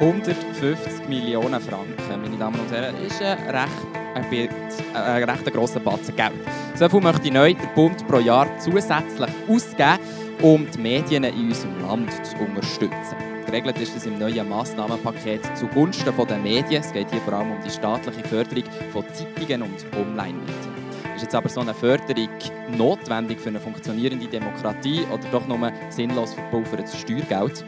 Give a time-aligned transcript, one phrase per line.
[0.00, 3.68] 150 Millionen Franken, meine Damen und Herren, ist ein recht,
[4.14, 6.32] ein, bisschen, ein recht grosser Batzen Geld.
[6.74, 9.98] So viel möchte neu der Bund pro Jahr zusätzlich ausgeben,
[10.40, 13.16] um die Medien in unserem Land zu unterstützen.
[13.44, 16.82] Geregelt ist das im neuen Massnahmenpaket zugunsten der Medien.
[16.82, 18.64] Es geht hier vor allem um die staatliche Förderung
[18.94, 20.80] von Zeitungen und Online-Medien.
[21.14, 22.28] Ist jetzt aber so eine Förderung
[22.74, 27.66] notwendig für eine funktionierende Demokratie oder doch nur sinnlos verpulvertes Steuergeld?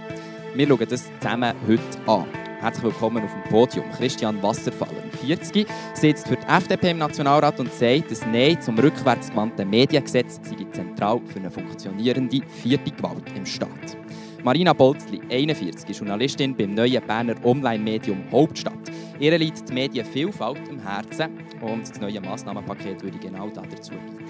[0.55, 2.27] Wir schauen das zusammen heute an.
[2.61, 3.91] Herzlich willkommen auf dem Podium.
[3.93, 9.71] Christian Wasserfaller, 40, sitzt für die FDP im Nationalrat und sagt, das Nein zum rückwärtsgewandten
[9.71, 13.97] Mediengesetz sei zentral für eine funktionierende vierte Gewalt im Staat.
[14.45, 18.75] Marina Bolzli, 41, ist Journalistin beim neuen Berner Online-Medium Hauptstadt.
[19.21, 21.31] Ihr liegt die Medienvielfalt im Herzen
[21.63, 24.22] und das neue Massnahmenpaket würde genau dazu beitragen.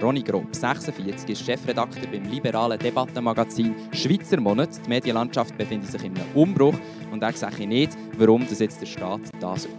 [0.00, 4.70] Ronny Grob, 46, ist Chefredakteur beim liberalen Debattenmagazin Schweizer Monat.
[4.84, 6.74] Die Medienlandschaft befindet sich in einem Umbruch
[7.10, 9.76] und er sage nicht, warum das jetzt der Staat da sollte.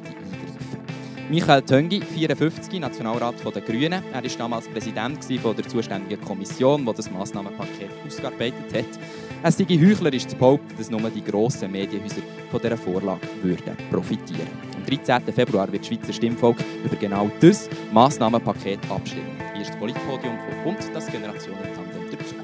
[1.29, 4.03] Michael Töngi, 54, Nationalrat der Grünen.
[4.11, 8.99] Er war damals Präsident der zuständigen Kommission, die das Massnahmenpaket ausgearbeitet hat.
[9.43, 14.47] Es sei heuchlerisch zu behaupten, dass nur die grossen Medienhäuser von dieser Vorlage würden profitieren
[14.75, 15.31] Am 13.
[15.31, 19.48] Februar wird das Schweizer Stimmvolk über genau das Massnahmenpaket abstimmen.
[19.59, 22.35] Ist das Politpodium von und das Generationen-Tandem dazu.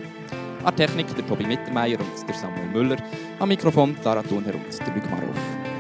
[0.66, 2.98] An Technik der Tobi Mittermeier und der Samuel Müller.
[3.40, 5.30] Am Mikrofon Lara Thunher und der Luc Marov.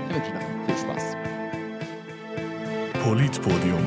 [0.07, 1.15] Ich wünsche euch viel Spass.
[3.03, 3.85] Politpodium.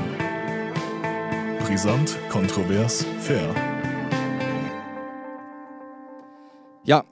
[1.65, 3.55] Brisant, kontrovers, fair.
[6.85, 7.03] Ja,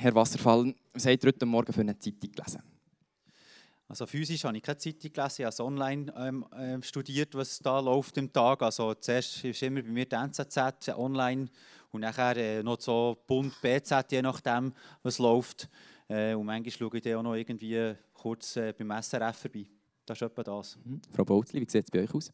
[0.00, 2.71] Herr Wasserfall, was habt ihr heute Morgen für eine Zeitung gelesen?
[3.92, 7.78] Also physisch habe ich keine Zeitung gelesen, ich habe online ähm, äh, studiert, was da
[7.78, 8.62] läuft im Tag.
[8.62, 11.50] Also zuerst ist immer bei mir die NZZ online
[11.90, 15.68] und nachher äh, noch so Bund, BZ, je nachdem, was läuft.
[16.08, 19.66] Äh, und manchmal schaue ich dann auch noch irgendwie kurz äh, beim SRF vorbei.
[20.06, 20.78] Das ist etwa das.
[20.82, 21.02] Mhm.
[21.10, 22.32] Frau Bolzli, wie sieht es bei euch aus?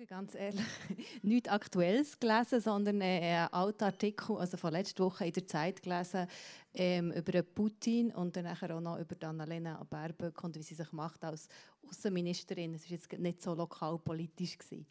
[0.00, 0.64] Morgen ganz ehrlich
[1.22, 6.26] nichts Aktuelles gelesen, sondern einen alten Artikel, also von letzter Woche in der Zeit gelesen,
[6.72, 11.22] ähm, über Putin und dann auch noch über Annalena Baerbock und wie sie sich macht
[11.22, 11.48] als
[11.86, 12.74] Außenministerin.
[12.74, 14.56] Es war jetzt nicht so lokalpolitisch.
[14.56, 14.86] Gewesen.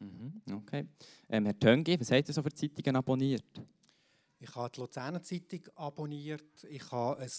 [0.00, 0.86] Mhm, okay.
[1.30, 3.62] Ähm, Herr Töngi, was habt ihr so für Zeitungen abonniert?
[4.38, 6.62] Ich habe die Luzerner Zeitung abonniert.
[6.68, 7.30] Ich habe ein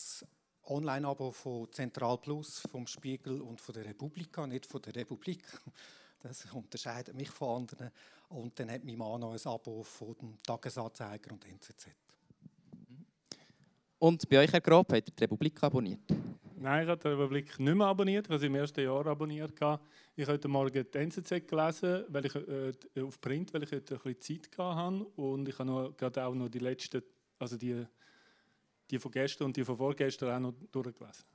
[0.64, 5.44] Online-Abo von Zentral Plus, vom Spiegel und von der Republika, nicht von der Republik.
[6.20, 7.92] Das unterscheidet mich von anderen.
[8.30, 11.88] Und dann hat mein Mann noch ein Abo von dem Tagesanzeiger und NZZ.
[14.00, 16.02] Und bei euch, Herr Grob, habt ihr die Republik abonniert?
[16.60, 18.26] Nein, ich habe die Republik nicht mehr abonniert.
[18.26, 19.54] Ich habe sie im ersten Jahr abonniert.
[19.56, 19.80] Ich habe
[20.28, 24.42] heute Morgen die NZZ gelesen, weil ich, äh, auf Print, weil ich heute ein bisschen
[24.42, 25.06] Zeit hatte.
[25.16, 27.04] Und ich habe noch, gerade auch noch die letzten,
[27.40, 27.86] also die,
[28.90, 31.26] die von gestern und die von vorgestern auch noch durchgelesen.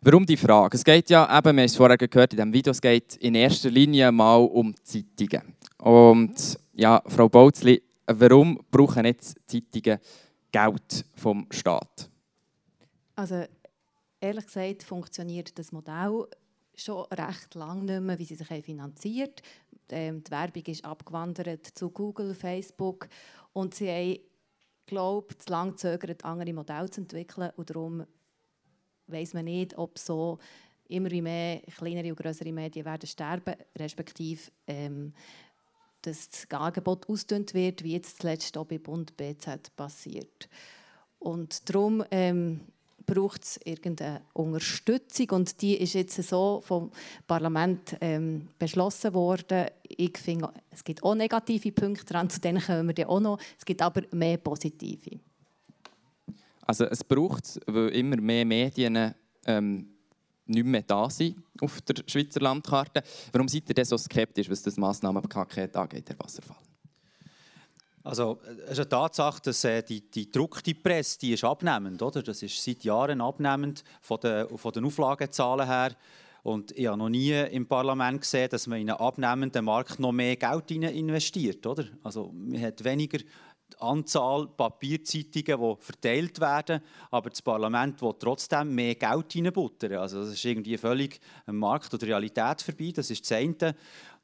[0.00, 0.76] Warum die Frage?
[0.76, 3.34] Es geht ja, eben, wir haben es vorher gehört, in diesem Video, es geht in
[3.34, 5.56] erster Linie mal um Zeitungen.
[5.78, 9.98] Und ja, Frau Bautzli, warum brauchen jetzt Zeitungen
[10.52, 12.08] Geld vom Staat?
[13.16, 13.44] Also
[14.20, 16.28] ehrlich gesagt funktioniert das Modell
[16.76, 19.42] schon recht lange nicht mehr, wie sie sich finanziert
[19.90, 23.08] ähm, Die Werbung ist abgewandert zu Google, Facebook
[23.52, 24.18] und sie haben,
[24.86, 28.06] glaube ich, zu lange gezögert, andere Modelle zu entwickeln und darum
[29.10, 30.38] weiß man nicht, ob so
[30.88, 35.12] immer mehr kleinere und größere Medien werden sterben, respektive ähm,
[36.02, 40.48] dass das Angebot ausgedünnt wird, wie jetzt zuletzt auch bei Bund BZ passiert.
[41.18, 42.60] Und darum ähm,
[43.04, 46.92] braucht es irgendeine Unterstützung und die ist jetzt so vom
[47.26, 49.66] Parlament ähm, beschlossen worden.
[49.82, 53.40] Ich finde, es gibt auch negative Punkte dran, zu denen kommen wir dann auch noch.
[53.58, 55.18] Es gibt aber mehr positive.
[56.68, 59.14] Also es braucht es, weil immer mehr Medien
[59.46, 59.88] ähm,
[60.44, 63.02] nicht mehr da sind auf der Schweizer Landkarte.
[63.32, 66.56] Warum seid ihr denn so skeptisch, was das Massnahmenpaket angeht, Herr Wasserfall?
[68.04, 72.02] Also, es ist eine Tatsache, dass äh, die, die gedruckte Presse die ist abnehmend.
[72.02, 72.22] Oder?
[72.22, 75.96] Das ist seit Jahren abnehmend von den, von den Auflagenzahlen her.
[76.42, 80.12] Und ich habe noch nie im Parlament gesehen, dass man in einen abnehmenden Markt noch
[80.12, 81.66] mehr Geld investiert.
[81.66, 81.84] Oder?
[82.02, 83.18] Also, man hat weniger
[83.80, 86.80] Anzahl Papierzeitungen, die verteilt werden,
[87.10, 89.94] aber das Parlament will trotzdem mehr Geld reinbuttern.
[89.94, 93.74] Also das ist irgendwie völlig am Markt oder Realität vorbei, das ist das eine.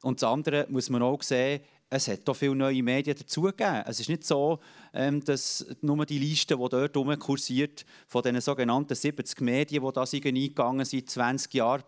[0.01, 3.83] Und das andere muss man auch sehen, es hat auch viele neue Medien dazugegeben.
[3.85, 4.59] Es ist nicht so,
[4.93, 10.03] ähm, dass nur die Liste, die dort kursiert, von den sogenannten 70 Medien, die da
[10.03, 11.83] eingegangen sind, 20 Jahre,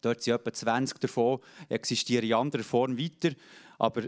[0.00, 1.38] dort sind etwa 20 davon,
[1.68, 3.34] existieren in anderer Form weiter.
[3.78, 4.02] Aber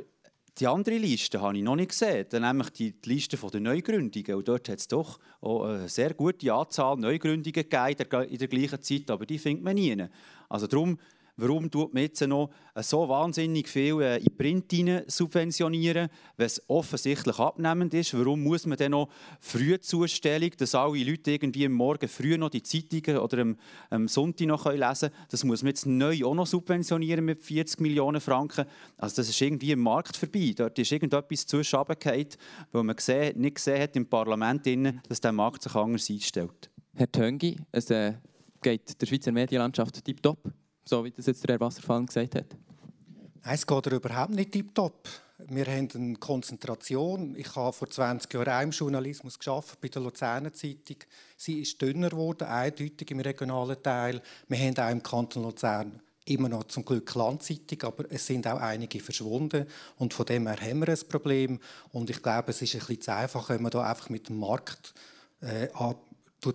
[0.58, 4.34] die andere Liste habe ich noch nicht gesehen, nämlich die, Liste der Neugründungen.
[4.34, 9.10] Und dort hat es doch eine sehr gute Anzahl Neugründungen gegeben in der gleichen Zeit,
[9.10, 10.04] aber die findet man nie.
[10.48, 10.98] Also darum
[11.40, 14.74] Warum tut man jetzt noch so wahnsinnig viel äh, in Print
[15.06, 18.12] subventionieren, wenn es offensichtlich abnehmend ist?
[18.18, 19.08] Warum muss man dann noch
[19.38, 23.56] Frühzustellung, dass alle Leute irgendwie am Morgen früh noch die Zeitungen oder am,
[23.88, 25.26] am Sonntag noch lesen können?
[25.30, 28.64] Das muss man jetzt neu auch noch subventionieren mit 40 Millionen Franken.
[28.96, 30.52] Also das ist irgendwie im Markt vorbei.
[30.56, 34.66] Dort ist irgendetwas zwischen weil man gesehen, nicht gesehen hat im Parlament,
[35.08, 36.68] dass der Markt sich anders einstellt.
[36.96, 38.14] Herr Töngi, es äh,
[38.60, 40.52] geht der Schweizer Medienlandschaft tiptop
[40.88, 42.56] so wie das jetzt der Herr Wasserfall gesagt hat?
[43.44, 45.08] Nein, es geht überhaupt nicht tiptop.
[45.46, 47.36] Wir haben eine Konzentration.
[47.36, 50.96] Ich habe vor 20 Jahren auch im Journalismus geschafft bei der Luzerner Zeitung.
[51.36, 54.20] Sie ist dünner geworden, eindeutig im regionalen Teil.
[54.48, 58.60] Wir haben auch im Kanton Luzern immer noch zum Glück Landzeitung, aber es sind auch
[58.60, 61.60] einige verschwunden und von dem her haben wir ein Problem.
[61.92, 64.38] Und ich glaube, es ist ein bisschen zu einfach, wenn man da einfach mit dem
[64.38, 64.92] Markt
[65.40, 65.68] äh,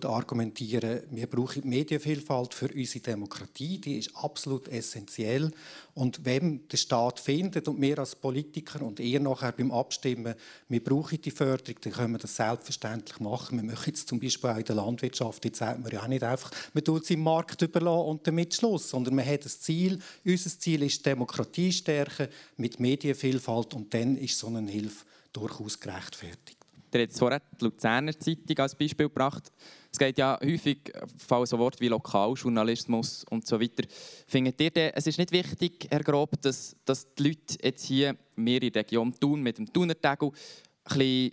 [0.04, 5.50] argumentieren, wir brauchen Medienvielfalt für unsere Demokratie, die ist absolut essentiell.
[5.94, 10.34] Und wenn der Staat findet und wir als Politiker und ihr nachher beim Abstimmen,
[10.68, 13.58] wir brauchen die Förderung, dann können wir das selbstverständlich machen.
[13.58, 16.22] Wir machen jetzt zum Beispiel auch in der Landwirtschaft, jetzt sagt man ja auch nicht
[16.22, 19.98] einfach, man tut es im Markt überlassen und damit Schluss, sondern man hat das Ziel,
[20.24, 26.63] unser Ziel ist Demokratie stärken mit Medienvielfalt und dann ist so eine Hilfe durchaus gerechtfertigt.
[26.94, 29.50] Der hat vorhin die Luzerner Zeitung als Beispiel gebracht.
[29.90, 33.82] Es geht ja häufig, fallen so Worte wie Lokaljournalismus und so weiter.
[34.28, 38.16] Findet ihr denn, es ist nicht wichtig, Herr Grob, dass, dass die Leute jetzt hier,
[38.36, 41.32] wir in der Region Thun mit dem Thuner Tegel, ein bisschen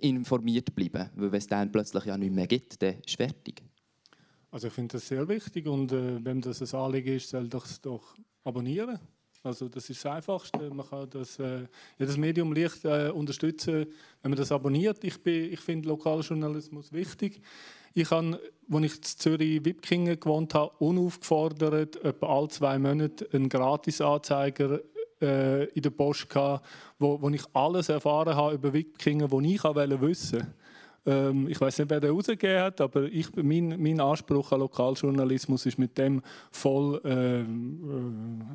[0.00, 1.10] informiert bleiben?
[1.14, 3.62] Weil wenn es dann plötzlich ja nicht mehr gibt, dann ist es fertig.
[4.50, 7.82] Also ich finde das sehr wichtig und äh, wenn das ein Anliegen ist, soll das
[7.82, 8.98] doch abonnieren.
[9.42, 10.70] Also das ist das Einfachste.
[10.70, 11.60] Man kann das, äh,
[11.98, 13.86] ja, das Medium leicht äh, unterstützen,
[14.22, 15.02] wenn man das abonniert.
[15.02, 17.40] Ich, ich finde Lokaljournalismus wichtig.
[17.94, 18.38] Ich habe,
[18.70, 24.80] als ich in Zürich Wipkingen gewohnt habe, unaufgefordert etwa alle zwei Monate einen Gratisanzeiger
[25.22, 26.66] äh, in der Post gehabt,
[26.98, 29.64] wo, wo ich alles erfahren habe über Wipkingen, was ich
[30.00, 30.54] wissen wollte.
[31.06, 35.64] Ähm, ich weiß nicht, wer den rausgegeben hat, aber ich, mein, mein Anspruch an Lokaljournalismus
[35.66, 37.44] ist mit dem voll äh, äh,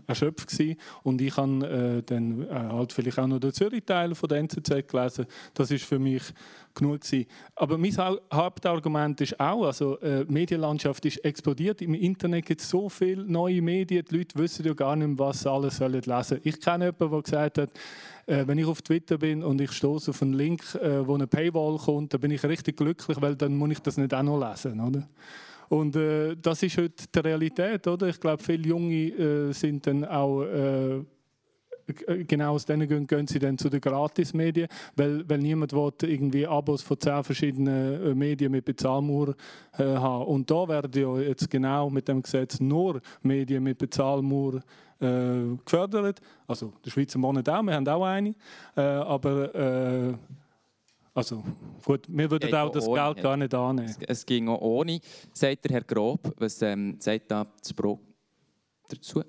[0.08, 0.78] erschöpft gewesen.
[1.04, 4.88] und ich habe äh, dann äh, halt vielleicht auch noch den Zürich-Teil von der NZZ
[4.88, 5.26] gelesen.
[5.54, 6.24] Das ist für mich
[6.74, 7.26] genug gewesen.
[7.56, 7.96] Aber mein
[8.32, 11.82] Hauptargument ist auch, also äh, Medienlandschaft ist explodiert.
[11.82, 15.42] Im Internet gibt es so viele neue Medien, die Leute wissen ja gar nicht, was
[15.42, 16.40] sie alles sollen lesen.
[16.44, 17.70] Ich kenne jemanden, der gesagt hat,
[18.28, 21.28] äh, wenn ich auf Twitter bin und ich stoße auf einen Link, äh, wo eine
[21.28, 24.40] Paywall kommt, dann bin ich richtig glücklich, weil dann muss ich das nicht auch noch
[24.40, 25.08] lesen, oder?
[25.70, 28.08] Und äh, das ist heute die Realität, oder?
[28.08, 31.02] Ich glaube, viele Junge äh, sind dann auch äh,
[32.28, 36.48] genau aus diesen Gründen gehen sie dann zu den Gratis-Medien, weil, weil niemand will irgendwie
[36.48, 39.36] Abos von zehn verschiedenen äh, Medien mit Bezahlmauer
[39.78, 40.26] äh, haben.
[40.26, 44.62] Und da werden ja jetzt genau mit dem Gesetz nur Medien mit Bezahlmauer
[45.00, 46.22] äh, gefördert.
[46.48, 48.36] Also der Schweizer Monat auch, wir haben auch eine.
[48.76, 50.14] Äh, aber äh,
[51.16, 51.44] also
[51.84, 53.90] gut, wir würden auch das ohne, Geld gar nicht annehmen.
[53.90, 55.00] Es, es, ging auch ohne.
[55.34, 58.00] Sagt der Herr Grob, was ähm, sagt da das Pro
[58.90, 59.24] dazu?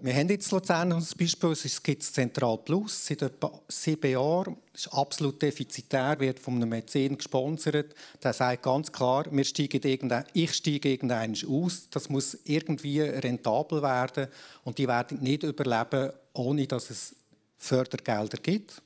[0.00, 4.56] Wir haben jetzt Luzern als Beispiel, es gibt Zentral Plus seit etwa sieben Jahren.
[4.72, 7.94] Das ist absolut defizitär, wird von einem Mäzen gesponsert.
[8.22, 11.88] Der sagt ganz klar, wir steigen ich steige irgendwann aus.
[11.90, 14.28] Das muss irgendwie rentabel werden
[14.64, 17.16] und die werden nicht überleben, ohne dass es
[17.58, 18.82] Fördergelder gibt.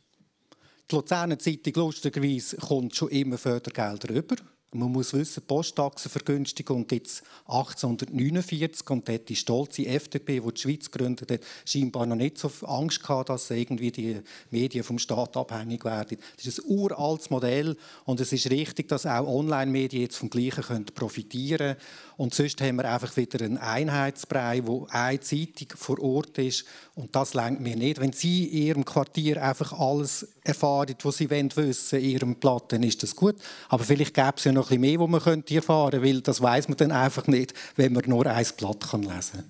[0.90, 4.34] Die Luzerner Zeitung lustigerweise kommt schon immer Fördergelder über.
[4.72, 10.90] Man muss wissen, Posttaxenvergünstigung gibt es 1849 und dort die stolze FDP, die die Schweiz
[10.90, 14.20] gegründet hat, scheinbar noch nicht so Angst gehabt, dass irgendwie die
[14.50, 16.18] Medien vom Staat abhängig werden.
[16.36, 20.84] Das ist ein uraltes Modell und es ist richtig, dass auch Online-Medien jetzt vom Gleichen
[20.86, 21.76] profitieren können.
[22.20, 27.16] Und sonst haben wir einfach wieder einen Einheitsbrei, wo eine Zeitung vor Ort ist und
[27.16, 27.98] das lenkt mir nicht.
[27.98, 32.72] Wenn Sie in Ihrem Quartier einfach alles erfahren, was Sie wissen wollen, in Ihrem Blatt,
[32.72, 33.36] dann ist das gut.
[33.70, 36.42] Aber vielleicht gäbe es ja noch bisschen mehr, was man könnte erfahren könnte, weil das
[36.42, 39.44] weiß man dann einfach nicht, wenn man nur ein Blatt kann lesen kann.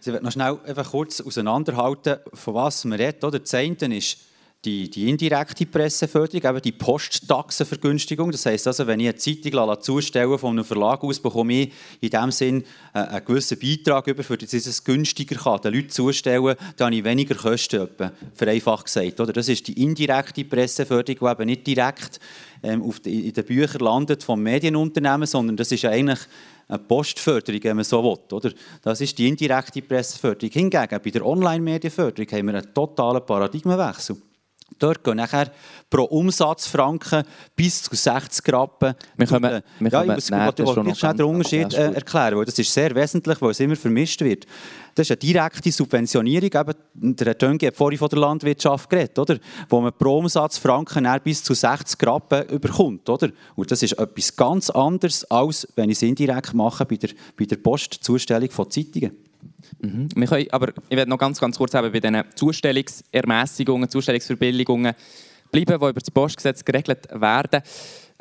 [0.00, 3.24] Ich will noch schnell einfach kurz auseinanderhalten, von was man redet.
[3.24, 3.40] Oder?
[3.40, 4.16] Das eine ist
[4.64, 8.30] die, die indirekte Presseförderung, eben die Posttaxenvergünstigung.
[8.30, 12.10] Das heisst also, wenn ich eine Zeitung zustelle von einem Verlag aus, bekomme ich in
[12.10, 15.88] dem Sinn äh, einen gewissen Beitrag über, für das ich es günstiger kann, den Leuten
[15.88, 17.88] zustellen, dann habe ich weniger Kosten,
[18.34, 19.18] vereinfacht gesagt.
[19.20, 19.32] Oder?
[19.32, 22.20] Das ist die indirekte Presseförderung, die eben nicht direkt
[22.62, 26.20] ähm, auf die, in den Büchern landet vom Medienunternehmen, sondern das ist eigentlich
[26.68, 28.18] eine Postförderung, wenn man so will.
[28.36, 28.52] Oder?
[28.82, 30.52] Das ist die indirekte Presseförderung.
[30.52, 34.16] Hingegen bei der Online-Medienförderung haben wir einen totalen Paradigmenwechsel.
[34.78, 35.50] Dort gehen nachher
[35.90, 37.24] pro Umsatzfranken
[37.54, 38.94] bis zu 60 Rappen.
[39.16, 42.72] Wir können, wir ja, ich muss natürlich schnell den Unterschied äh, erklären, weil das ist
[42.72, 44.46] sehr wesentlich, weil es immer vermischt wird.
[44.94, 46.50] Das ist eine direkte Subventionierung.
[46.52, 49.38] Eben, der Herr Tönge hat vorhin von der Landwirtschaft geredet, oder?
[49.68, 53.08] wo man pro Umsatzfranken bis zu 60 Rappen überkommt.
[53.08, 53.30] Oder?
[53.56, 57.44] Und das ist etwas ganz anderes, als wenn ich es indirekt mache bei der, bei
[57.44, 59.29] der Postzustellung von Zeitungen.
[59.80, 60.08] Mhm.
[60.14, 64.94] Wir können, aber ich werde noch ganz, ganz kurz bei diesen Zustellungsermäßigungen, Zustellungsverbilligungen
[65.50, 67.62] bleiben, die über das Postgesetz geregelt werden.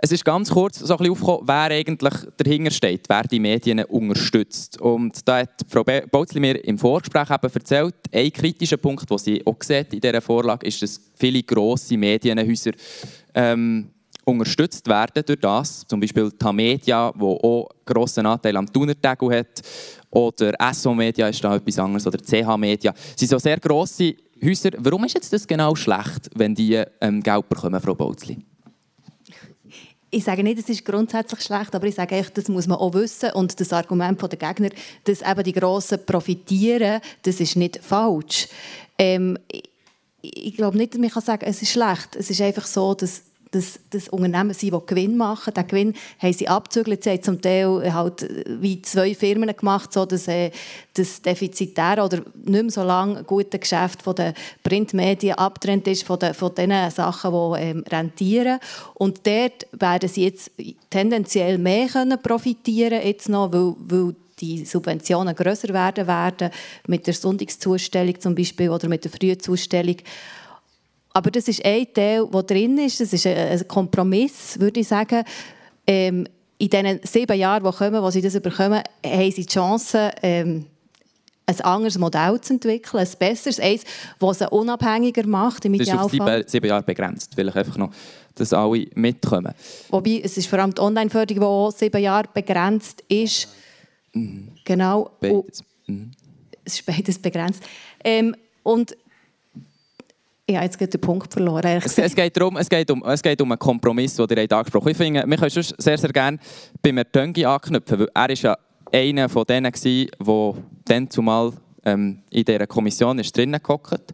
[0.02, 3.84] Es ist ganz kurz so ein bisschen aufgekommen, wer eigentlich dahinter steht, wer die Medien
[3.84, 4.80] unterstützt.
[4.80, 9.46] Und da hat Frau Bautzli mir im Vorgespräch eben erzählt, ein kritischer Punkt, den sie
[9.46, 12.72] auch sieht in dieser Vorlage, ist, dass viele grosse Medienhäuser
[13.34, 13.90] ähm,
[14.24, 15.86] unterstützt werden durch das.
[15.86, 19.62] Zum Beispiel Tamedia, wo auch einen grossen Anteil am Thunertegel hat.
[20.12, 22.08] Oder SO Media ist da etwas anderes.
[22.08, 22.92] Oder CH Media.
[22.92, 24.72] Das sind so sehr grosse Häuser.
[24.78, 28.38] Warum ist jetzt das genau schlecht, wenn die ähm, Geld bekommen, Frau Bautzli?
[30.12, 32.94] ich sage nicht, es ist grundsätzlich schlecht, aber ich sage echt, das muss man auch
[32.94, 33.32] wissen.
[33.34, 34.70] Und das Argument der Gegner,
[35.04, 38.48] dass eben die Grossen profitieren, das ist nicht falsch.
[38.98, 39.38] Ähm,
[40.22, 42.16] ich, glaube nicht, dass man sagen kann, es ist schlecht.
[42.16, 45.54] Es ist einfach so, dass dass das Unternehmen sind, die Gewinn machen.
[45.54, 47.04] Den Gewinn haben sie abzügelt.
[47.04, 48.28] Sie haben zum Teil halt
[48.62, 50.52] wie zwei Firmen gemacht, so dass äh,
[50.94, 56.20] das defizitäre oder nicht mehr so lange gute Geschäft von den Printmedien abtrennt ist von
[56.20, 58.60] den, von den Sachen, die ähm, rentieren.
[58.94, 60.52] Und dort werden sie jetzt
[60.90, 66.50] tendenziell mehr können profitieren jetzt noch, weil, weil die Subventionen größer werden werden
[66.88, 69.98] mit der Sonntagszustellung zum Beispiel oder mit der Frühzustellung.
[71.14, 73.00] Aber das ist ein Teil, der drin ist.
[73.00, 75.24] Das ist ein Kompromiss, würde ich sagen.
[75.88, 76.28] Ähm,
[76.60, 80.66] in diesen sieben Jahren, die kommen, wo sie das bekommen, haben sie die Chance, ähm,
[81.46, 83.84] ein anderes Modell zu entwickeln, ein besseres, eins,
[84.20, 85.78] das sie unabhängiger macht im.
[85.78, 87.92] Das ist auf sieben Jahre begrenzt, weil ich einfach noch,
[88.36, 89.54] dass alle mitkommen.
[89.90, 93.48] Wobei, es ist vor allem die Online-Förderung, die auch sieben Jahre begrenzt ist.
[94.14, 94.50] Mhm.
[94.64, 95.12] Genau.
[95.20, 95.64] Beides.
[95.88, 96.12] Mhm.
[96.64, 97.64] Es ist beides begrenzt.
[98.04, 98.96] Ähm, und
[100.56, 101.82] habe jetzt den Punkt verloren.
[101.84, 104.86] Es, es, geht darum, es, geht um, es geht um einen Kompromiss, den ihr angesprochen
[104.86, 104.92] habt.
[104.92, 106.38] Ich finde, wir können sehr, sehr gerne
[106.82, 108.58] bei Mertöngi anknüpfen, weil er ist ja
[108.92, 111.54] einer von denen der dann zumal
[111.86, 114.14] ähm, in dieser Kommission ist drinnen gehockt.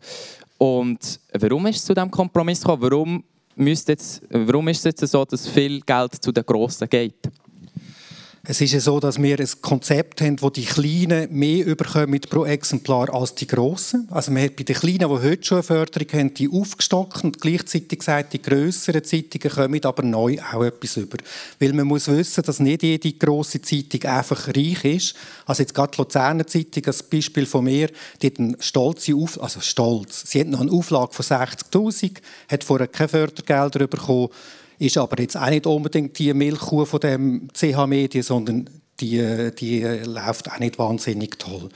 [0.57, 2.81] Und warum ist es zu diesem Kompromiss gekommen?
[2.81, 3.23] Warum,
[3.89, 7.29] jetzt, warum ist es jetzt so, dass viel Geld zu den Grossen geht?
[8.47, 12.45] Es ist ja so, dass wir ein Konzept haben, wo die Kleinen mehr überkommen pro
[12.45, 14.07] Exemplar als die Grossen.
[14.11, 17.41] Also man hat bei den Kleinen, die heute schon eine Förderung haben, die aufgestockt und
[17.41, 21.17] gleichzeitig gesagt, die grösseren Zeitungen kommen aber neu auch etwas über.
[21.59, 25.15] Weil man muss wissen, dass nicht jede grosse Zeitung einfach reich ist.
[25.47, 27.89] Also jetzt gerade die Luzerner Zeitung, als Beispiel von mir,
[28.21, 30.23] die hat eine stolze Auf also stolz.
[30.27, 32.17] Sie hat noch eine Auflage von 60'000,
[32.49, 34.29] hat vorher keine Fördergelder bekommen
[34.79, 39.81] ist aber jetzt auch nicht unbedingt die Milchkuh von dem CH Medien, sondern die, die
[40.05, 41.69] läuft auch nicht wahnsinnig toll.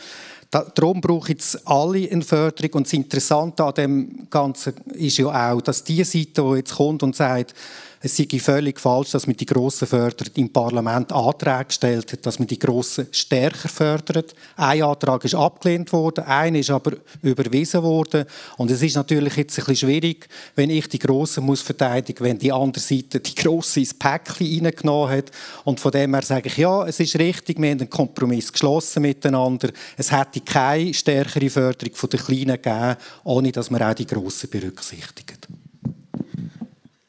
[0.49, 5.61] darum brauchen jetzt alle eine Förderung und das Interessante an dem Ganzen ist ja auch,
[5.61, 7.53] dass die Seite, die jetzt kommt und sagt,
[8.01, 12.39] es sei völlig falsch, dass man die grossen fördert, im Parlament Anträge gestellt hat, dass
[12.39, 14.33] man die grossen stärker fördert.
[14.55, 18.23] Ein Antrag ist abgelehnt worden, einer ist aber überwiesen worden.
[18.57, 22.39] Und es ist natürlich jetzt ein bisschen schwierig, wenn ich die grossen muss verteidigen, wenn
[22.39, 25.31] die andere Seite die grosse ins Päckchen reingenommen hat.
[25.65, 29.01] Und von dem her sage ich, ja, es ist richtig, wir haben einen Kompromiss geschlossen
[29.01, 29.71] miteinander.
[29.97, 34.49] Es hätte keine stärkere Förderung von den Kleinen gegeben, ohne dass man auch die Grossen
[34.49, 35.49] berücksichtigt.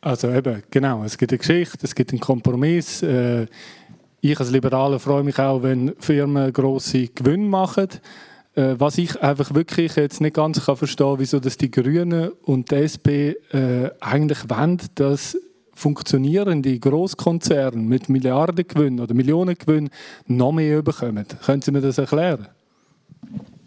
[0.01, 3.03] Also eben, genau, es gibt eine Geschichte, es gibt einen Kompromiss.
[3.03, 3.47] Äh,
[4.23, 7.89] ich als Liberaler freue mich auch, wenn Firmen grosse Gewinne machen.
[8.55, 12.71] Äh, was ich einfach wirklich jetzt nicht ganz kann verstehen wieso dass die Grünen und
[12.71, 15.37] die SP äh, eigentlich wollen, dass
[15.75, 19.91] funktionierende Großkonzerne mit Milliardengewinnen oder Millionengewinnen
[20.27, 21.27] noch mehr bekommen.
[21.45, 22.49] Können Sie mir das erklären?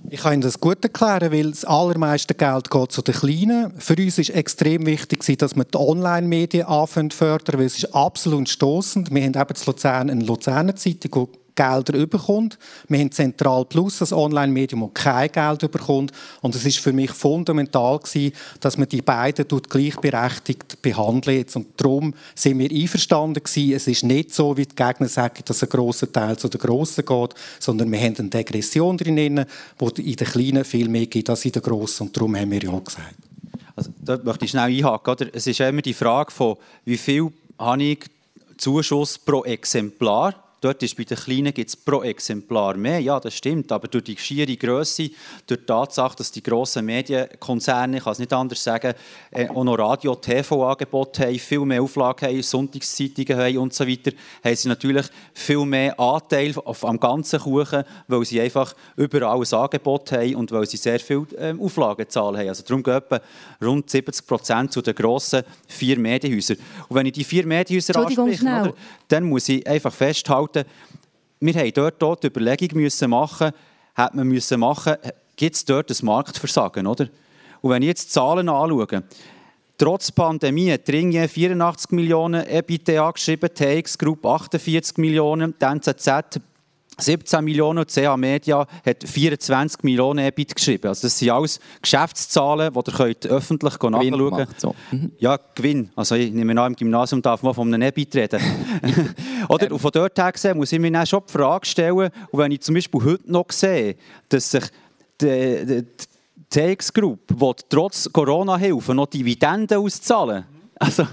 [0.09, 3.73] Ich kann Ihnen das gut erklären, weil das allermeiste Geld geht zu den Kleinen.
[3.79, 8.49] Für uns ist extrem wichtig, dass wir die Online-Medien anfangen fördern, weil es ist absolut
[8.49, 9.11] stoßend.
[9.11, 12.57] Wir haben eben in Luzern eine Luzerner Zeitung, Gelder bekommt.
[12.87, 16.11] Wir haben Zentral Plus, das Online-Medium, das kein Geld bekommt.
[16.41, 21.55] Und es ist für mich fundamental gewesen, dass man die beiden gleichberechtigt behandelt.
[21.55, 23.73] Und darum sind wir einverstanden gewesen.
[23.73, 27.05] Es ist nicht so, wie die Gegner sagen, dass ein grosser Teil zu den Grossen
[27.05, 29.45] geht, sondern wir haben eine Degression drin,
[29.77, 32.07] wo in den Kleinen viel mehr gibt als in den Grossen.
[32.07, 33.15] Und darum haben wir ja gesagt.
[33.75, 35.11] Also, da möchte ich schnell einhaken.
[35.11, 35.27] Oder?
[35.33, 37.99] Es ist immer die Frage von, wie viel habe ich
[38.57, 43.01] Zuschuss pro Exemplar Dort ist bei den Kleinen gibt es pro Exemplar mehr.
[43.01, 43.69] Ja, das stimmt.
[43.73, 45.09] Aber durch die schiere Größe,
[45.45, 48.93] durch die Tatsache, dass die grossen Medienkonzerne, ich kann es nicht anders sagen,
[49.31, 54.11] äh, auch noch Radio- TV-Angebote haben, viel mehr Auflagen haben, Sonntagszeitungen haben und so weiter,
[54.41, 59.53] haben sie natürlich viel mehr Anteil auf, am ganzen Kuchen, weil sie einfach überall ein
[59.53, 62.47] Angebot haben und weil sie sehr viele ähm, Auflagenzahlen haben.
[62.47, 63.01] Also darum gehen
[63.61, 66.57] rund 70 Prozent zu den grossen vier Medienhäusern.
[66.87, 68.73] Und wenn ich die vier Medienhäuser anspreche, oder,
[69.09, 70.69] dann muss ich einfach festhalten, halten.
[71.39, 73.51] Wir haben dort, dort die Überlegung müssen machen,
[73.95, 74.95] hat man müssen machen,
[75.35, 77.07] gibt es dort ein Marktversagen, oder?
[77.61, 79.03] Und wenn ich jetzt die Zahlen anschaue,
[79.77, 86.39] trotz Pandemie hat Ringier 84 Millionen EBITDA geschrieben, TX Group 48 Millionen, die NZZ
[86.97, 90.87] 17 Millionen CH Media hat 24 Millionen EBIT geschrieben.
[90.87, 94.59] Also das sind alles Geschäftszahlen, die ihr könnt öffentlich nachschauen könnt.
[94.59, 94.75] So.
[94.91, 95.11] Mhm.
[95.17, 95.89] Ja, Gewinn.
[95.95, 98.41] Also ich nehme an, im Gymnasium darf man von einem EBIT reden.
[99.49, 99.71] Oder?
[99.71, 102.51] Und von dort her gesehen muss ich mir dann schon die Frage stellen, und wenn
[102.51, 103.95] ich zum Beispiel heute noch sehe,
[104.29, 104.63] dass sich
[105.19, 105.85] die, die,
[106.51, 107.19] die TX Group
[107.69, 110.45] trotz Corona-Hilfe noch Dividenden auszahlen
[110.83, 111.07] also,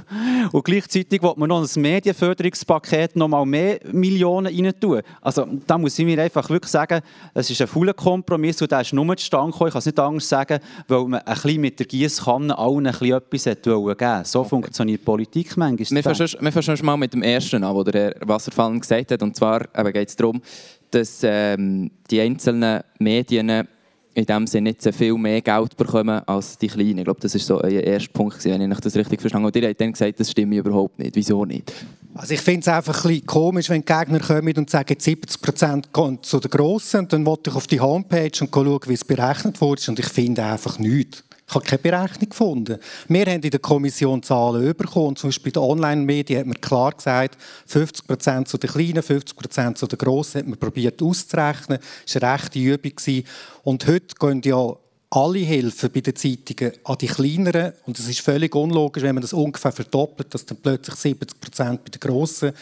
[0.50, 5.00] und gleichzeitig will man noch ein Medienförderungspaket noch mal mehr Millionen rein tun.
[5.20, 7.00] Also, da muss ich mir einfach wirklich sagen,
[7.34, 9.68] es ist ein voller Kompromiss und der ist nur zustande gekommen.
[9.68, 10.58] Ich kann es nicht anders sagen,
[10.88, 12.92] weil man ein bisschen mit der Giesskanne allen ein
[13.30, 14.22] bisschen etwas geben wollte.
[14.24, 14.48] So okay.
[14.48, 16.02] funktioniert Politik manchmal.
[16.02, 19.22] Wir fangen mal mit dem ersten an, was der Wasserfall gesagt hat.
[19.22, 19.60] Und zwar
[19.92, 20.42] geht es darum,
[20.90, 23.68] dass ähm, die einzelnen Medien
[24.14, 26.98] in dem Sinne nicht so viel mehr Geld bekommen als die Kleinen.
[26.98, 29.58] Ich glaube, das war so euer erster Punkt, wenn ich das richtig verstanden habe.
[29.58, 31.14] Und ihr habt dann gesagt, das stimmt überhaupt nicht.
[31.14, 31.72] Wieso nicht?
[32.14, 36.18] Also ich finde es einfach ein komisch, wenn Gegner kommen und sagen, 70 Prozent gehen
[36.22, 37.00] zu den Grossen.
[37.00, 39.82] Und dann wollte ich auf die Homepage und schauen, wie es berechnet wurde.
[39.88, 41.22] Und ich finde einfach nichts.
[41.50, 42.78] Ich habe keine Berechnung gefunden.
[43.08, 45.16] Wir haben in der Kommission Zahlen bekommen.
[45.16, 49.36] Zum Beispiel bei den Online-Medien hat man klar gesagt, 50 Prozent zu den Kleinen, 50
[49.36, 51.80] Prozent zu den Grossen hat man probiert auszurechnen.
[52.06, 53.24] Das war eine rechte Übung.
[53.64, 54.76] Und heute gehen ja
[55.10, 57.72] alle Hilfen bei den Zeitungen an die kleineren.
[57.84, 61.84] Und es ist völlig unlogisch, wenn man das ungefähr verdoppelt, dass dann plötzlich 70 Prozent
[61.84, 62.52] bei den Grossen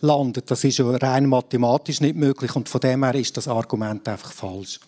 [0.00, 0.50] landet.
[0.50, 2.54] Das ist ja rein mathematisch nicht möglich.
[2.54, 4.78] Und von dem her ist das Argument einfach falsch.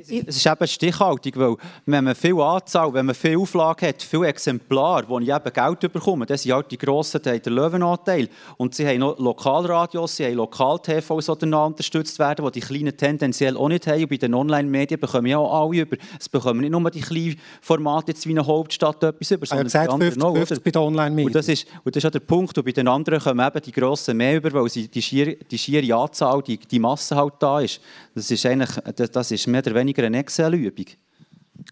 [0.00, 4.26] Es ist eben stichhaltig, weil wenn man viel Anzahl, wenn man viel Auflage hat, viele
[4.26, 8.28] Exemplare, wo ich eben Geld bekomme, dann sind halt die grossen Teile der Löwenanteil.
[8.56, 12.96] Und sie haben noch Lokalradios, sie haben Lokal-TVs, die dann unterstützt werden, die die Kleinen
[12.96, 14.02] tendenziell auch nicht haben.
[14.02, 15.96] Und bei den Online-Medien bekommen ja auch alle über.
[16.18, 19.88] Es bekommen nicht nur die kleinen Formate jetzt wie eine Hauptstadt etwas über, sondern gesagt,
[19.88, 21.26] die anderen 50, 50 bei den Online-Medien.
[21.28, 22.56] Und das, ist, und das ist auch der Punkt.
[22.56, 25.58] Und bei den anderen kommen eben die grossen mehr über, weil sie die schiere, die
[25.58, 27.80] schiere Anzahl, die, die Masse halt da ist.
[28.14, 28.70] Das ist eigentlich,
[29.12, 30.86] das ist mehr oder weniger eine Excel-Übung.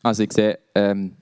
[0.02, 1.16] Also ich sehe, ähm,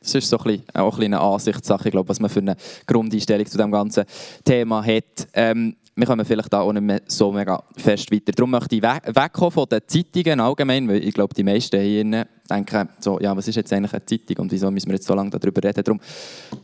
[0.00, 2.56] das ist so ein bisschen, auch ein eine Ansichtssache, ich glaube, was man für eine
[2.86, 4.04] Grundeinstellung zu dem ganzen
[4.44, 5.28] Thema hat.
[5.32, 8.30] Ähm, wir kommen vielleicht da auch nicht mehr so mega fest weiter.
[8.30, 12.88] Darum möchte ich wegkommen von den Zeitungen allgemein, weil ich glaube, die meisten hier denken,
[12.98, 15.30] so, ja, was ist jetzt eigentlich eine Zeitung und wieso müssen wir jetzt so lange
[15.30, 15.84] darüber reden.
[15.84, 16.00] Darum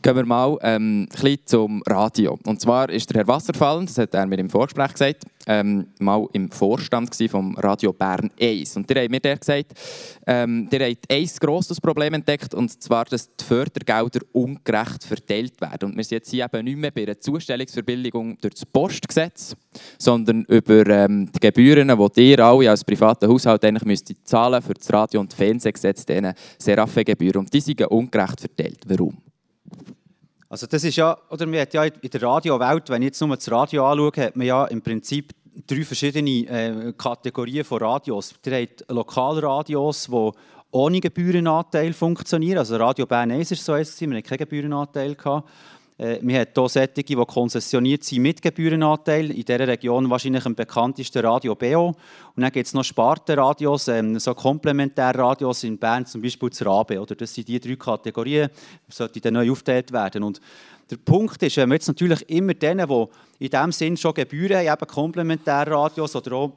[0.01, 2.37] gehen wir mal ähm, ein bisschen zum Radio.
[2.45, 6.27] Und zwar ist der Herr Wasserfall, das hat er mir im Vorgespräch gesagt, ähm, mal
[6.33, 8.77] im Vorstand vom Radio Bern 1.
[8.77, 9.73] Und der hat mir der gesagt,
[10.25, 15.91] ähm, der hat ein grosses Problem entdeckt, und zwar, dass die Fördergelder ungerecht verteilt werden.
[15.91, 19.55] Und wir sind jetzt hier eben nicht mehr bei einer Zustellungsverbilligung durch das Postgesetz,
[19.97, 24.73] sondern über ähm, die Gebühren, die ihr alle als privater Haushalt eigentlich müsst zahlen für
[24.73, 27.41] das Radio und Fernsehen gesetzt diesen Seraphim-Gebühren.
[27.41, 28.79] Und die sind ungerecht verteilt.
[28.87, 29.17] Warum?
[30.49, 33.35] Also das ist ja, oder man hat ja in der Radiowelt, wenn ich jetzt nur
[33.35, 35.33] das Radio anschaue, hat man ja im Prinzip
[35.67, 38.33] drei verschiedene äh, Kategorien von Radios.
[38.45, 40.31] Ihr habt Lokalradios, die
[40.71, 42.59] ohne Gebührenanteil funktionieren.
[42.59, 45.15] Also Radio Bern 1 war so wir hatten keinen Gebührenanteil.
[45.15, 45.49] Gehabt.
[45.97, 49.31] Wir haben hier solche, die konzessioniert sind mit Gebührenanteil.
[49.31, 51.87] In dieser Region wahrscheinlich am bekanntesten Radio BO.
[52.35, 56.99] Und dann gibt es noch Spartenradios, ähm, so Komplementärradios in Bern, zum Beispiel das RABE.
[56.99, 57.15] Oder?
[57.15, 58.49] Das sind die drei Kategorien,
[59.13, 60.23] die dann neu aufgeteilt werden.
[60.23, 60.41] Und
[60.91, 64.57] der Punkt ist, wenn wir jetzt natürlich immer denen, die in diesem Sinn schon Gebühren
[64.57, 66.51] haben, eben Komplementärradios oder auch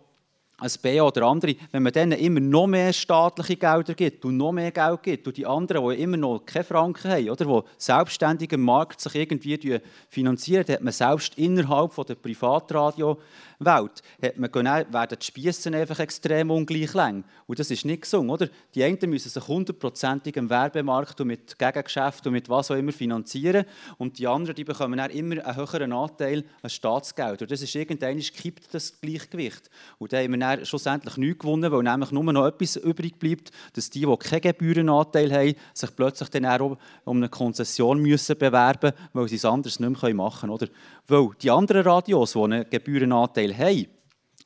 [0.61, 4.51] ein BA oder andere, wenn man denen immer noch mehr staatliche Gelder gibt und noch
[4.51, 8.53] mehr Geld gibt und die anderen, die immer noch keine Franken haben, oder, die selbstständig
[8.53, 13.19] im Markt sich irgendwie finanzieren, hat man selbst innerhalb der Privatradio
[13.59, 17.25] Welt hat man, werden die Spiessen einfach extrem ungleich lang.
[17.47, 18.49] Und das ist nicht gesungen, oder?
[18.75, 22.93] Die einen müssen sich hundertprozentig im Werbemarkt und mit Gegengeschäften und mit was auch immer
[22.93, 23.65] finanzieren
[23.97, 27.43] und die anderen die bekommen dann immer einen höheren Anteil an Staatsgeld.
[27.43, 29.71] Und das ist irgendwann kippt das Gleichgewicht.
[29.99, 33.51] Und da haben wir dann schlussendlich nichts gewonnen, weil nämlich nur noch etwas übrig bleibt,
[33.75, 38.93] dass die, die keinen Gebührenanteil haben, sich plötzlich dann auch um eine Konzession müssen bewerben
[38.93, 40.53] müssen, weil sie es anders nicht mehr machen können.
[40.53, 40.69] Oder?
[41.07, 43.87] Weil die anderen Radios, die einen Gebührenanteil haben,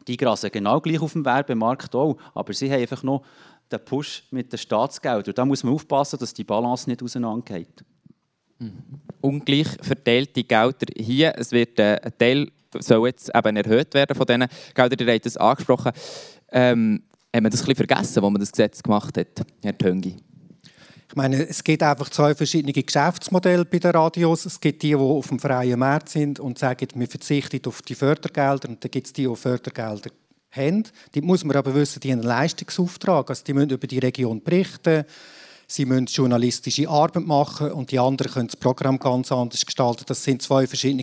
[0.06, 3.22] die grasen genau gleich auf dem Werbemarkt auch, aber sie haben einfach noch
[3.70, 5.34] den Push mit den Staatsgeldern.
[5.34, 7.84] Da muss man aufpassen, dass die Balance nicht auseinandergeht.
[8.58, 8.82] Mhm.
[9.20, 11.32] Ungleich verteilte Gelder hier.
[11.36, 15.06] Es wird äh, ein Teil soll jetzt eben erhöht werden von diesen Geldern.
[15.06, 15.92] Ihr habt das angesprochen.
[16.50, 17.02] Ähm,
[17.34, 20.16] haben wir das ein bisschen vergessen, als man das Gesetz gemacht hat, Herr Töngi?
[21.12, 24.46] Ich meine, es gibt einfach zwei verschiedene Geschäftsmodelle bei den Radios.
[24.46, 27.94] Es gibt die, die auf dem freien Markt sind und sagen, wir verzichten auf die
[27.94, 28.70] Fördergelder.
[28.70, 30.08] Und dann gibt es die, die Fördergelder
[30.52, 30.84] haben.
[31.14, 33.28] Die muss man aber wissen, die haben einen Leistungsauftrag.
[33.28, 35.04] Also die müssen über die Region berichten.
[35.74, 40.04] Sie müssen journalistische Arbeit machen und die anderen können das Programm ganz anders gestalten.
[40.06, 41.02] Das sind zwei verschiedene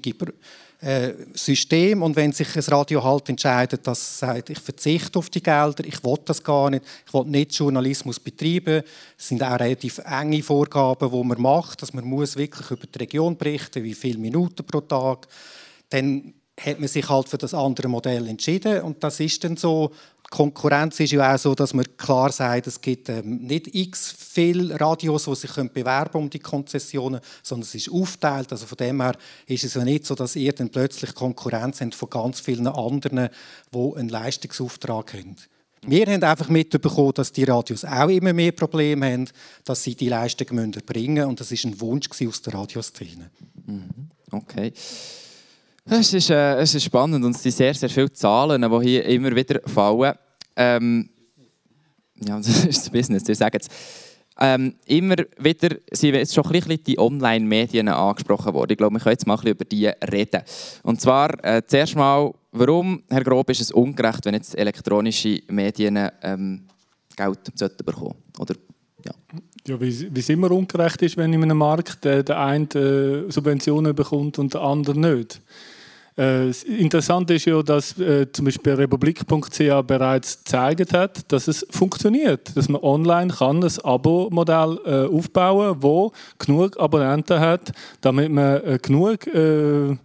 [0.81, 5.31] äh, System und wenn sich ein Radio halt entscheidet, dass es sagt, ich verzichte auf
[5.31, 8.83] die Gelder, ich will das gar nicht, ich will nicht Journalismus betreiben,
[9.17, 12.99] es sind auch relativ enge Vorgaben, die man macht, dass man muss wirklich über die
[12.99, 15.27] Region berichten, wie viele Minuten pro Tag,
[15.89, 19.91] dann hat man sich halt für das andere Modell entschieden und das ist dann so.
[20.29, 24.79] Konkurrenz ist ja auch so, dass man klar sagt, es gibt ähm, nicht x viele
[24.79, 28.51] Radios, die sich bewerben um die Konzessionen, sondern es ist aufteilt.
[28.51, 31.95] Also von dem her ist es ja nicht so, dass ihr dann plötzlich Konkurrenz habt
[31.95, 33.29] von ganz vielen anderen,
[33.73, 35.35] die einen Leistungsauftrag haben.
[35.87, 39.29] Wir haben einfach mitbekommen, dass die Radios auch immer mehr Probleme haben,
[39.63, 41.29] dass sie die Leistungen bringen müssen.
[41.29, 43.31] Und das ist ein Wunsch aus der Radioszene.
[43.65, 43.89] Mhm.
[44.31, 44.73] Okay.
[45.85, 49.05] Es ist, äh, es ist spannend und es sind sehr, sehr viele Zahlen, die hier
[49.05, 50.13] immer wieder fallen.
[50.55, 51.09] Ähm,
[52.23, 53.67] ja, das ist das Business, ihr sagt es.
[54.41, 58.71] Ähm, immer wieder sind jetzt schon ein bisschen die Online-Medien angesprochen worden.
[58.71, 60.41] Ich glaube, wir können jetzt mal ein bisschen über die reden.
[60.83, 66.09] Und zwar äh, zuerst mal, warum, Herr Grob, ist es ungerecht, wenn jetzt elektronische Medien
[66.21, 66.67] ähm,
[67.17, 68.55] Geld bekommen Oder,
[69.03, 69.11] ja.
[69.69, 73.93] Ja, wie, es immer ungerecht ist, wenn in einem Markt äh, der eine äh, Subventionen
[73.93, 75.39] bekommt und der andere nicht.
[76.17, 82.57] Äh, interessant ist ja, dass äh, zum Beispiel Republik.ch bereits gezeigt hat, dass es funktioniert,
[82.57, 88.79] dass man online kann ein Abo-Modell äh, aufbauen, wo genug Abonnenten hat, damit man äh,
[88.81, 89.97] genug äh, äh,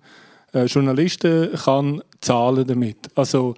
[0.66, 2.98] Journalisten kann zahlen damit.
[3.14, 3.54] Also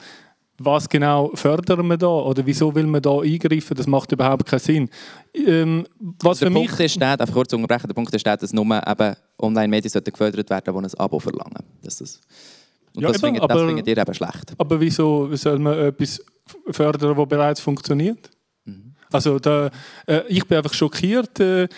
[0.58, 3.76] was genau fördern wir da oder wieso will man da eingreifen?
[3.76, 4.90] Das macht überhaupt keinen Sinn.
[5.34, 5.86] Ähm,
[6.22, 6.80] was der für Punkt mich...
[6.80, 8.64] ist, der, einfach kurz unterbrechen, der Punkt ist, der, dass nur
[9.38, 11.62] Online-Medien gefördert werden, die ein Abo verlangen.
[11.82, 12.20] Das ist,
[12.94, 14.54] und ja, das, eben, findet, aber, das findet ihr eben schlecht.
[14.56, 16.24] Aber wieso soll man etwas
[16.70, 18.30] fördern, das bereits funktioniert?
[18.64, 18.94] Mhm.
[19.12, 19.70] Also da,
[20.06, 21.38] äh, ich bin einfach schockiert.
[21.38, 21.68] Äh,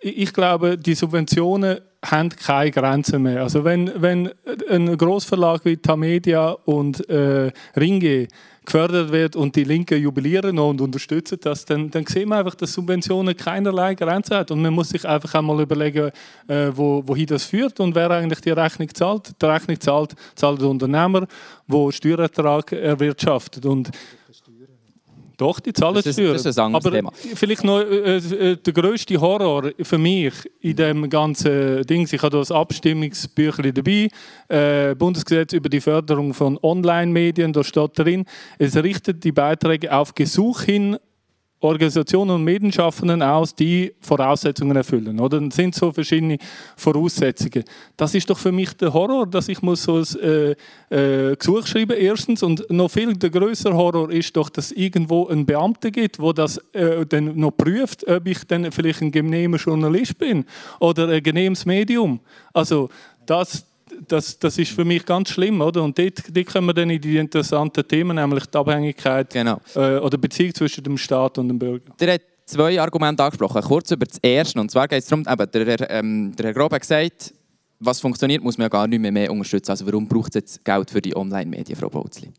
[0.00, 3.42] ich glaube, die Subventionen haben keine Grenzen mehr.
[3.42, 4.30] Also wenn, wenn
[4.68, 8.28] ein Großverlag wie Tamedia und äh, Ringe
[8.64, 12.72] gefördert wird und die Linken jubilieren und unterstützen das, dann, dann sehen wir einfach, dass
[12.72, 14.52] Subventionen keinerlei Grenzen haben.
[14.52, 16.10] Und man muss sich einfach einmal überlegen,
[16.46, 19.30] äh, wo, wohin das führt und wer eigentlich die Rechnung zahlt.
[19.40, 21.26] Die Rechnung zahlt, zahlt der Unternehmer,
[21.66, 23.66] der Steuerertrag erwirtschaftet.
[23.66, 23.90] Und
[25.42, 26.32] doch, die zahlen das ist, Steuern.
[26.34, 27.12] Das ist ein Aber Thema.
[27.34, 32.08] vielleicht noch äh, äh, der grösste Horror für mich in dem ganzen Ding.
[32.10, 34.08] Ich habe das Abstimmungsbüchlein dabei.
[34.48, 37.52] Äh, Bundesgesetz über die Förderung von Online-Medien.
[37.52, 38.24] Da steht drin,
[38.58, 40.96] es richtet die Beiträge auf Gesuch hin
[41.62, 45.20] Organisationen und Medienschaffenden aus, die Voraussetzungen erfüllen.
[45.20, 45.40] Oder?
[45.40, 46.38] Das sind so verschiedene
[46.76, 47.64] Voraussetzungen.
[47.96, 50.56] Das ist doch für mich der Horror, dass ich muss so ein
[50.90, 55.28] äh, äh, Gesuch schreiben erstens und noch viel der größere Horror ist doch, dass irgendwo
[55.28, 59.58] einen Beamten gibt, wo das äh, dann noch prüft, ob ich dann vielleicht ein genehmer
[59.58, 60.44] Journalist bin
[60.80, 62.20] oder ein genehmes Medium.
[62.52, 62.88] Also
[63.24, 63.64] das,
[64.08, 65.82] das, das ist für mich ganz schlimm, oder?
[65.82, 69.60] Und dort, dort kommen wir dann in die interessanten Themen, nämlich die Abhängigkeit genau.
[69.74, 71.92] äh, oder Beziehung zwischen dem Staat und dem Bürger.
[71.98, 73.62] Der hat zwei Argumente angesprochen.
[73.62, 74.60] Kurz über das erste.
[74.60, 77.34] Und zwar geht es darum, eben, der, ähm, der Herr Grob hat gesagt,
[77.80, 79.70] was funktioniert, muss man ja gar nicht mehr, mehr unterstützen.
[79.70, 82.30] Also warum braucht es jetzt Geld für die Online-Medien, Frau Bozli?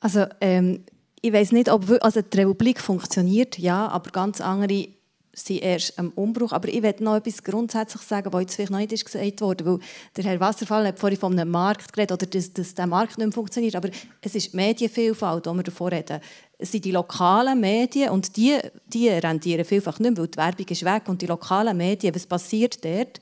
[0.00, 0.84] Also ähm,
[1.20, 4.88] ich weiß nicht, ob also die Republik funktioniert, ja, aber ganz andere
[5.34, 6.52] sind erst am Umbruch.
[6.52, 9.78] Aber ich werde noch etwas grundsätzlich sagen, was jetzt vielleicht noch nicht gesagt wurde, weil
[10.16, 13.26] der Herr Wasserfall hat vorhin von einem Markt geredet, oder dass, dass der Markt nicht
[13.26, 16.20] mehr funktioniert, aber es ist die Medienvielfalt, die wir davor reden.
[16.58, 20.66] Es sind die lokalen Medien und die, die rentieren vielfach nicht mehr, weil die Werbung
[20.68, 23.20] ist weg und die lokalen Medien, was passiert dort?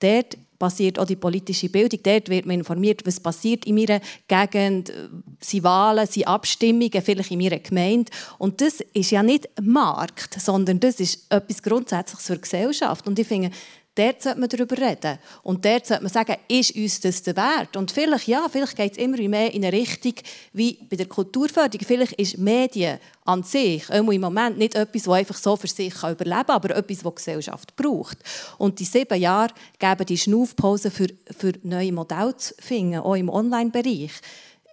[0.00, 2.00] Dort passiert auch die politische Bildung.
[2.02, 4.92] Dort wird man informiert, was passiert in meiner Gegend,
[5.40, 8.10] sind Wahlen, sind Abstimmungen, vielleicht in meiner Gemeinde.
[8.38, 13.06] Und das ist ja nicht Markt, sondern das ist etwas Grundsätzliches für die Gesellschaft.
[13.06, 13.50] Und ich finde,
[13.98, 15.18] dort sollte man darüber reden.
[15.42, 17.76] Und dort sollte man sagen, ist uns das der Wert?
[17.76, 20.14] Und vielleicht, ja, vielleicht geht es immer mehr in eine Richtung
[20.52, 21.86] wie bei der Kulturförderung.
[21.86, 26.46] Vielleicht ist Medien an sich im Moment nicht etwas, das einfach so für sich überleben
[26.46, 28.18] kann, aber etwas, das die Gesellschaft braucht.
[28.56, 33.28] Und die sieben Jahre geben die Schnaufpause für, für neue Modelle zu finden, auch im
[33.28, 34.12] Online-Bereich.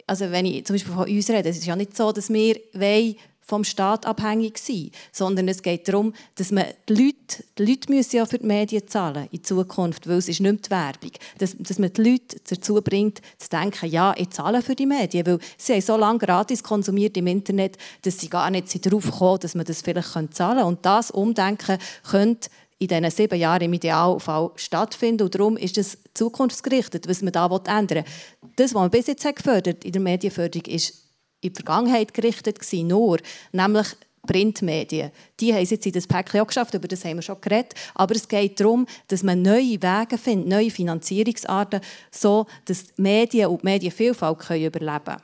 [0.07, 2.59] Also wenn ich zum Beispiel von uns rede, es ist ja nicht so, dass wir
[2.73, 7.93] wollen, vom Staat abhängig sein, sondern es geht darum, dass man die Leute, die Leute
[7.93, 11.11] müssen ja für die Medien zahlen in Zukunft, weil es ist nicht mehr die Werbung,
[11.37, 15.27] dass, dass man die Leute dazu bringt, zu denken, ja, ich zahle für die Medien,
[15.27, 19.39] weil sie haben so lange gratis konsumiert im Internet, dass sie gar nicht darauf kommen,
[19.39, 20.63] dass man das vielleicht zahlen können.
[20.63, 21.77] Und das Umdenken
[22.09, 25.23] könnte in diesen sieben Jahren im Idealfall stattfinden.
[25.23, 28.51] Und darum ist es zukunftsgerichtet, was man da ändern will.
[28.55, 31.04] Das, was man bis jetzt gefördert in der Medienförderung, ist
[31.45, 33.19] in die Vergangenheit gerichtet gewesen, nur,
[33.51, 33.87] nämlich
[34.25, 35.11] Printmedien.
[35.39, 37.73] Die haben jetzt in das Päckchen auch geschafft, über das haben wir schon geredet.
[37.93, 41.81] Aber es geht darum, dass man neue Wege findet, neue Finanzierungsarten,
[42.11, 45.21] so dass die Medien und die Medienvielfalt können überleben können.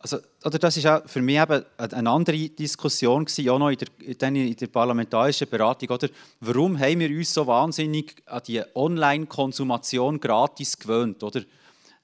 [0.00, 4.28] Also, oder das war für mich eben eine andere Diskussion, gewesen, auch noch in der,
[4.28, 5.90] in der parlamentarischen Beratung.
[5.90, 6.08] Oder?
[6.40, 11.22] Warum haben wir uns so wahnsinnig an die Online-Konsumation gratis gewöhnt?
[11.24, 11.42] Oder?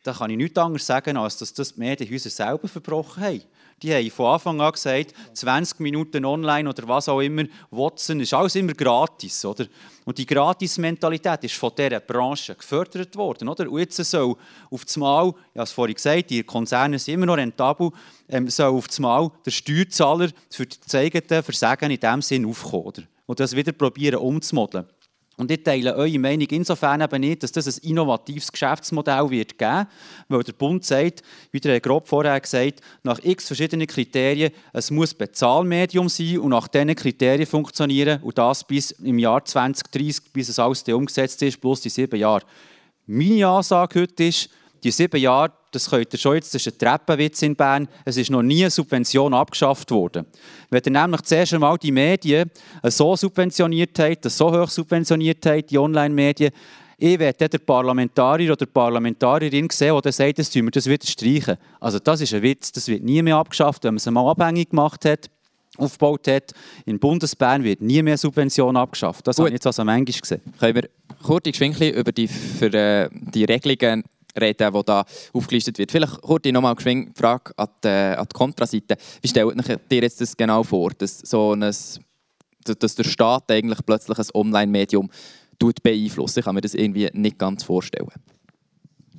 [0.05, 3.43] Da kann ich nichts anderes sagen, als dass das die Medienhäuser selber verbrochen haben.
[3.83, 8.33] Die haben von Anfang an gesagt, 20 Minuten online oder was auch immer, Watson ist
[8.33, 9.45] alles immer gratis.
[9.45, 9.67] Oder?
[10.05, 13.49] Und die Gratis-Mentalität ist von dieser Branche gefördert worden.
[13.49, 13.69] Oder?
[13.69, 14.37] Und jetzt soll
[14.71, 17.91] auf das Mal, ich habe es vorhin gesagt, die Konzerne sind immer noch rentabel,
[18.29, 22.85] ähm, soll auf das Mal der Steuerzahler für das eigene Versagen in diesem Sinn aufkommen.
[22.85, 23.03] Oder?
[23.27, 24.87] Und das wieder probieren umzumodeln.
[25.37, 29.87] Und ich teile eure Meinung insofern eben nicht, dass das ein innovatives Geschäftsmodell wird geben
[30.29, 34.91] weil der Bund sagt, wie der Herr Grob vorher gesagt nach x verschiedenen Kriterien, es
[34.91, 40.49] muss Bezahlmedium sein und nach diesen Kriterien funktionieren und das bis im Jahr 2030, bis
[40.49, 42.45] es alles umgesetzt ist, plus die sieben Jahre.
[43.07, 44.49] Meine Ansage heute ist,
[44.83, 48.17] die sieben Jahre, das könnt ihr schon jetzt, das ist ein Treppenwitz in Bern, es
[48.17, 50.27] ist noch nie eine Subvention abgeschafft worden.
[50.71, 52.51] Wenn ihr nämlich zuerst einmal die Medien
[52.85, 56.53] so subventioniert habt, so hoch subventioniert habt, die Online-Medien,
[56.97, 61.57] ich werde der Parlamentarier oder Parlamentarierin sehen, der sagt, das wir das wieder streichen.
[61.81, 64.71] Also das ist ein Witz, das wird nie mehr abgeschafft, wenn man es einmal abhängig
[64.71, 65.29] gemacht hat
[65.77, 66.53] aufgebaut hat.
[66.87, 69.27] In Bundesbern wird nie mehr Subvention abgeschafft.
[69.27, 69.45] Das Gut.
[69.45, 70.41] habe ich jetzt also manchmal gesehen.
[70.59, 70.89] Können wir
[71.23, 74.05] kurz über die, für, äh, die Regelungen
[74.41, 75.91] reden, die da aufgelistet wird.
[75.91, 78.97] Vielleicht kurz noch mal die Frage an die, an die Kontraseite.
[79.21, 84.19] Wie stellt ihr jetzt das genau vor, dass, so ein, dass der Staat eigentlich plötzlich
[84.19, 85.11] ein Online-Medium
[85.59, 86.39] beeinflusst?
[86.39, 88.09] Ich kann mir das irgendwie nicht ganz vorstellen.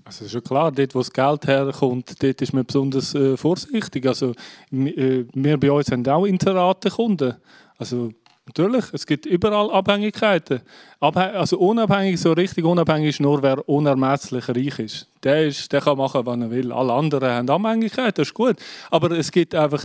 [0.05, 4.05] Also ist ja klar, dort wo das Geld herkommt, dort ist man besonders äh, vorsichtig.
[4.05, 4.33] Also,
[4.71, 7.33] äh, wir bei uns haben auch Interate-Kunden.
[7.77, 8.11] Also
[8.47, 10.61] Natürlich, es gibt überall Abhängigkeiten.
[10.99, 15.07] also unabhängig, so richtig unabhängig ist nur, wer unermesslich reich ist.
[15.23, 16.71] Der, ist, der kann machen, was er will.
[16.71, 18.57] Alle anderen haben Abhängigkeiten, das ist gut.
[18.91, 19.83] Aber es gibt einfach,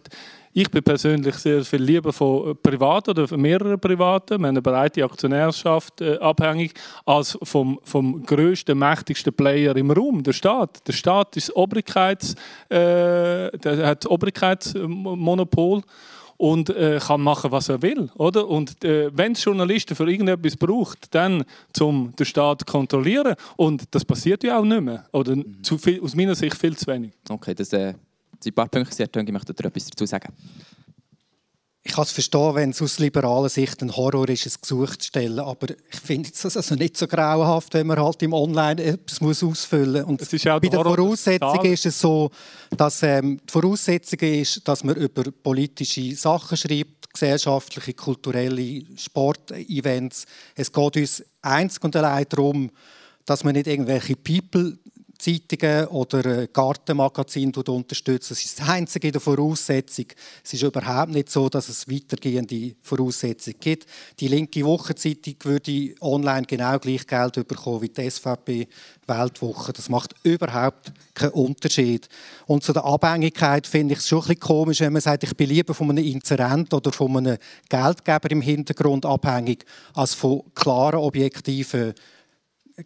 [0.52, 4.60] ich bin persönlich sehr viel lieber von Privaten oder von mehreren Privaten, wir haben eine
[4.62, 6.74] breite Aktionärschaft äh, abhängig,
[7.06, 10.86] als vom, vom grössten, mächtigsten Player im Raum, der Staat.
[10.86, 12.34] Der Staat ist Obrigkeits,
[12.68, 15.80] äh, der hat das Obrigkeitsmonopol
[16.40, 18.08] und äh, kann machen, was er will.
[18.14, 18.48] Oder?
[18.48, 23.34] Und äh, wenn es Journalisten für irgendetwas braucht, dann zum den Staat kontrollieren.
[23.56, 25.04] Und das passiert ja auch nicht mehr.
[25.12, 25.62] Oder mhm.
[25.62, 27.12] zu viel, aus meiner Sicht viel zu wenig.
[27.28, 27.92] Okay, das äh,
[28.40, 30.32] sind ein paar Punkte Ich möchte da etwas dazu sagen
[31.82, 35.08] ich kann es verstehen, wenn es aus liberaler Sicht ein Horror ist, ein Gesuch zu
[35.08, 39.20] stellen, aber ich finde es also nicht so grauenhaft, wenn man halt im Online etwas
[39.22, 40.30] muss ausfüllen muss.
[40.32, 42.30] Und bei den Voraussetzungen ist es so,
[42.76, 50.26] dass ähm, die Voraussetzung ist, dass man über politische Sachen schreibt, gesellschaftliche, kulturelle Sportevents.
[50.54, 52.70] Es geht uns einzig und allein darum,
[53.24, 54.78] dass man nicht irgendwelche People
[55.20, 58.30] Zeitungen oder äh, Gartenmagazine unterstützen.
[58.30, 60.06] Das ist das einzige der Voraussetzung.
[60.42, 63.86] Es ist überhaupt nicht so, dass es weitergehende Voraussetzungen gibt.
[64.18, 68.66] Die linke Wochenzeitung würde online genau gleich Geld bekommen wie die SVP
[69.06, 69.72] Weltwoche.
[69.72, 72.08] Das macht überhaupt keinen Unterschied.
[72.46, 75.36] Und zu der Abhängigkeit finde ich es schon ein bisschen komisch, wenn man sagt, ich
[75.36, 77.36] bin lieber von einem Inzerent oder von einem
[77.68, 81.94] Geldgeber im Hintergrund abhängig, als von klaren, objektiven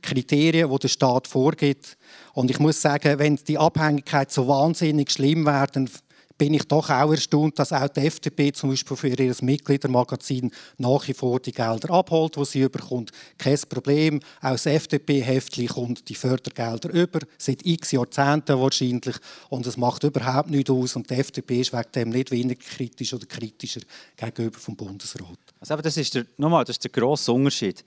[0.03, 1.97] Kriterien, die der Staat vorgibt.
[2.35, 5.89] Und ich muss sagen, wenn die Abhängigkeit so wahnsinnig schlimm wäre, dann
[6.37, 11.07] bin ich doch auch erstaunt, dass auch die FDP zum Beispiel für ihr Mitgliedermagazin nach
[11.07, 13.13] wie vor die Gelder abholt, die sie überkommt.
[13.39, 14.21] Kein Problem.
[14.41, 19.17] Auch das FDP-Heftchen kommt die Fördergelder über, seit x Jahrzehnten wahrscheinlich.
[19.49, 20.97] Und es macht überhaupt nichts aus.
[20.97, 23.83] Und die FDP ist wegen dem nicht weniger kritisch oder kritischer
[24.17, 25.39] gegenüber vom Bundesrat.
[25.61, 27.85] Also, das ist der, nochmal, das ist der grosse Unterschied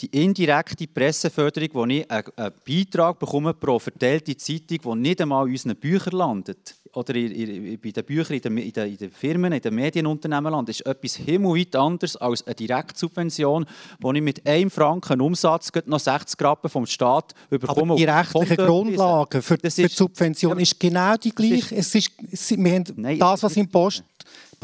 [0.00, 5.52] die indirekte Presseförderung, wo ich einen Beitrag bekomme pro verteilte Zeitung, die nicht einmal in
[5.52, 9.10] unseren Büchern landet, oder in, in, bei den Büchern, in den, in, den, in den,
[9.10, 13.66] Firmen, in den Medienunternehmen landet, ist etwas himmelweit anderes als eine Direktsubvention,
[14.00, 17.92] wo ich mit einem Franken Umsatz noch 60 Rappen vom Staat bekomme.
[17.92, 21.76] Aber die rechtlichen Grundlagen für, für die Subvention ja, ist genau die gleiche.
[21.76, 24.04] Es ist, es ist, wir haben Nein, das, was im Post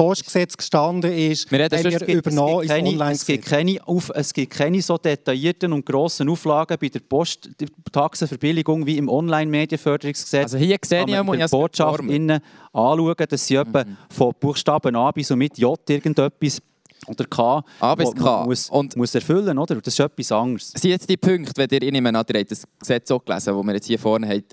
[0.01, 3.79] Postgesetz gestanden ist, wir haben wir übernommen ins online es gibt, keine,
[4.15, 7.51] es gibt keine so detaillierten und grossen Auflagen bei der Post
[7.93, 10.45] Taxenverbilligung wie im Online-Medienförderungsgesetz.
[10.45, 12.41] Also hier sehe ich einmal die Botschaft innen
[12.73, 13.97] anschauen, dass sie mhm.
[14.09, 16.63] von Buchstaben A bis mit J irgendetwas
[17.07, 18.45] oder K, A bis K.
[18.47, 19.75] Muss, und muss erfüllen, oder?
[19.77, 20.73] Das ist etwas anderes.
[20.77, 23.55] Sind jetzt die Punkte, wenn ihr, ich nehme an, ihr habt das Gesetz auch gelesen,
[23.55, 24.45] das wir jetzt hier vorne haben,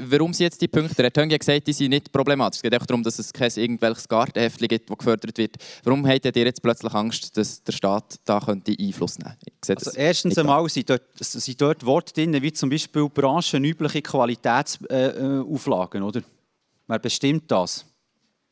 [0.00, 2.58] warum sind jetzt die Punkte, Töngi hat gesagt, die sind nicht problematisch.
[2.58, 5.56] Es geht auch darum, dass es kein irgendwelches Gartenhäftchen gibt, das gefördert wird.
[5.84, 9.86] Warum habt ihr jetzt plötzlich Angst, dass der Staat da könnte Einfluss nehmen könnte?
[9.86, 16.22] Also erstens einmal sind dort, sind dort Worte drin, wie zum Beispiel branchenübliche Qualitätsauflagen, oder?
[16.86, 17.84] Wer bestimmt das?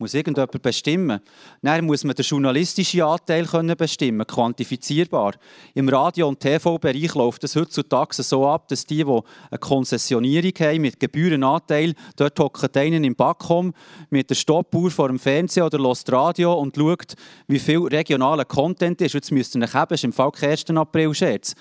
[0.05, 1.19] Muss irgendjemand bestimmen.
[1.62, 5.33] Dann muss man den journalistischen Anteil können bestimmen, quantifizierbar.
[5.73, 10.83] Im Radio- und TV-Bereich läuft es heutzutage so ab, dass die, die eine Konzessionierung haben
[10.83, 13.73] mit Gebührenanteil, dort hockt einen im Backholm
[14.11, 17.14] mit der Stoppuhr vor dem Fernseher oder lässt Radio und schaut,
[17.47, 19.14] wie viel regionaler Content ist.
[19.14, 20.69] Jetzt müsst ihr euch das ist im Fall kein 1.
[20.69, 21.55] April-Scherz.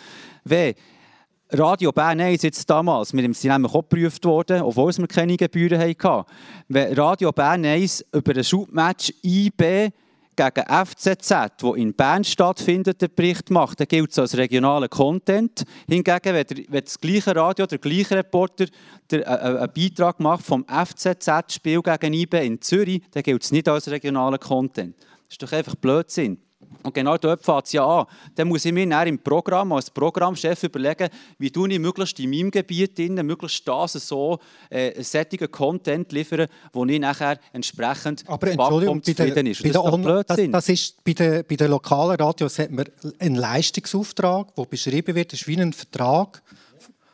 [1.55, 5.79] Radio Bern 1 jetzt damals, wir sind nämlich auch geprüft worden, obwohl wir keine Gebühren
[5.79, 6.25] hatten.
[6.67, 9.91] Wenn Radio Bern 1 über ein Schubmatch IB
[10.35, 15.63] gegen FCZ, wo in Bern stattfindet, den Bericht macht, dann gilt es als regionaler Content.
[15.87, 18.65] Hingegen, wenn, der, wenn das gleiche Radio, der gleiche Reporter
[19.11, 23.69] der, äh, einen Beitrag macht vom FCZ-Spiel gegen IB in Zürich, dann gilt es nicht
[23.69, 24.95] als regionaler Content.
[24.97, 26.39] Das ist doch einfach Blödsinn.
[26.81, 28.05] Und genau dort fängt es ja an.
[28.35, 32.29] Dann muss ich mir dann im Programm als Programmchef überlegen, wie du ich möglichst in
[32.29, 38.47] meinem Gebiet drin, möglichst das so äh, sättigen Content liefern, wo ich nachher entsprechend Aber
[38.47, 39.63] Entschuldigung, bei der, ist.
[39.63, 42.85] Bei das, ist das, das, ist bei den, bei den lokalen Radios hat man
[43.19, 46.41] einen Leistungsauftrag, der beschrieben wird, das ist wie ein Vertrag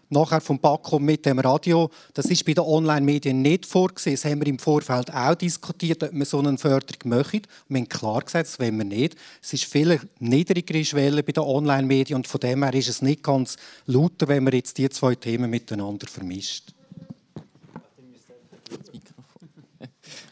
[0.10, 1.90] nachher vom Backo mit dem Radio.
[2.14, 4.16] Das ist bei den Online-Medien nicht vorgesehen.
[4.16, 7.42] Das haben wir im Vorfeld auch diskutiert, ob wir so eine Förderung möchten.
[7.68, 9.16] Wir haben klar gesagt, das wollen wir nicht.
[9.42, 13.24] Es ist viel niedrigere Schwelle bei den Online-Medien und von dem her ist es nicht
[13.24, 16.74] ganz lauter, wenn man jetzt die zwei Themen miteinander vermischt.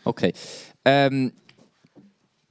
[0.04, 0.34] Okay.
[0.86, 1.34] Ähm,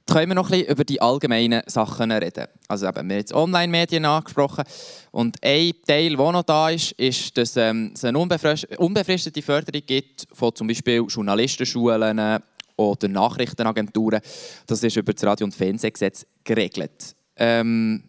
[0.07, 2.47] können wir noch ein über die allgemeinen Sachen reden.
[2.67, 4.63] Also eben, wir haben jetzt Online-Medien angesprochen
[5.11, 10.27] und ein Teil, der noch da ist, ist, dass ähm, es eine unbefristete Förderung gibt
[10.31, 12.39] von zum Beispiel Journalistenschulen
[12.77, 14.21] oder Nachrichtenagenturen.
[14.65, 17.15] Das ist über das Radio- und Fernsehgesetz geregelt.
[17.35, 18.03] Ähm,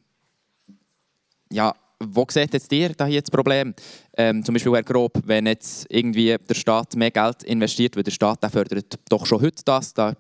[1.51, 3.75] ja, wo seht jetzt ihr da hier das Problem?
[4.17, 8.13] Ähm, zum Beispiel, Herr Grob, wenn jetzt irgendwie der Staat mehr Geld investiert, weil der
[8.13, 10.15] Staat der fördert doch schon heute das, da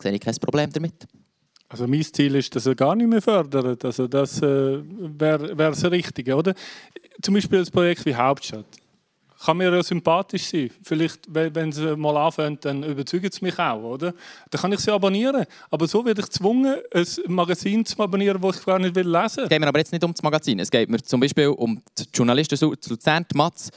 [0.00, 1.06] sehe ich kein Problem damit.
[1.68, 3.84] Also mein Ziel ist, dass er gar nicht mehr fördert.
[3.84, 6.54] Also das äh, wäre das Richtige, oder?
[7.20, 8.64] Zum Beispiel ein Projekt wie Hauptstadt.
[9.44, 10.70] Kann mir ja sympathisch sein.
[10.82, 14.12] Vielleicht, wenn sie mal anfangen, dann überzeugt es mich auch, oder?
[14.50, 15.44] Dann kann ich sie abonnieren.
[15.70, 19.20] Aber so werde ich gezwungen, ein Magazin zu abonnieren, das ich gar nicht lesen will.
[19.20, 20.58] Es geht mir aber jetzt nicht um das Magazin.
[20.58, 23.70] Es geht mir zum Beispiel um die Journalisten zu Luzern, die Matz.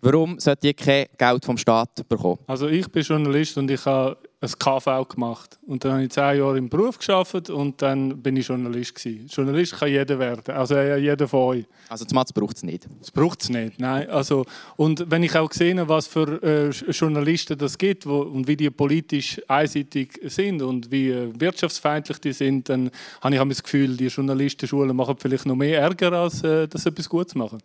[0.00, 2.38] Warum sollte ich kein Geld vom Staat bekommen?
[2.46, 5.58] Also ich bin Journalist und ich habe ein KV gemacht.
[5.66, 9.26] Und dann habe ich zehn Jahre im Beruf geschafft und dann bin ich Journalist gewesen.
[9.26, 11.64] Journalist kann jeder werden, also jeder von euch.
[11.88, 12.86] Also das braucht es nicht?
[13.00, 14.08] Das braucht es nicht, nein.
[14.08, 14.44] Also,
[14.76, 18.70] und wenn ich auch sehe, was für äh, Journalisten das gibt wo, und wie die
[18.70, 24.06] politisch einseitig sind und wie äh, wirtschaftsfeindlich die sind, dann habe ich das Gefühl, die
[24.06, 27.58] Journalistenschulen machen vielleicht noch mehr Ärger, als äh, dass sie etwas Gutes machen.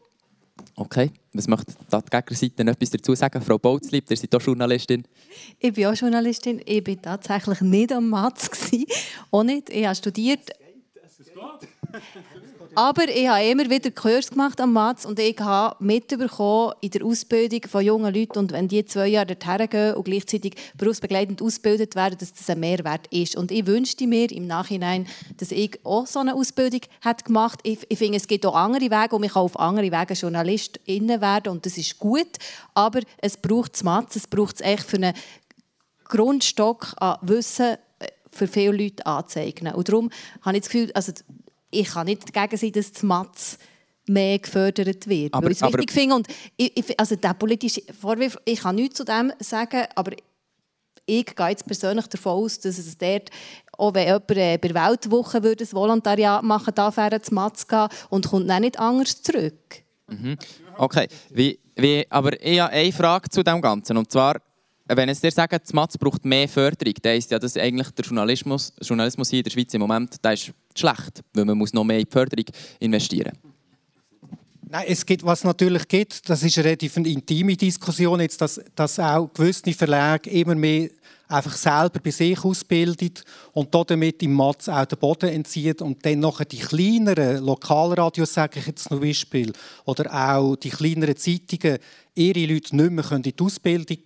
[0.76, 3.42] Okay, was möchte die Gegenseite noch etwas dazu sagen?
[3.42, 5.04] Frau Bautzlieb, ihr seid auch Journalistin.
[5.60, 6.62] Ich bin auch Journalistin.
[6.66, 8.50] Ich war tatsächlich nicht am Matz.
[9.32, 9.70] Auch nicht.
[9.70, 10.50] Ich habe studiert.
[12.76, 17.04] Aber ich habe immer wieder Kurs gemacht am Matz und ich habe mitbekommen in der
[17.04, 21.96] Ausbildung von jungen Leuten und wenn die zwei Jahre dorthin gehen und gleichzeitig berufsbegleitend ausgebildet
[21.96, 23.36] werden, dass das ein Mehrwert ist.
[23.36, 27.80] Und ich wünschte mir im Nachhinein, dass ich auch so eine Ausbildung hätte gemacht Ich,
[27.90, 31.52] ich finde, es gibt auch andere Wege und ich kann auf andere Wege Journalistin werden
[31.52, 32.38] und das ist gut.
[32.74, 35.14] Aber es braucht das Matz, es braucht es echt für einen
[36.10, 39.74] Grundstock an Wissen äh, für viele Leute anzeigen.
[39.74, 40.10] Und darum
[40.42, 41.14] habe ich das Gefühl, also
[41.72, 43.58] ich kann nicht dagegen sein, dass das Matz
[44.08, 45.34] mehr gefördert wird.
[45.34, 46.16] Aber, weil ich es wichtig finde.
[46.16, 50.12] Und ich, ich, also der politische Vorwurf, ich kann nichts zu dem sagen, aber
[51.06, 53.30] ich gehe jetzt persönlich davon aus, dass es dort,
[53.78, 57.68] auch wenn jemand äh, bei der Weltwoche würde ein Volontariat machen darf er zu Matz
[57.68, 59.84] gehen und kommt dann nicht anders zurück.
[60.08, 60.38] Mhm.
[60.78, 63.98] Okay, wie, wie, aber ich habe eine Frage zu dem Ganzen.
[63.98, 64.36] Und zwar,
[64.96, 68.06] wenn es dir sagen, das Matz braucht mehr Förderung, dann ist ja das eigentlich der
[68.06, 71.84] Journalismus, Journalismus hier in der Schweiz im Moment, der ist schlecht, weil man muss noch
[71.84, 72.46] mehr in die Förderung
[72.80, 73.38] investieren.
[74.72, 79.00] Nein, es gibt, was natürlich gibt, das ist eine relativ intime Diskussion, jetzt, dass, dass
[79.00, 80.90] auch gewisse Verlage immer mehr
[81.28, 83.24] einfach selber bei sich ausbildet
[83.54, 88.60] und damit im Matz auch den Boden entzieht und dann nachher die kleineren Lokalradios, sage
[88.60, 89.54] ich jetzt zum Beispiel,
[89.86, 91.78] oder auch die kleineren Zeitungen
[92.16, 94.00] ihre Leute nicht mehr in die Ausbildung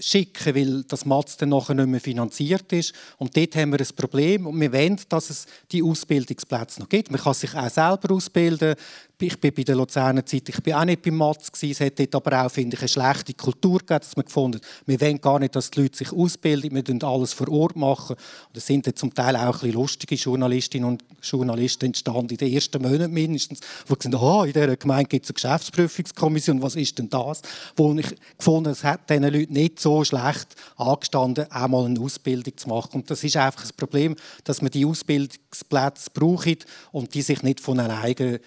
[0.00, 2.94] schicken, weil das Matz dann nachher nicht mehr finanziert ist.
[3.18, 7.10] Und dort haben wir ein Problem und wir wollen, dass es die Ausbildungsplätze noch gibt.
[7.10, 8.74] Man kann sich auch selber ausbilden.
[9.22, 11.50] Ich bin bei der Luzerner Zeit, ich bin auch nicht beim Matz.
[11.60, 15.00] Es hat dort aber auch, finde ich, eine schlechte Kultur gegeben, dass wir gefunden wir
[15.00, 17.76] wollen gar nicht, dass die Leute sich ausbilden, wir machen alles vor Ort.
[17.76, 18.16] machen.
[18.48, 22.52] Und es sind zum Teil auch ein bisschen lustige Journalistinnen und Journalisten entstanden, in den
[22.52, 26.76] ersten Monaten mindestens, die gesagt haben, oh, in dieser Gemeinde gibt es eine Geschäftsprüfungskommission, was
[26.76, 27.42] ist denn das?
[27.76, 32.56] Wo ich gefunden es hat diesen Leuten nicht so schlecht angestanden, auch mal eine Ausbildung
[32.56, 33.00] zu machen.
[33.00, 37.60] Und das ist einfach das Problem, dass man die Ausbildungsplätze braucht und die sich nicht
[37.60, 38.40] von alleine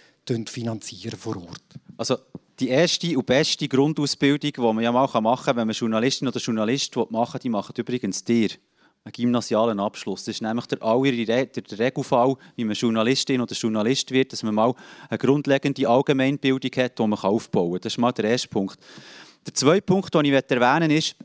[0.46, 1.64] finanzieren vor Ort.
[1.98, 2.18] Also
[2.60, 6.40] die erste und beste Grundausbildung, die man ja mal machen kann, wenn man Journalistin oder
[6.40, 8.50] Journalist machen will, die macht übrigens dir
[9.06, 10.24] einen gymnasialen Abschluss.
[10.24, 14.56] Das ist nämlich der, der, der Regelfall, wie man Journalistin oder Journalist wird, dass man
[14.56, 14.74] mal
[15.10, 17.82] eine grundlegende Allgemeinbildung hat, die man aufbauen kann.
[17.82, 18.78] Das ist mal der erste Punkt.
[19.46, 21.16] Der zweite Punkt, den ich erwähnen möchte, ist,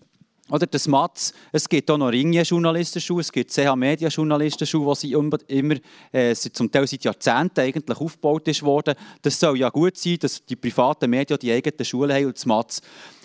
[0.51, 5.76] oder das Matz, es gibt auch noch Ringier-Journalistenschule, es gibt CH-Media-Journalistenschule, die sie immer, immer
[6.12, 8.94] äh, zum Teil seit Jahrzehnten eigentlich aufgebaut ist worden.
[9.22, 12.46] Das soll ja gut sein, dass die privaten Medien die eigenen Schulen haben und das
[12.46, 12.80] Matz.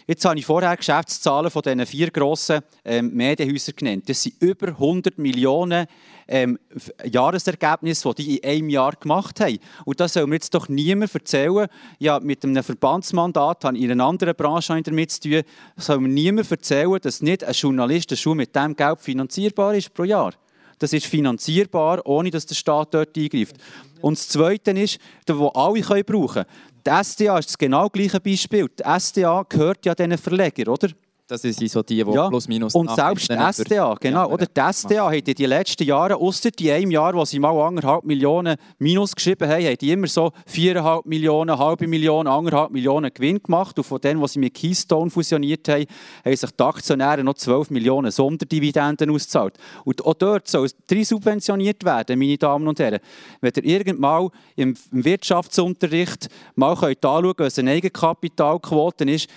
[0.06, 4.04] Jetzt habe ich vorher Geschäftszahlen von diesen vier grossen ähm, Medienhäusern genannt.
[4.08, 5.88] Das sind über 100 Millionen
[6.28, 6.60] ähm,
[7.06, 9.60] Jahresergebnisse, die die in einem Jahr gemacht haben.
[9.86, 11.68] Und das soll mir jetzt doch niemand erzählen.
[12.00, 15.42] Ja, mit einem Verbandsmandat habe ich in einer anderen Branche damit zu tun.
[15.78, 19.94] soll mir niemand erzählen, dass nicht ein Journalist eine Schule mit diesem Geld finanzierbar ist
[19.94, 20.34] pro Jahr.
[20.80, 23.56] Das ist finanzierbar, ohne dass der Staat dort eingreift.
[24.02, 25.00] Und das Zweite ist,
[25.30, 26.46] wo alle brauchen können.
[26.86, 28.68] Die SDA ist das genau gleiche Beispiel.
[28.68, 30.90] Die SDA gehört ja diesen Verleger, oder?
[31.34, 32.30] Das sind so die, die ja.
[32.30, 34.30] plus minus Und selbst die SDA, genau.
[34.30, 37.60] Oder die SDA hat in den letzten Jahren, außer in einem Jahr, wo sie mal
[37.60, 43.12] anderthalb Millionen Minus geschrieben haben, haben die immer so viereinhalb Millionen, halbe Millionen, anderthalb Millionen
[43.12, 43.76] Gewinn gemacht.
[43.80, 45.86] Und von denen, was sie mit Keystone fusioniert haben,
[46.24, 49.58] haben sich die Aktionäre noch 12 Millionen Sonderdividenden ausgezahlt.
[49.86, 53.00] Und auch dort soll es drei subventioniert werden, meine Damen und Herren.
[53.42, 59.28] Wenn ihr irgendwann im Wirtschaftsunterricht mal anschauen könnt, was eine Eigenkapitalquote ist,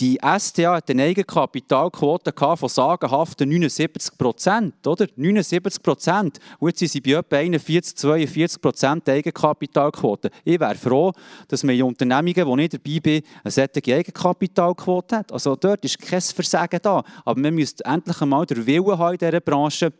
[0.00, 5.06] die SDA hat eine Eigenkapitalquote von sagenhaften 79 Prozent, oder?
[5.14, 6.40] 79 Prozent.
[6.58, 10.30] Und jetzt sind sie bei etwa 41, 42 Prozent Eigenkapitalquote.
[10.44, 11.12] Ich wäre froh,
[11.46, 15.32] dass man in Unternehmungen, die nicht dabei bin, eine solche Eigenkapitalquote hat.
[15.32, 17.04] Also dort ist kein Versagen da.
[17.24, 19.92] Aber man müsste endlich einmal den Willen haben in dieser Branche,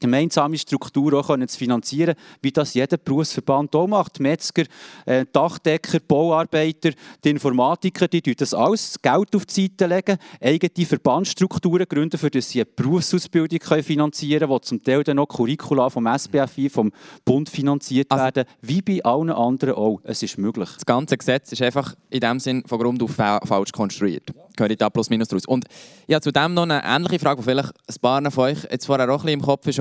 [0.00, 4.20] gemeinsame Struktur auch können zu finanzieren, wie das jeder Berufsverband auch macht.
[4.20, 4.64] Metzger,
[5.06, 6.90] äh, Dachdecker, Bauarbeiter,
[7.24, 12.50] die Informatiker, die das alles Geld auf die Seite legen, eigene Verbandsstrukturen gründen, für dass
[12.50, 16.92] sie eine Berufsausbildung können finanzieren können, die zum Teil dann noch Curricula vom SBFI, vom
[17.24, 20.00] Bund finanziert also, werden, wie bei allen anderen auch.
[20.04, 20.68] Es ist möglich.
[20.74, 24.32] Das ganze Gesetz ist einfach in dem Sinn von Grund auf falsch konstruiert.
[24.56, 25.46] Gehört da plus minus draus.
[25.46, 25.66] Und
[26.06, 29.08] ich habe zudem noch eine ähnliche Frage, die vielleicht ein paar von euch jetzt vorher
[29.08, 29.78] auch ein bisschen im Kopf ist,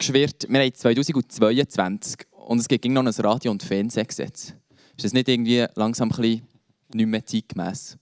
[0.00, 4.54] geschwirrt, wir haben 2022 und es gibt noch ein Radio- und Fernsehgesetz.
[4.96, 6.48] Ist das nicht irgendwie langsam ein bisschen
[6.92, 7.96] nicht mehr zeitgemäß?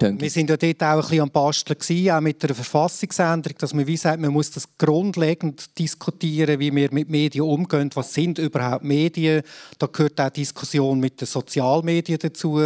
[0.00, 3.86] Wir sind ja dort auch ein bisschen am Basteln auch mit der Verfassungsänderung, dass man
[3.86, 7.90] wie sagt, man muss das grundlegend diskutieren, wie wir mit Medien umgehen.
[7.94, 9.42] Was sind überhaupt Medien?
[9.78, 12.60] Da gehört auch Diskussion mit den Sozialmedien dazu.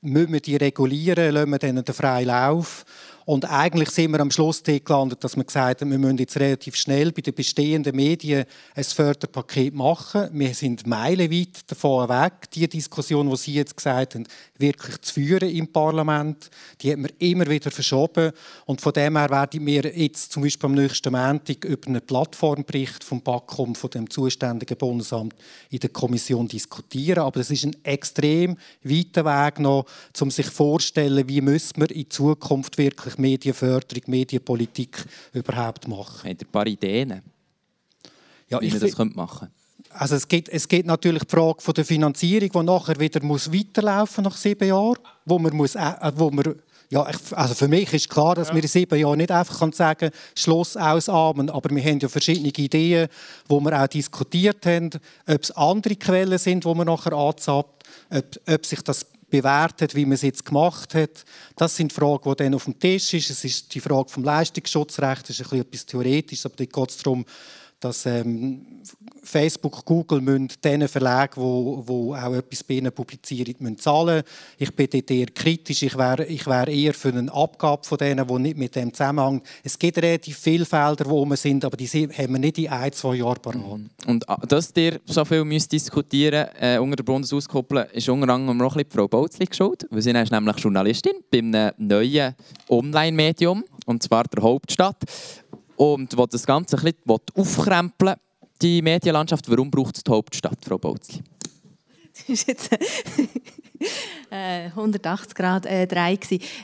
[0.00, 1.34] Müssen wir die regulieren?
[1.34, 2.84] Lassen wir denen den freien Lauf?
[3.28, 6.74] Und eigentlich sind wir am Schluss gelandet, dass wir gesagt haben, wir müssen jetzt relativ
[6.76, 10.30] schnell bei den bestehenden Medien ein Förderpaket machen.
[10.32, 14.26] Wir sind meilenweit davon weg, die Diskussion, die Sie jetzt gesagt haben,
[14.58, 16.50] wirklich zu führen im Parlament.
[16.80, 18.32] Die hat man immer wieder verschoben.
[18.66, 23.04] Und von dem her werden wir jetzt zum Beispiel am nächsten Montag über einen Plattformbericht
[23.04, 25.34] vom BAKOM, von dem zuständigen Bundesamt,
[25.70, 27.20] in der Kommission diskutieren.
[27.20, 29.86] Aber es ist ein extrem weiter Weg noch,
[30.20, 36.28] um sich vorzustellen, wie müssen wir in Zukunft wirklich Medienförderung, Medienpolitik überhaupt machen.
[36.28, 37.22] Habt ihr ein paar Ideen,
[38.48, 39.57] ja, wie man das machen könnte?
[39.98, 43.52] Also es gibt, es gibt natürlich die Frage von der Finanzierung, die nachher wieder muss
[43.52, 46.54] weiterlaufen nach sieben Jahren, wo man muss, äh, wo man
[46.90, 48.54] ja, also für mich ist klar, dass ja.
[48.54, 53.08] wir in sieben Jahren nicht einfach sagen Schluss ausatmen, aber wir haben ja verschiedene Ideen,
[53.46, 54.90] wo wir auch diskutiert haben,
[55.26, 60.06] ob es andere Quellen sind, wo man nachher anzappt, ob, ob sich das bewertet, wie
[60.06, 61.24] man es jetzt gemacht hat.
[61.56, 63.28] Das sind Fragen, die dann auf dem Tisch sind.
[63.28, 66.90] Es ist die Frage vom Leistungsschutzrecht, das ist ein bisschen etwas Theoretisches, aber da geht
[66.90, 67.26] es darum,
[67.80, 68.82] dass ähm,
[69.28, 74.22] Facebook, Google müssen diesen Verlagen, die wo, wo auch etwas bei ihnen publizieren, müssen zahlen.
[74.58, 75.82] Ich bin dort eher kritisch.
[75.82, 79.42] Ich wäre ich wär eher für eine Abgabe von denen, die nicht mit dem zusammenhängen.
[79.62, 82.92] Es gibt relativ viele Felder, wo wir sind, aber die haben wir nicht in ein,
[82.92, 83.78] zwei Jahren parat.
[83.78, 83.90] Mhm.
[84.06, 88.60] Und ah, dass ihr so viel müsst diskutieren äh, unter der Bundesauskoppeln, ist unter anderem
[88.62, 89.86] auch ein Frau Bautzli geschuld.
[89.90, 92.34] Weil sie ist nämlich Journalistin bei einem neuen
[92.68, 95.04] Online-Medium, und zwar der Hauptstadt
[95.76, 98.16] und will das Ganze ein bisschen aufkrempeln,
[98.60, 99.48] die Medienlandschaft.
[99.50, 101.22] Warum braucht es die Hauptstadt, Frau Bautzli?
[102.26, 102.72] Das war jetzt
[104.30, 106.18] äh, 180 Grad äh, 3.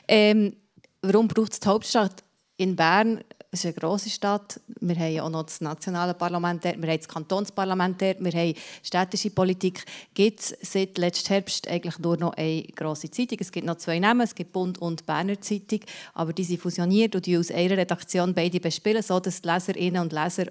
[0.09, 0.57] Ähm,
[1.01, 2.25] warum braucht es die Hauptstadt?
[2.57, 3.23] In Bern
[3.55, 4.61] es ist eine grosse Stadt.
[4.81, 9.85] Wir haben auch noch das nationale Parlament, wir haben das Kantonsparlament, wir haben städtische Politik.
[10.13, 13.39] Gibt es seit letztem Herbst eigentlich nur noch eine grosse Zeitung.
[13.41, 15.81] Es gibt noch zwei Namen, es gibt Bund und Berner Zeitung,
[16.15, 20.13] aber die sind fusioniert und die aus einer Redaktion beide bespielen, sodass die Leserinnen und
[20.13, 20.47] Leser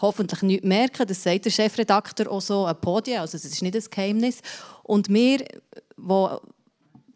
[0.00, 1.06] hoffentlich nichts merken.
[1.06, 4.40] Das sagt der Chefredakteur auch so ein Podium, also das ist nicht ein Geheimnis.
[4.82, 5.44] Und wir,
[5.96, 6.40] wo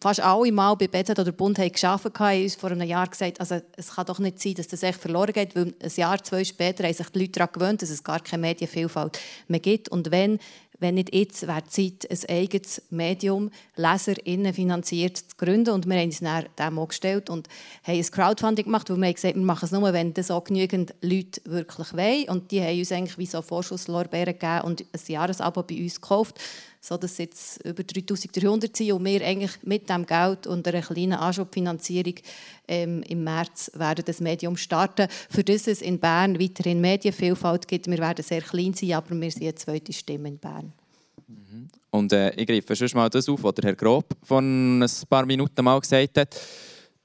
[0.03, 3.61] fast alle Mal bei BZ oder Bund gearbeitet haben, uns vor einem Jahr gesagt, also
[3.77, 6.85] es kann doch nicht sein, dass das echt verloren geht, weil ein Jahr, zwei später
[6.85, 9.89] haben sich die Leute daran gewöhnt, dass es gar keine Medienvielfalt mehr gibt.
[9.89, 10.41] Und wenn,
[10.81, 15.71] wenn nicht jetzt, wäre Zeit, ein eigenes Medium, LeserInnen finanziert zu gründen.
[15.71, 17.49] Und wir haben uns dann dem auch gestellt und
[17.85, 20.43] haben ein Crowdfunding gemacht, wo wir haben gesagt wir machen es nur, wenn das auch
[20.43, 22.29] genügend Leute wirklich wollen.
[22.29, 26.41] Und die haben uns eigentlich wie so Vorschusslorbeeren gegeben und ein Jahresabo bei uns gekauft
[26.85, 30.83] so dass es jetzt über 3300 sind und wir eigentlich mit dem Geld und einer
[30.83, 32.15] kleinen Anschubfinanzierung
[32.67, 37.87] ähm, im März werden das Medium starten, für das es in Bern weiterhin Medienvielfalt gibt.
[37.87, 40.73] Wir werden sehr klein sein, aber wir sind eine zweite Stimme in Bern.
[41.91, 45.25] Und äh, ich greife schon mal das auf, was der Herr Grob vor ein paar
[45.25, 46.37] Minuten mal gesagt hat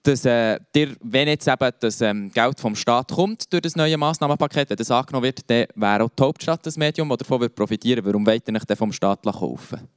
[0.07, 3.97] dass äh, dir, wenn jetzt eben das ähm, Geld vom Staat kommt durch das neue
[3.97, 7.97] Massnahmenpaket, wenn das angenommen wird, dann wäre auch die Hauptstadt das Medium, das davon profitieren
[7.97, 8.13] wird.
[8.13, 9.96] Warum wollt ihr nicht vom Staat kaufen?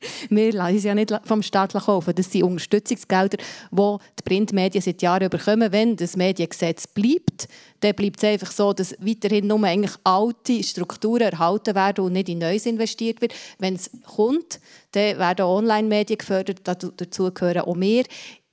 [0.30, 2.14] Wir lassen es ja nicht vom Staat kaufen.
[2.14, 3.38] Das sind Unterstützungsgelder,
[3.70, 5.72] die die Printmedien seit Jahren bekommen.
[5.72, 7.48] Wenn das Mediengesetz bleibt,
[7.80, 12.28] dann bleibt es einfach so, dass weiterhin nur eigentlich alte Strukturen erhalten werden und nicht
[12.28, 13.34] in Neues investiert wird.
[13.58, 14.60] Wenn es kommt,
[14.92, 16.60] dann werden Online-Medien gefördert.
[16.64, 18.04] Dazu gehören auch wir.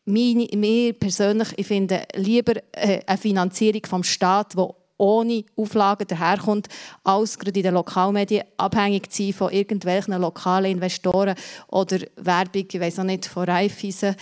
[0.06, 4.64] Mir persönlich, ich finde lieber äh, eine Finanzierung vom Staat, die
[4.98, 6.68] ohne Auflagen daherkommt,
[7.04, 11.36] als gerade in den Lokalmedien abhängig zu sein von irgendwelchen lokalen Investoren
[11.68, 14.16] oder Werbung, ich weiß auch nicht, von Raiffeisen.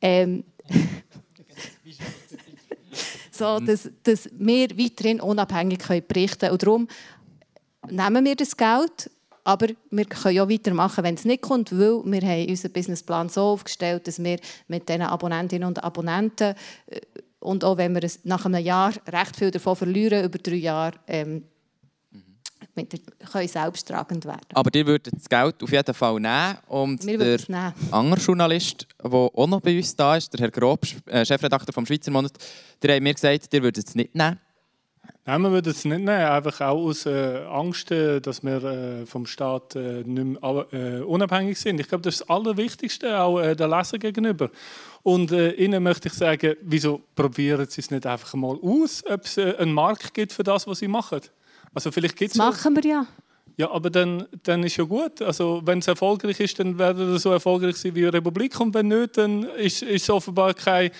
[0.00, 0.44] Ähm,
[3.30, 6.52] so, dass, dass wir weiterhin unabhängig können berichten können.
[6.52, 6.88] Und darum
[7.90, 9.10] nehmen wir das Geld,
[9.44, 13.42] aber wir können auch weitermachen, wenn es nicht kommt, weil wir haben unseren Businessplan so
[13.42, 16.54] aufgestellt, dass wir mit diesen Abonnentinnen und Abonnenten
[16.86, 17.00] äh,
[17.42, 21.44] und auch wenn wir nach einem Jahr recht viel davon verlieren, über drei Jahre, ähm,
[22.10, 22.88] mhm.
[23.30, 24.46] können selbsttragend werden.
[24.54, 26.58] Aber ihr würdet das Geld auf jeden Fall nehmen.
[26.68, 27.74] Und wir der nehmen.
[27.90, 31.86] andere Journalist, der auch noch bei uns da ist, der Herr Grob, äh, Chefredakteur vom
[31.86, 32.32] Schweizer Monat,
[32.82, 34.38] der hat mir gesagt, ihr würdet es nicht nehmen.
[35.24, 39.06] Nein, wir würden es nicht nehmen, einfach auch aus äh, Angst, äh, dass wir äh,
[39.06, 41.78] vom Staat äh, nicht mehr äh, unabhängig sind.
[41.78, 44.50] Ich glaube, das ist das Allerwichtigste, auch äh, der Leser gegenüber.
[45.02, 49.24] Und äh, Ihnen möchte ich sagen, wieso probieren Sie es nicht einfach mal aus, ob
[49.24, 51.20] es einen Markt gibt für das, was Sie machen?
[51.74, 53.06] Also vielleicht gibt's das machen wir ja.
[53.56, 55.20] Ja, aber dann, dann ist ja gut.
[55.20, 58.58] Also, wenn es erfolgreich ist, dann werden es so erfolgreich sein wie Republik.
[58.58, 60.90] Und wenn nicht, dann ist, ist offenbar keine,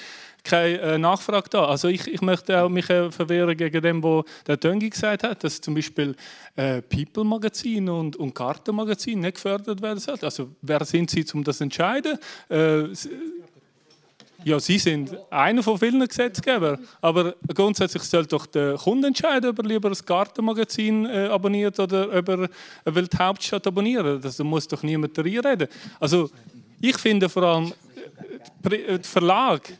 [0.45, 1.65] keine äh, Nachfrage da.
[1.65, 5.43] Also ich, ich möchte auch mich äh, verwehren gegen dem, was der Töngi gesagt hat,
[5.45, 6.15] dass zum Beispiel
[6.57, 10.25] äh, People-Magazin und, und Kartenmagazin nicht gefördert werden sollten.
[10.25, 12.19] Also wer sind Sie, um das zu entscheiden?
[12.49, 12.85] Äh,
[14.45, 16.79] ja, Sie sind einer von vielen Gesetzgebern.
[17.01, 22.17] Aber grundsätzlich soll doch der Kunde entscheiden, ob er lieber ein Gartenmagazin äh, abonniert oder
[22.17, 24.05] ob er eine Welthauptstadt abonniert.
[24.05, 25.69] Also, da muss doch niemand reden.
[26.01, 26.31] Also,
[26.81, 27.73] ich finde vor allem,
[28.71, 29.73] äh, Verlag,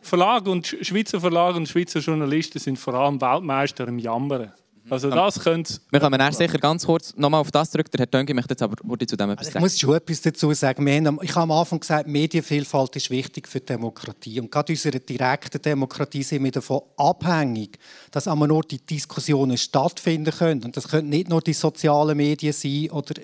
[0.00, 4.52] Verlag und Schweizer Verlag und Schweizer Journalisten sind vor allem Weltmeister im Jammern.
[4.90, 5.74] Also das könnte...
[5.90, 7.90] Wir kommen erst sicher ganz kurz nochmal auf das zurück.
[7.90, 10.52] Der Herr Tönke möchte jetzt aber zu dem etwas also Ich muss schon etwas dazu
[10.52, 10.88] sagen.
[10.88, 14.40] Haben, ich habe am Anfang gesagt, Medienvielfalt ist wichtig für die Demokratie.
[14.40, 17.78] Und gerade in unserer direkten Demokratie sind wir davon abhängig,
[18.10, 20.64] dass an einem Ort die Diskussionen stattfinden können.
[20.64, 23.14] Und das können nicht nur die sozialen Medien sein oder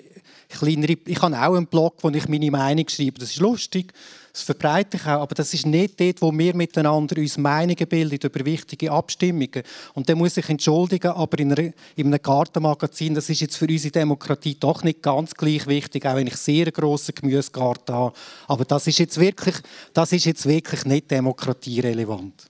[0.47, 0.97] kleinere...
[1.05, 3.19] Ich habe auch einen Blog, wo ich meine Meinung schreibe.
[3.19, 3.93] Das ist lustig.
[4.39, 8.19] Das verbreite ich auch, aber das ist nicht dort, wo wir miteinander uns Meinungen bilden
[8.23, 9.63] über wichtige Abstimmungen.
[9.95, 13.67] Und dann muss ich entschuldigen, aber in, einer, in einem Gartenmagazin, das ist jetzt für
[13.67, 18.15] unsere Demokratie doch nicht ganz gleich wichtig, auch wenn ich sehr einen grossen Gemüsegarten habe.
[18.47, 19.55] Aber das ist jetzt wirklich,
[19.93, 22.45] das ist jetzt wirklich nicht demokratierelevant.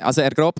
[0.00, 0.54] Also Herr Grob,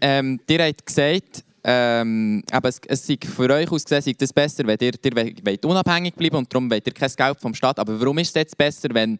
[0.00, 4.64] ähm, ihr habt gesagt, ähm, aber es, es sei für euch aus gesehen, das besser,
[4.64, 7.80] wenn ihr, ihr wollt unabhängig bleiben und darum wollt ihr kein Geld vom Staat.
[7.80, 9.18] Aber warum ist es jetzt besser, wenn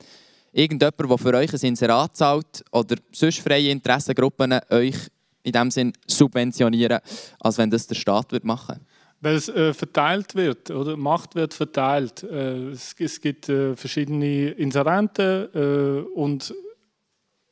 [0.53, 4.97] irgendjemand, der für euch ein Inserat zahlt oder sonst freie Interessengruppen euch
[5.43, 7.01] in dem Sinn subventionieren,
[7.41, 8.81] als wenn das der Staat wird machen
[9.21, 12.23] weil es äh, verteilt wird, oder Macht wird verteilt.
[12.23, 16.55] Äh, es, es, gibt äh, verschiedene Inserenten äh, und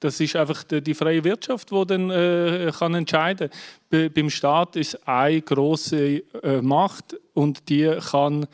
[0.01, 3.51] das ist einfach die, die freie Wirtschaft, die dann äh, kann entscheiden.
[3.91, 8.47] Be beim Staat ist eine große äh, Macht und die kann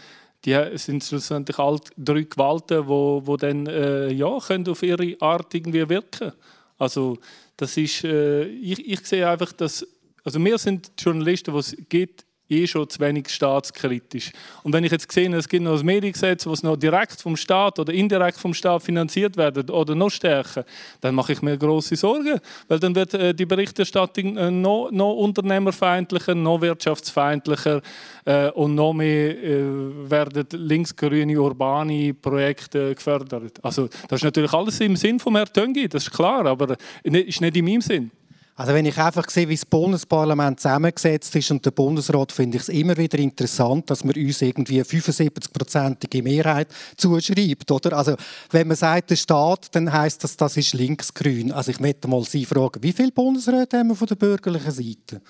[0.44, 5.54] die sind schlussendlich all drei Gewalten, wo, wo dann äh, ja, können auf ihre Art
[5.54, 6.32] irgendwie wirken.
[6.78, 7.18] Also
[7.56, 9.86] das ist, äh, ich, ich sehe einfach, dass
[10.24, 14.32] also wir sind Journalisten, die es gibt eh schon zu wenig staatskritisch.
[14.62, 17.78] Und wenn ich jetzt sehe, es gibt noch ein Mediengesetz, das noch direkt vom Staat
[17.78, 20.64] oder indirekt vom Staat finanziert werden oder noch stärker,
[21.00, 22.38] dann mache ich mir große Sorgen,
[22.68, 27.80] weil dann wird äh, die Berichterstattung äh, noch, noch unternehmerfeindlicher, noch wirtschaftsfeindlicher
[28.26, 33.58] äh, und noch mehr werden linksgrüne urbane Projekte gefördert.
[33.62, 37.40] Also das ist natürlich alles im Sinn von Herrn Töngi, das ist klar, aber ist
[37.40, 38.10] nicht in meinem Sinn.
[38.56, 42.62] Also wenn ich einfach sehe, wie das Bundesparlament zusammengesetzt ist und der Bundesrat, finde ich
[42.62, 47.96] es immer wieder interessant, dass man uns irgendwie eine 75-prozentige Mehrheit zuschreibt, oder?
[47.96, 48.14] Also
[48.50, 51.50] wenn man sagt, der Staat, dann heißt das, das ist linksgrün.
[51.50, 55.20] Also ich möchte mal Sie fragen, wie viele Bundesräte haben wir von der bürgerlichen Seite?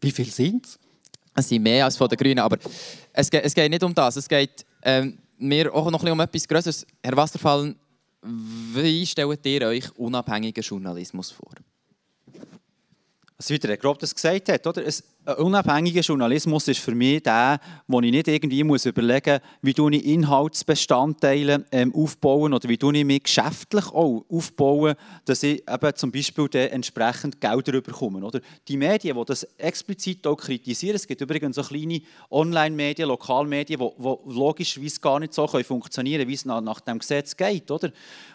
[0.00, 0.78] Wie viele sind es?
[1.34, 2.58] Es sind mehr als von den Grünen, aber
[3.12, 4.14] es geht, es geht nicht um das.
[4.14, 6.86] Es geht ähm, mir auch noch um etwas Größeres.
[7.02, 7.74] Herr Wasserfall,
[8.22, 11.50] wie stellt ihr euch unabhängigen Journalismus vor?
[13.40, 14.84] Also wie der Grob das gesagt hat, oder?
[15.24, 19.96] ein unabhängiger Journalismus ist für mich der, wo ich nicht irgendwie muss überlegen muss, wie
[19.96, 26.12] ich Inhaltsbestandteile ähm, aufbauen oder wie ich mich geschäftlich auch aufbauen, dass ich eben zum
[26.12, 28.22] Beispiel entsprechend Gelder bekomme.
[28.22, 28.40] Oder?
[28.68, 34.02] Die Medien, die das explizit auch kritisieren, es gibt übrigens so kleine Online-Medien, Lokalmedien, die,
[34.02, 37.70] die logischerweise gar nicht so können funktionieren wie es nach, nach dem Gesetz geht.
[37.70, 37.90] Oder?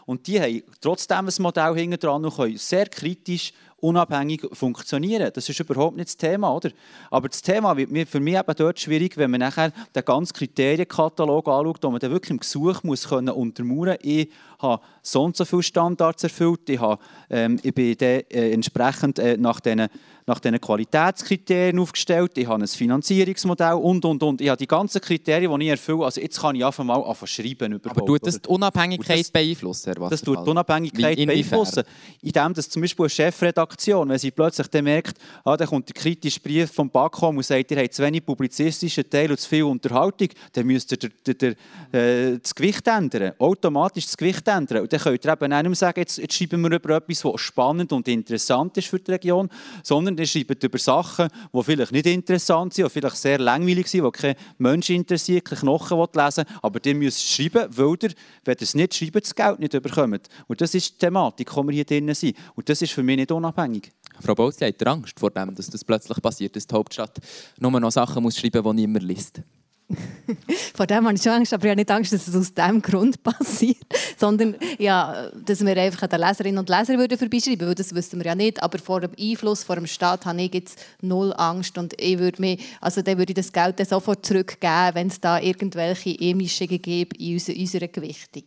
[0.08, 3.54] Und die haben trotzdem ein Modell hinten dran und können sehr kritisch
[3.86, 5.32] unabhängig funktionieren.
[5.34, 6.72] Das ist überhaupt nicht das Thema, oder?
[7.12, 11.48] Aber das Thema wird für mich eben dort schwierig, wenn man nachher den ganzen Kriterienkatalog
[11.48, 14.30] anschaut, wo man dann wirklich im Gesuch muss können untermauern Ich
[14.60, 19.20] habe so und so viele Standards erfüllt, ich, habe, ähm, ich bin dann, äh, entsprechend
[19.20, 19.88] äh, nach diesen
[20.28, 24.42] nach diesen Qualitätskriterien aufgestellt, ich habe ein Finanzierungsmodell und, und, und.
[24.42, 26.06] Ich habe die ganzen Kriterien, die ich erfülle.
[26.06, 27.74] Also jetzt kann ich einfach mal anfangen schreiben.
[27.74, 29.94] Überhaupt, Aber tut das die Unabhängigkeit das, beeinflussen?
[29.94, 31.84] Herr das tut die Unabhängigkeit in beeinflussen.
[32.24, 35.94] Indem dass zum Beispiel eine Chefredaktion, wenn sie plötzlich dann merkt, ah, da kommt der
[35.94, 39.64] kritische Brief vom BAKOM und sagt, ihr habt zu wenig publizistischen Teil und zu viel
[39.64, 41.52] Unterhaltung, dann müsst ihr der, der, der,
[41.92, 43.34] äh, das Gewicht ändern.
[43.38, 44.82] Automatisch das Gewicht ändern.
[44.82, 47.92] Und dann könnt ihr eben nicht sagen, jetzt, jetzt schreiben wir über etwas, was spannend
[47.92, 49.50] und interessant ist für die Region,
[49.84, 54.06] sondern ihr schreibt über Sachen, die vielleicht nicht interessant sind, die vielleicht sehr langweilig sind,
[54.06, 58.12] die kein Mensch interessiert, kein Knochen lesen will, aber ihr müsst schreiben, weil ihr,
[58.44, 60.30] wenn ihr es nicht schreibt, das Geld nicht bekommt.
[60.48, 62.38] Und das ist die Thematik, die wir hier drin sind.
[62.56, 63.92] Und das ist für mich nicht unabhängig.
[64.20, 67.20] Frau Bolz, hat Angst vor dem, dass das plötzlich passiert, dass die Hauptstadt
[67.60, 69.42] nur noch Sachen muss schreiben muss, die niemand liest?
[70.76, 72.82] Vor dem habe ich schon Angst, aber ich habe nicht Angst, dass es aus diesem
[72.82, 73.86] Grund passiert,
[74.18, 78.26] sondern ja, dass wir einfach den Leserinnen und Lesern würden vorbeischreiben weil das wissen wir
[78.26, 81.94] ja nicht, aber vor dem Einfluss, vor dem Staat habe ich jetzt null Angst und
[82.02, 85.40] ich würde mir, also dann würde ich das Geld dann sofort zurückgeben, wenn es da
[85.40, 88.44] irgendwelche Einmischungen gibt in unserer Gewichtung.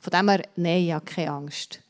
[0.00, 1.80] Von dem her, nein, ich habe keine Angst.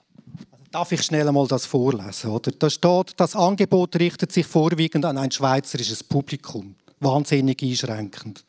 [0.71, 2.31] Darf ich schnell einmal das vorlesen?
[2.31, 2.51] Oder?
[2.51, 6.75] Da steht, das Angebot richtet sich vorwiegend an ein schweizerisches Publikum.
[7.01, 8.45] Wahnsinnig einschränkend.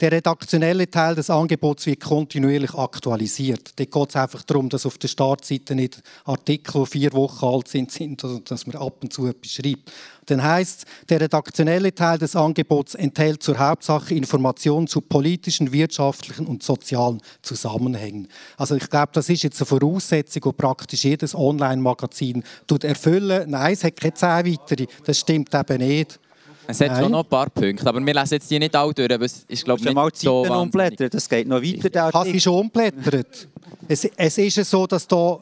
[0.00, 3.70] Der redaktionelle Teil des Angebots wird kontinuierlich aktualisiert.
[3.76, 7.68] Da geht es einfach darum, dass auf der Startseite nicht Artikel, die vier Wochen alt
[7.68, 9.92] sind, sind und dass man ab und zu etwas schreibt.
[10.26, 16.62] Dann heißt der redaktionelle Teil des Angebots enthält zur Hauptsache Informationen zu politischen, wirtschaftlichen und
[16.62, 18.28] sozialen Zusammenhängen.
[18.56, 22.42] Also ich glaube, das ist jetzt eine Voraussetzung, die praktisch jedes Online-Magazin
[22.82, 23.50] erfüllen.
[23.50, 24.86] Nein, es hat keine zehn weitere.
[25.04, 26.18] Das stimmt eben nicht.
[26.66, 29.12] Es hat schon noch ein paar Punkte, aber wir lesen jetzt die nicht alle durch,
[29.12, 32.10] aber es ist glaube ich nicht mal so umblättern, das geht noch weiter.
[32.10, 33.48] Das ist umblättert.
[33.88, 35.38] es, es ist so, dass da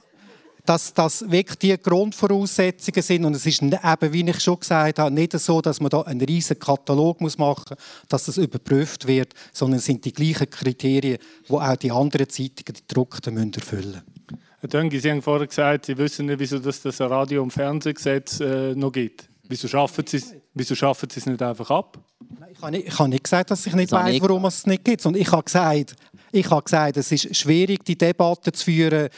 [0.64, 5.10] dass das wirklich die Grundvoraussetzungen sind und es ist eben, wie ich schon gesagt habe,
[5.10, 9.78] nicht so, dass man da einen riesen Katalog machen muss, dass das überprüft wird, sondern
[9.78, 11.18] es sind die gleichen Kriterien,
[11.48, 14.42] die auch die anderen Zeitungen, die gedruckten, müssen erfüllen müssen.
[14.60, 18.76] Herr Döngi, Sie haben vorher gesagt, Sie wissen nicht, wieso das Radio- und Fernsehgesetz äh,
[18.76, 19.28] noch gibt.
[19.52, 21.98] Wieso schaffen Sie es, wieso schaffen Sie es nicht einfach ab?
[22.50, 24.82] Ich habe nicht, ich habe nicht gesagt, dass ich nicht weiß, warum es es nicht
[24.82, 25.04] gibt.
[25.04, 25.94] Und ich habe gesagt,
[26.32, 29.10] ich habe gesagt, es ist schwierig, die Debatte zu führen,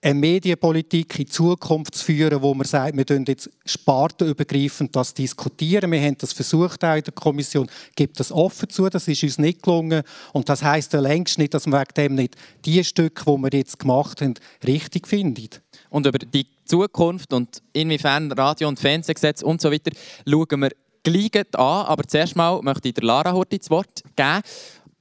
[0.00, 5.90] eine Medienpolitik in Zukunft zu führen, wo man sagt, wir diskutieren jetzt spartenübergreifend das diskutieren.
[5.90, 9.38] Wir haben das versucht auch in der Kommission, gibt das offen zu, das ist uns
[9.38, 10.04] nicht gelungen.
[10.32, 13.50] Und das heißt ja längst nicht, dass man wegen dem nicht die Stücke, die wir
[13.58, 14.34] jetzt gemacht haben,
[14.64, 15.60] richtig findet.
[15.90, 19.90] Und über die Zukunft und inwiefern Radio- und Fernsehgesetz und so weiter
[20.24, 20.70] schauen wir
[21.02, 21.86] gleich an.
[21.86, 24.42] Aber zuerst mal möchte ich der Lara Horti das Wort geben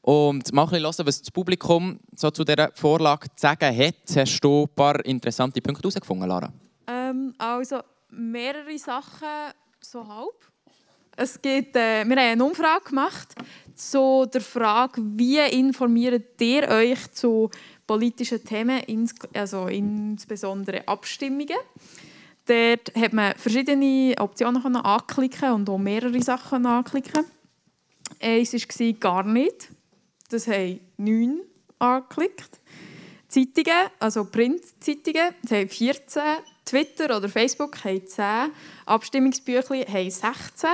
[0.02, 3.96] und mal ein hören, was das Publikum so zu dieser Vorlage zu sagen hat.
[4.16, 6.52] Hast du ein paar interessante Punkte herausgefunden, Lara?
[6.88, 10.50] Ähm, also mehrere Sachen so halb.
[11.16, 13.36] Es geht, äh, wir haben eine Umfrage gemacht
[13.76, 17.52] zu der Frage, wie informiert ihr euch zu
[17.90, 18.84] politischen Themen,
[19.34, 21.58] also insbesondere Abstimmungen.
[22.46, 27.26] Dort hat man verschiedene Optionen anklicken und auch mehrere Sachen anklicken.
[28.22, 29.70] Eins war gar nicht.
[30.30, 31.42] Das haben neun
[31.80, 32.60] angeklickt.
[33.28, 36.22] Zeitungen, also Printzeitungen, haben 14.
[36.66, 38.52] Twitter oder Facebook haben 10.
[38.86, 40.70] Abstimmungsbücher haben 16.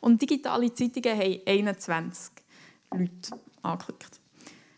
[0.00, 2.32] Und digitale Zeitungen haben 21
[2.92, 4.20] Leute angeklickt.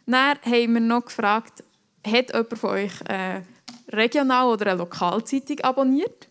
[0.06, 1.64] Dann haben wir noch gefragt,
[2.06, 3.46] hat jemand von euch eine
[3.88, 6.28] Regional- oder eine Lokalzeitung abonniert?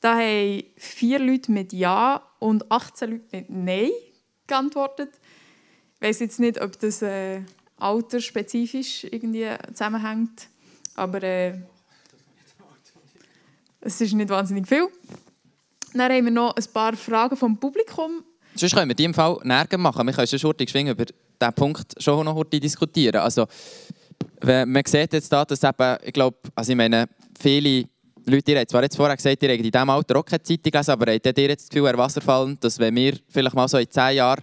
[0.00, 3.90] Da haben vier Leute mit Ja und 18 Leute mit Nein
[4.46, 5.10] geantwortet.
[5.94, 7.40] Ich weiß jetzt nicht, ob das äh,
[7.78, 10.48] altersspezifisch irgendwie zusammenhängt,
[10.94, 11.54] aber äh,
[13.80, 14.88] es ist nicht wahnsinnig viel.
[15.94, 18.24] Dann haben wir noch ein paar Fragen vom Publikum.
[18.54, 20.06] Sonst können wir die im Fall näher machen.
[20.06, 23.20] Wir können schon über diesen Punkt schon noch diskutieren.
[23.20, 23.46] Also,
[24.42, 27.06] man sieht jetzt da, dass eben, ich glaube, also ich meine,
[27.38, 27.84] viele
[28.24, 30.70] Leute, die haben zwar jetzt vorher gesagt, die haben in diesem Alter auch keine Zeitung
[30.72, 33.90] gelesen, aber habt ihr jetzt das Gefühl, Herr dass wenn wir vielleicht mal so in
[33.90, 34.42] zehn Jahren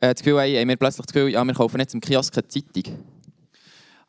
[0.00, 2.36] äh, das Gefühl haben, haben wir plötzlich das Gefühl, ja, wir kaufen jetzt im Kiosk
[2.36, 2.98] eine Zeitung?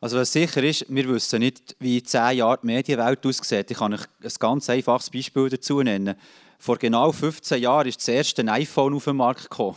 [0.00, 3.70] Also was sicher ist, wir wissen nicht, wie in zehn Jahren die Medienwelt aussieht.
[3.70, 6.14] Ich kann euch ein ganz einfaches Beispiel dazu nennen.
[6.58, 9.76] Vor genau 15 Jahren ist das erste iPhone auf den Markt gekommen.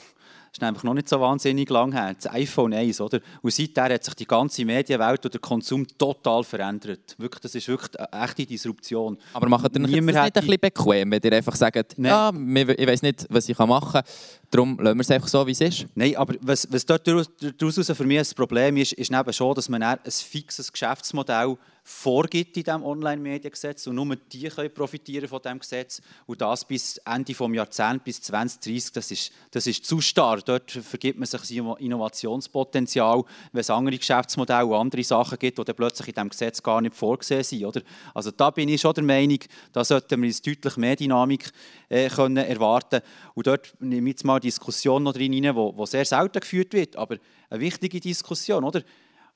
[0.52, 2.16] Das ist nämlich noch nicht so wahnsinnig lang her.
[2.16, 3.20] Das iPhone 1, oder?
[3.42, 7.16] Und seitdem hat sich die ganze Medienwelt und der Konsum total verändert.
[7.18, 9.18] Wirklich, das ist wirklich eine echte Disruption.
[9.34, 12.12] Aber macht ihr das nicht ein bisschen bequem, wenn ihr einfach sagt, Nein.
[12.12, 12.32] ja,
[12.78, 14.04] ich weiß nicht, was ich machen kann,
[14.50, 15.86] darum lassen wir es einfach so, wie es ist?
[15.94, 19.70] Nein, aber was, was dort daraus für mich das Problem ist, ist eben schon, dass
[19.70, 21.58] man ein fixes Geschäftsmodell
[21.90, 26.98] vorgibt in diesem Online-Mediengesetz und nur die können profitieren von diesem Gesetz und das bis
[26.98, 30.40] Ende des Jahrzehnts, bis 2030, das ist, das ist zu starr.
[30.46, 35.64] Dort vergibt man sich das Innovationspotenzial, wenn es andere Geschäftsmodelle und andere Sachen gibt, die
[35.64, 37.66] dann plötzlich in diesem Gesetz gar nicht vorgesehen sind.
[37.66, 37.82] Oder?
[38.14, 39.40] Also da bin ich schon der Meinung,
[39.74, 41.52] da sollten wir uns deutlich mehr Dynamik
[41.90, 43.02] äh, können erwarten
[43.34, 46.96] und dort nehme ich jetzt mal eine Diskussion noch drin, die sehr selten geführt wird,
[46.96, 47.18] aber
[47.50, 48.84] eine wichtige Diskussion, oder?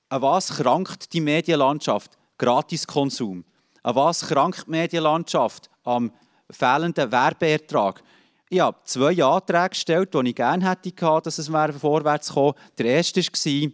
[0.10, 2.12] An was krankt die Medienlandschaft?
[2.44, 3.46] Gratiskonsum.
[3.84, 5.70] An was krankt die Medienlandschaft?
[5.86, 6.12] Am
[6.50, 8.04] fehlenden Werbeertrag.
[8.50, 10.91] Ich habe zwei Anträge gestellt, die ich gerne hätte
[11.22, 13.72] dass es vorwärts kommen Der erste war,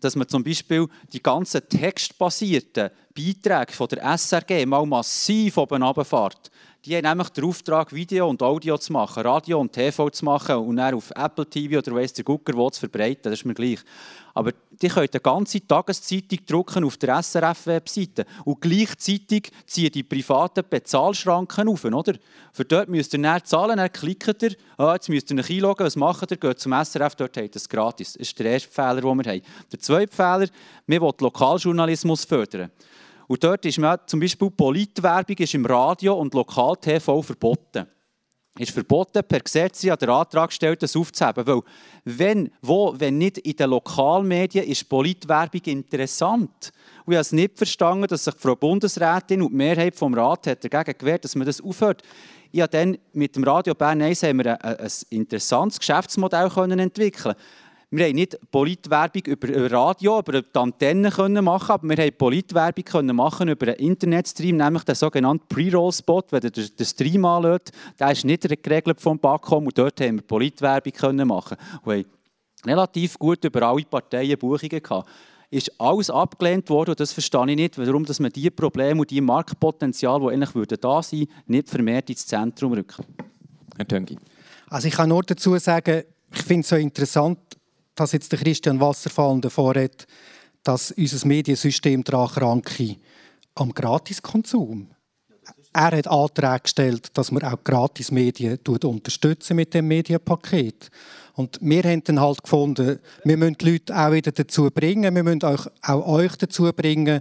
[0.00, 6.50] dass man zum Beispiel die ganzen textbasierten Beiträge von der SRG mal massiv oben runterfährt.
[6.84, 10.56] Die haben nämlich den Auftrag, Video und Audio zu machen, Radio und TV zu machen
[10.56, 13.24] und dann auf Apple TV oder weiss der Gucker wo zu verbreiten.
[13.24, 13.80] Das ist mir gleich.
[14.32, 20.62] Aber die können eine ganze Tageszeitung drucken auf der SRF-Webseite und gleichzeitig ziehen die privaten
[20.70, 21.84] Bezahlschranken auf.
[21.84, 22.14] Oder?
[22.52, 25.84] Für dort müsst ihr dann zahlen, dann klickt ihr, ah, jetzt müsst ihr euch einloggen,
[25.84, 26.36] was macht ihr?
[26.36, 28.12] Geht zum SRF, dort habt ihr es gratis.
[28.12, 29.42] Das ist der erste Fehler, den wir haben.
[29.72, 30.46] Der zweite Fehler,
[30.86, 32.70] wir wollen Lokaljournalismus fördern.
[33.28, 37.86] Und dort ist man zum Beispiel Politwerbung ist im Radio und Lokal-TV verboten.
[38.58, 41.46] Ist verboten, per Gesetz an der Antrag gestellt, das aufzuheben.
[41.46, 41.60] Weil,
[42.04, 46.72] wenn, wo, wenn nicht in den Lokalmedien, ist Politwerbung interessant.
[47.04, 50.48] Und ich habe es nicht verstanden, dass sich Frau Bundesrätin und die Mehrheit des Rats
[50.48, 52.02] hat dagegen gewehrt dass man das aufhört.
[52.50, 56.50] Ich habe dann mit dem Radio Bern 1 haben wir ein, ein interessantes Geschäftsmodell
[56.80, 57.36] entwickeln
[57.90, 62.84] wir haben nicht Politwerbung über Radio, über die Antennen können machen, aber wir haben Politwerbung
[62.84, 68.12] können machen über einen Internetstream, nämlich den sogenannten Pre-Roll-Spot, wenn ihr den Stream anschaut, der
[68.12, 71.56] ist nicht geregelt vom Backcom und dort haben wir Politwerbung können machen.
[71.82, 72.04] Und haben
[72.66, 75.08] relativ gut über alle Parteien Buchungen gehabt.
[75.50, 79.10] Ist alles abgelehnt worden und das verstehe ich nicht, warum dass man diese Probleme und
[79.10, 83.02] die Marktpotenzial, die eigentlich da sein würden, nicht vermehrt ins Zentrum rücken.
[83.78, 84.18] Herr Töngi.
[84.68, 87.38] Also ich kann nur dazu sagen, ich finde es so interessant,
[87.98, 90.06] dass jetzt der Christian Wasserfall davor hat,
[90.62, 92.96] dass unser Mediensystem daran kranke
[93.54, 94.88] am Gratiskonsum.
[95.72, 100.90] Er hat Anträge gestellt, dass man auch Gratismedien unterstützen mit dem Medienpaket.
[101.34, 105.22] Und wir haben dann halt gefunden, wir müssen die Leute auch wieder dazu bringen, wir
[105.22, 107.20] müssen auch, auch euch dazu bringen,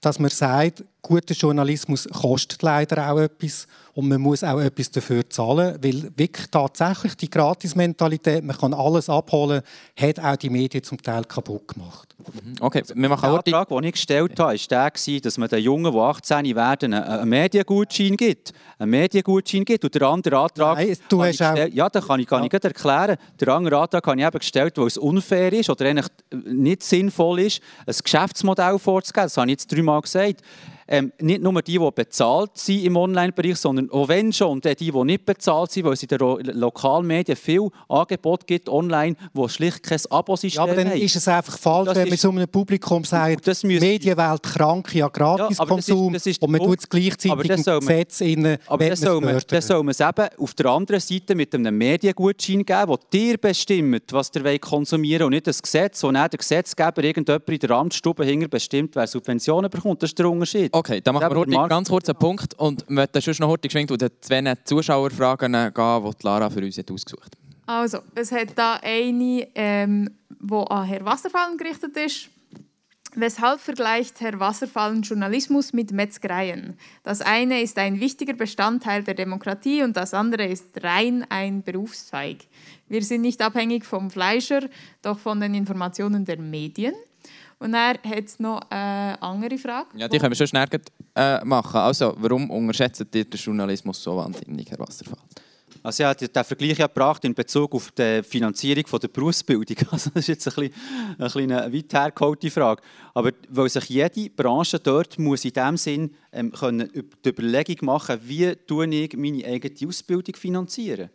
[0.00, 3.66] dass man sagt, guter Journalismus kostet leider auch etwas
[3.98, 9.10] und man muss auch etwas dafür zahlen, weil wirklich tatsächlich die Gratis-Mentalität, man kann alles
[9.10, 9.60] abholen,
[9.98, 12.14] hat auch die Medien zum Teil kaputt gemacht.
[12.16, 12.54] Mhm.
[12.60, 15.92] Okay, wir machen der Antrag, den ich gestellt habe, war der, dass man den Jungen,
[15.92, 18.52] die 18 werden, einen Mediengutschein gibt.
[18.78, 19.84] Einen Mediengutschein gibt.
[19.84, 20.78] Und der andere Antrag...
[20.78, 21.56] Nein, du hast auch...
[21.56, 22.48] Ja, das kann ich, kann ja.
[22.52, 23.16] ich erklären.
[23.40, 26.06] Der andere Antrag habe ich eben gestellt, weil es unfair ist oder eigentlich
[26.44, 29.24] nicht sinnvoll ist, ein Geschäftsmodell vorzugeben.
[29.24, 30.40] Das habe ich jetzt dreimal gesagt
[30.88, 35.04] ähm, nicht nur die, die bezahlt sind im Online-Bereich, sondern auch wenn schon, die, die
[35.04, 36.18] nicht bezahlt sind, weil es in den
[36.58, 41.00] Lokalmedien viel Angebot gibt online, wo schlicht kein Abo-System ja, aber dann haben.
[41.00, 45.08] ist es einfach falsch, wenn man so einem Publikum sagt, das müsste, Medienwelt krank, ja
[45.08, 49.66] Gratiskonsum ja, und man tut es gleichzeitig im Gesetz innen, Aber das soll, man, das
[49.66, 54.12] soll man es eben auf der anderen Seite mit einem Mediengutschein geben, wo dir bestimmt,
[54.12, 57.70] was ihr konsumieren wollt und nicht das Gesetz, wo dann der Gesetzgeber irgendjemand in der
[57.70, 60.02] Amtsstube hinter bestimmt, wer Subventionen bekommt.
[60.02, 60.77] Das ist der Unterschied.
[60.78, 63.90] Okay, dann machen wir heute ganz kurz einen Punkt und möchten schon noch heute geschwenkt
[63.90, 67.38] und den zwei Zuschauerfragen gehen, die Lara für uns hat ausgesucht hat.
[67.66, 72.28] Also, es hat da eine, ähm, die an Herr Wasserfallen gerichtet ist.
[73.16, 76.78] Weshalb vergleicht Herr Wasserfallen Journalismus mit Metzgereien?
[77.02, 82.44] Das eine ist ein wichtiger Bestandteil der Demokratie und das andere ist rein ein Berufszweig.
[82.86, 84.60] Wir sind nicht abhängig vom Fleischer,
[85.02, 86.94] doch von den Informationen der Medien.
[87.60, 89.88] Und er hat noch eine andere Frage.
[89.96, 90.66] Ja, die können wir schon schnell
[91.16, 91.80] äh, machen.
[91.80, 95.18] Also, warum unterschätzt ihr den Journalismus so wahnsinnig, Herr Wasserfall?
[95.82, 99.76] Also ja, den Vergleich gebracht in Bezug auf die Finanzierung der Berufsbildung.
[99.90, 100.70] Also das ist jetzt ein
[101.18, 102.82] bisschen, eine weit hergeholte Frage.
[103.14, 108.18] Aber weil sich jede Branche dort muss in dem Sinn ähm, können die Überlegung machen,
[108.24, 111.10] wie tue ich meine eigene Ausbildung finanzieren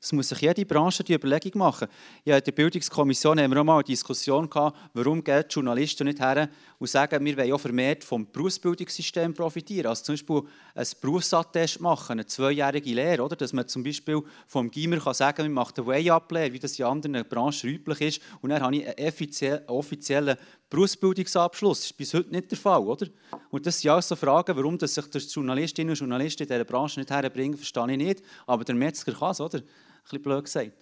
[0.00, 1.88] das muss sich jede Branche die Überlegung machen.
[2.24, 6.06] Ja, in der Bildungskommission haben wir auch mal eine Diskussion gehabt, warum gehen die Journalisten
[6.06, 9.88] nicht her und sagen, wir wollen auch vermehrt vom Berufsbildungssystem profitieren.
[9.88, 10.42] Also zum Beispiel
[10.76, 13.34] ein Berufsattest machen, eine zweijährige Lehre, oder?
[13.34, 16.84] dass man zum Beispiel vom Gimmer kann sagen, man macht eine Way-Up-Lehre, wie das in
[16.84, 20.36] anderen Branchen üblich ist, und dann habe ich einen offiziellen
[20.70, 21.80] Berufsbildungsabschluss.
[21.80, 22.80] Das ist bis heute nicht der Fall.
[22.80, 23.06] Oder?
[23.50, 27.00] Und das sind auch so Fragen, warum sich die Journalistinnen und Journalisten in dieser Branche
[27.00, 28.22] nicht herbringen, verstehe ich nicht.
[28.46, 29.62] Aber der Metzger kann es, oder?
[30.08, 30.72] Bisschen blöd gesagt.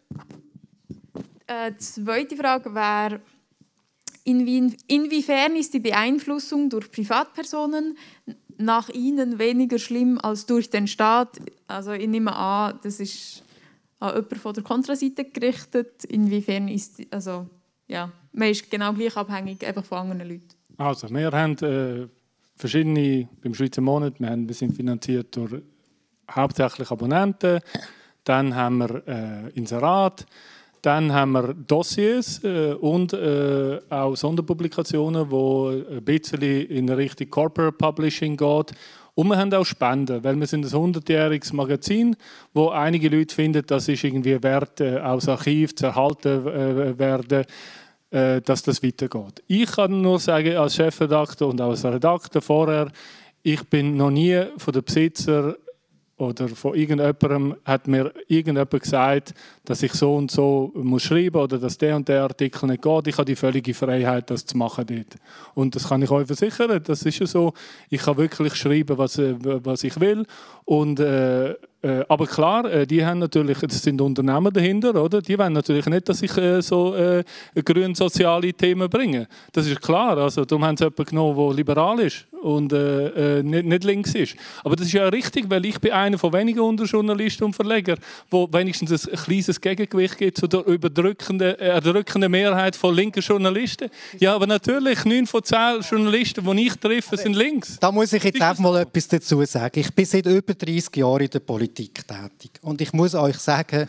[1.46, 3.20] Äh, die zweite Frage wäre,
[4.24, 7.96] inwie inwiefern ist die Beeinflussung durch Privatpersonen
[8.58, 11.38] nach Ihnen weniger schlimm als durch den Staat?
[11.66, 13.42] Also ich nehme an, das ist
[13.98, 16.04] an jemanden von der Kontraseite gerichtet.
[16.04, 17.46] Inwiefern ist, also
[17.86, 20.48] ja, man ist genau gleich abhängig einfach von anderen Leuten.
[20.78, 22.08] Also wir haben äh,
[22.56, 25.62] verschiedene, beim Schweizer Monat, wir, haben, wir sind finanziert durch
[26.30, 27.60] hauptsächlich Abonnenten,
[28.26, 30.26] dann haben wir äh, Inserat,
[30.82, 37.76] dann haben wir Dossiers äh, und äh, auch Sonderpublikationen, wo ein bisschen in Richtung Corporate
[37.76, 38.72] Publishing geht.
[39.14, 42.16] Und wir haben auch Spenden, weil wir sind ein 100-jähriges Magazin,
[42.52, 47.44] wo einige Leute finden, das ist irgendwie wert, äh, aus Archiv zu erhalten äh, werden,
[48.10, 49.42] äh, dass das weitergeht.
[49.46, 52.90] Ich kann nur sagen, als Chefredakteur und als Redakteur vorher,
[53.42, 55.56] ich bin noch nie von den Besitzer
[56.18, 59.34] oder von irgendjemandem hat mir irgendjemand gesagt,
[59.66, 63.06] dass ich so und so muss schreiben oder dass der und der Artikel nicht geht.
[63.08, 65.16] Ich habe die völlige Freiheit, das zu machen dort.
[65.54, 66.80] Und das kann ich euch versichern.
[66.82, 67.52] Das ist ja so.
[67.90, 70.24] Ich kann wirklich schreiben, was, äh, was ich will.
[70.64, 71.54] Und äh,
[71.86, 75.22] äh, aber klar, äh, die haben natürlich, das sind Unternehmen dahinter, oder?
[75.22, 77.22] Die wollen natürlich nicht, dass ich äh, so äh,
[77.64, 79.28] grün soziale Themen bringe.
[79.52, 80.18] Das ist klar.
[80.18, 84.36] Also, darum haben sie jemanden genommen, der liberal ist und äh, nicht, nicht, links ist.
[84.64, 87.98] Aber das ist ja richtig, weil ich bin einer von wenigen Unterjournalisten und Verlegern,
[88.30, 93.90] wo wenigstens ein kleines Gegengewicht gibt zu der überdrückenden, äh, erdrückenden Mehrheit von linken Journalisten.
[94.18, 97.78] Ja, aber natürlich, neun von zehn Journalisten, die ich treffe, sind links.
[97.80, 99.80] Da muss ich jetzt auch mal etwas dazu sagen.
[99.80, 102.50] Ich bin seit über 30 Jahren in der Politik tätig.
[102.62, 103.86] Und ich muss euch sagen,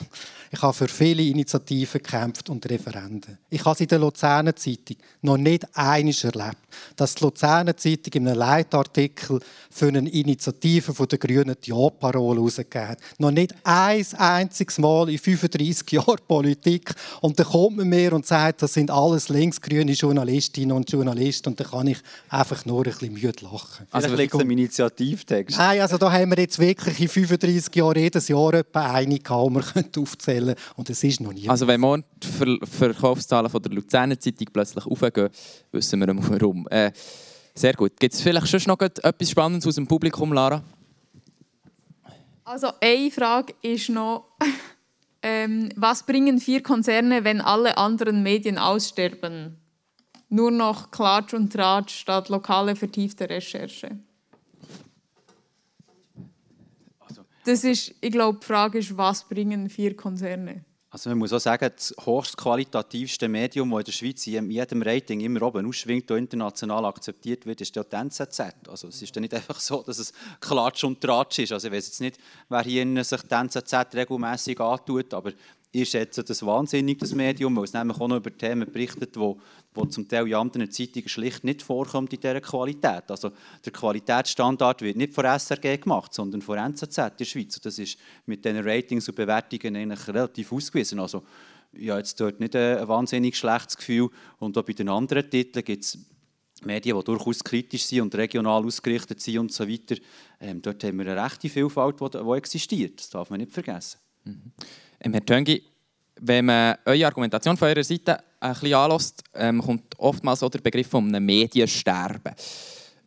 [0.51, 3.38] ich habe für viele Initiativen gekämpft und Referenden.
[3.49, 6.57] Ich habe es in der Luzerner Zeitung noch nicht einiges erlebt,
[6.95, 12.39] dass die Luzerner Zeitung in einem Leitartikel für eine Initiative von der Grünen die Ja-Parole
[12.39, 12.99] herausgegeben hat.
[13.17, 16.93] Noch nicht ein einziges Mal in 35 Jahren Politik.
[17.21, 21.49] Und dann kommt man mir und sagt, das sind alles linksgrüne Journalistinnen und Journalisten.
[21.49, 21.99] Und dann kann ich
[22.30, 23.88] einfach nur ein bisschen müde lachen.
[23.91, 25.57] Also liegt es Initiativtext?
[25.57, 29.49] Nein, also da haben wir jetzt wirklich in 35 Jahren jedes Jahr etwa eine gehabt,
[29.49, 31.47] die wir aufzählen Und es ist noch nie.
[31.47, 35.30] Also wenn morgen die Ver Verkaufszahlen von der Luzerner Zeitung plötzlich aufgehen,
[35.71, 36.66] wissen wir warum.
[36.70, 36.91] Äh,
[37.53, 37.99] sehr gut.
[37.99, 40.63] Gibt es vielleicht schon noch etwas Spannendes aus dem Publikum, Lara?
[42.43, 44.38] Also eine Frage ist noch,
[45.22, 49.57] ähm, was bringen vier Konzerne, wenn alle anderen Medien aussterben?
[50.30, 53.97] Nur noch Klatsch und Tratsch statt lokale vertiefte Recherche.
[56.99, 60.63] Also das ist, ich glaube, die Frage ist, was bringen vier Konzerne?
[60.97, 65.19] Also man muss auch sagen, das höchstqualitativste Medium, das in der Schweiz in jedem Rating
[65.19, 68.41] immer oben ausschwingt und international akzeptiert wird, ist ja die NZZ.
[68.67, 71.51] Also es ist ja nicht einfach so, dass es Klatsch und Tratsch ist.
[71.51, 72.17] Also ich weiß jetzt nicht,
[72.49, 75.33] wer hier sich die NZZ regelmäßig antut, aber
[75.71, 79.35] ihr schätzt das wahnsinnig, das Medium, weil es nämlich auch noch über Themen berichtet, die
[79.78, 83.09] wo zum Teil in anderen Zeitungen schlicht nicht vorkommt in dieser Qualität.
[83.09, 83.32] Also
[83.63, 87.55] der Qualitätsstandard wird nicht von SRG gemacht, sondern von NZZ in der Schweiz.
[87.55, 90.99] Und das ist mit diesen Ratings und Bewertungen eigentlich relativ ausgewiesen.
[90.99, 91.23] Also
[91.73, 94.09] ich habe jetzt dort nicht ein wahnsinnig schlechtes Gefühl.
[94.39, 95.97] Und auch bei den anderen Titeln gibt es
[96.63, 99.95] Medien, die durchaus kritisch sind und regional ausgerichtet sind und so weiter.
[100.39, 102.99] Ähm, dort haben wir eine rechte Vielfalt, die, die existiert.
[102.99, 103.99] Das darf man nicht vergessen.
[104.23, 104.51] Mhm.
[104.99, 105.63] Ähm, Herr Töngi,
[106.20, 110.59] wenn man eure Argumentation von eurer Seite ein bisschen anlässt, ähm, kommt oftmals auch der
[110.59, 112.34] Begriff von einem Mediensterben.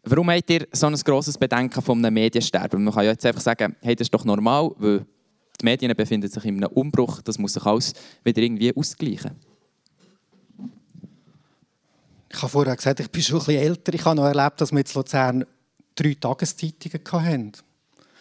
[0.03, 2.83] Warum habt ihr so ein grosses Bedenken von einem Mediensterben?
[2.83, 5.05] Man kann ja jetzt einfach sagen, hey, das ist doch normal, weil
[5.61, 7.93] die Medien befinden sich in einem Umbruch, das muss sich alles
[8.25, 9.33] wieder irgendwie ausgleichen.
[12.33, 13.93] Ich habe vorher gesagt, ich bin schon ein bisschen älter.
[13.93, 15.45] Ich habe noch erlebt, dass wir in Luzern
[15.97, 17.53] drei Tageszeitungen hatten.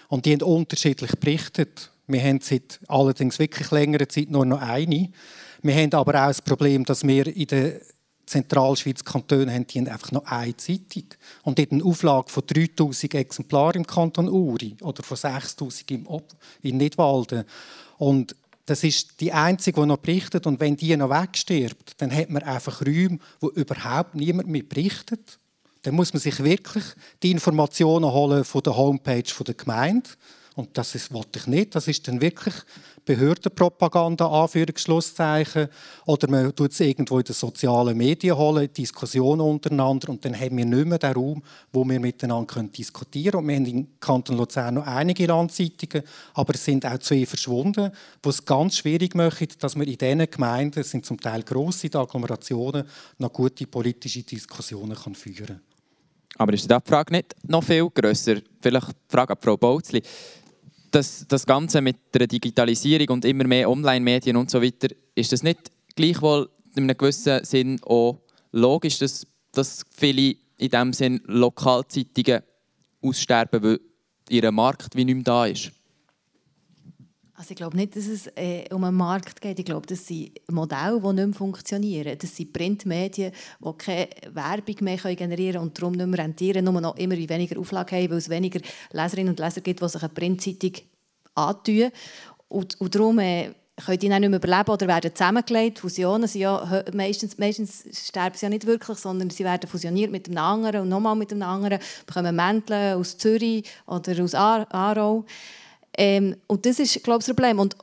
[0.07, 1.91] Und die haben unterschiedlich berichtet.
[2.09, 5.11] Wir haben seit allerdings wirklich längerer Zeit nur noch eine.
[5.61, 7.81] Wir haben aber auch das Problem, dass wir in der
[8.25, 11.05] Zentralschweiz Kantone haben, die haben einfach noch eine Zeitung.
[11.43, 16.23] Und dort eine Auflage von 3000 Exemplaren im Kanton Uri oder von 6000 im Ob
[16.63, 17.43] in Nidwalden.
[17.99, 18.35] Und
[18.65, 20.47] das ist die einzige, die noch berichtet.
[20.47, 25.37] Und wenn die noch wegstirbt, dann hat man einfach Räume, wo überhaupt niemand mehr berichtet.
[25.83, 26.85] Dann muss man sich wirklich
[27.21, 30.09] die Informationen holen von der Homepage der Gemeinde
[30.59, 31.73] und das ist, wollte ich nicht.
[31.73, 32.53] Das ist dann wirklich
[33.05, 35.69] Behördenpropaganda, Anführungsschlusszeichen.
[36.05, 40.09] Oder man tut es irgendwo in den sozialen Medien holen, Diskussionen untereinander.
[40.09, 41.41] Und dann haben wir nicht mehr den Raum,
[41.71, 43.43] wo wir miteinander diskutieren können.
[43.43, 47.91] Und wir haben im Kanton Luzern noch einige Landzeitungen, aber es sind auch zwei verschwunden,
[48.23, 51.87] die es ganz schwierig machen, dass man in diesen Gemeinden, es sind zum Teil grosse
[51.93, 52.83] Agglomerationen,
[53.17, 55.61] noch gute politische Diskussionen kann führen kann.
[56.37, 58.37] Aber ist die Frage nicht noch viel grösser?
[58.61, 60.01] Vielleicht die Frage an Frau Bautzli
[60.91, 65.43] das, das Ganze mit der Digitalisierung und immer mehr Online-Medien und so weiter, ist das
[65.43, 68.19] nicht gleichwohl in einem gewissen Sinn auch
[68.51, 72.43] logisch, dass, dass viele in diesem Sinn Lokalzeitungen
[73.01, 73.79] aussterben, weil
[74.29, 75.71] ihr Markt wie nicht mehr da ist?
[77.39, 79.57] Also ich glaube nicht, dass es äh, um einen Markt geht.
[79.59, 82.17] Ich glaube, das sind Modelle, die nicht mehr funktionieren.
[82.19, 83.31] Das sind Printmedien,
[83.61, 87.57] die keine Werbung mehr generieren können und darum nicht mehr rentieren, nur noch immer weniger
[87.57, 88.59] Auflage haben, weil es weniger
[88.91, 90.73] Leserinnen und Leser gibt, die sich eine Printzeitung
[91.33, 91.91] antun.
[92.49, 93.53] Und, und darum äh,
[93.85, 95.79] können die dann nicht mehr überleben oder werden zusammengelegt.
[95.79, 100.27] Fusionen sind ja meistens, meistens sterben sie ja nicht wirklich, sondern sie werden fusioniert mit
[100.27, 105.23] einem anderen und nochmal mit einem anderen, bekommen Mäntel aus Zürich oder aus Aarau.
[105.99, 107.59] Ähm, und das ist, glaube ich, das Problem.
[107.59, 107.75] Und,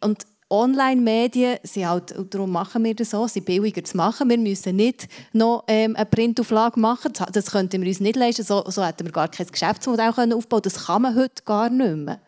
[0.00, 4.30] und Online-Medien sind halt, und darum machen wir das so, sind billiger zu machen.
[4.30, 7.12] Wir müssen nicht noch ähm, eine Printauflage machen.
[7.32, 8.44] Das könnten wir uns nicht leisten.
[8.44, 10.62] So, so hätten wir gar kein Geschäftsmodell aufbauen können.
[10.62, 12.20] Das kann man heute gar nicht mehr.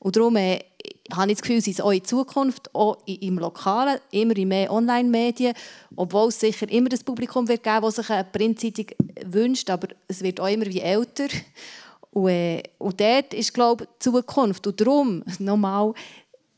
[0.00, 0.58] Und darum äh,
[1.12, 5.54] habe ich das Gefühl, es ist auch in Zukunft, auch im Lokalen, immer mehr Online-Medien,
[5.94, 8.86] obwohl es sicher immer das Publikum wird geben, das sich eine Printzeitung
[9.24, 11.28] wünscht, aber es wird auch immer wie älter.
[12.14, 14.66] Und, äh, und dort ist, glaube ich, die Zukunft.
[14.66, 15.92] Und darum, nochmal,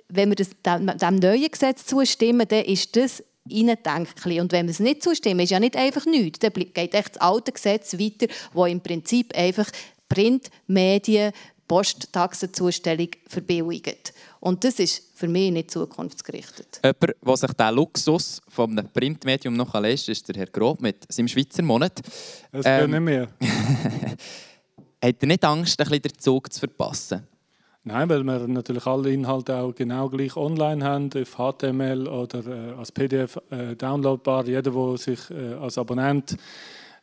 [0.08, 4.40] wenn wir das, dem, dem neuen Gesetz zustimmen, dann ist das reindenken.
[4.40, 6.40] Und wenn wir es nicht zustimmen, ist ja nicht einfach nichts.
[6.40, 9.68] Dann geht echt das alte Gesetz weiter, wo im Prinzip einfach
[10.08, 11.32] Printmedien
[11.66, 14.12] Posttaxenzustellung verbilligt.
[14.38, 16.80] Und das ist für mich nicht zukunftsgerichtet.
[16.84, 20.80] Jemand, der sich diesen Luxus von einem Printmedium noch leisten kann, ist der Herr Grob
[20.80, 22.00] mit seinem Schweizer Monat.
[22.52, 23.28] Es ähm, nicht mehr.
[25.06, 27.28] Hat er nicht Angst, ein bisschen den Zug zu verpassen?
[27.84, 32.72] Nein, weil wir natürlich alle Inhalte auch genau gleich online haben, auf HTML oder äh,
[32.72, 34.44] als PDF äh, downloadbar.
[34.46, 36.36] Jeder, der sich äh, als Abonnent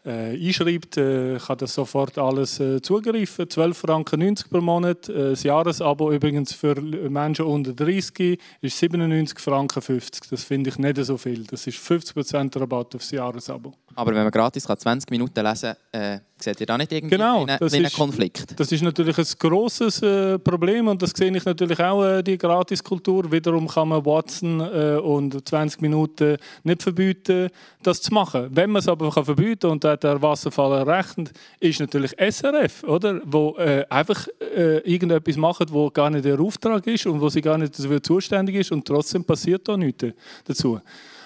[0.05, 3.49] äh, einschreibt, äh, kann das sofort alles äh, zugreifen.
[3.49, 5.07] 12 Franken 90 pro Monat.
[5.07, 10.29] Das Jahresabo übrigens für Menschen unter 30 ist 97 Franken 50.
[10.29, 11.45] Das finde ich nicht so viel.
[11.45, 13.73] Das ist 50% Rabatt aufs Jahresabo.
[13.95, 17.15] Aber wenn man gratis kann 20 Minuten lesen kann, äh, seht ihr da nicht irgendwie
[17.15, 18.59] genau, einen, einen Konflikt?
[18.59, 22.37] Das ist natürlich ein grosses äh, Problem und das sehe ich natürlich auch, äh, die
[22.37, 23.31] Gratiskultur.
[23.31, 27.49] Wiederum kann man Watson äh, und 20 Minuten nicht verbieten,
[27.81, 28.47] das zu machen.
[28.51, 32.83] Wenn man es aber kann verbieten und da hat der Wasserfall errechnet, ist natürlich SRF,
[32.83, 33.21] oder?
[33.25, 37.41] wo äh, einfach äh, irgendetwas macht, wo gar nicht der Auftrag ist und wo sie
[37.41, 40.07] gar nicht dafür zuständig ist und trotzdem passiert da nichts
[40.45, 40.79] dazu.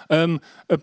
[0.09, 0.39] Ähm,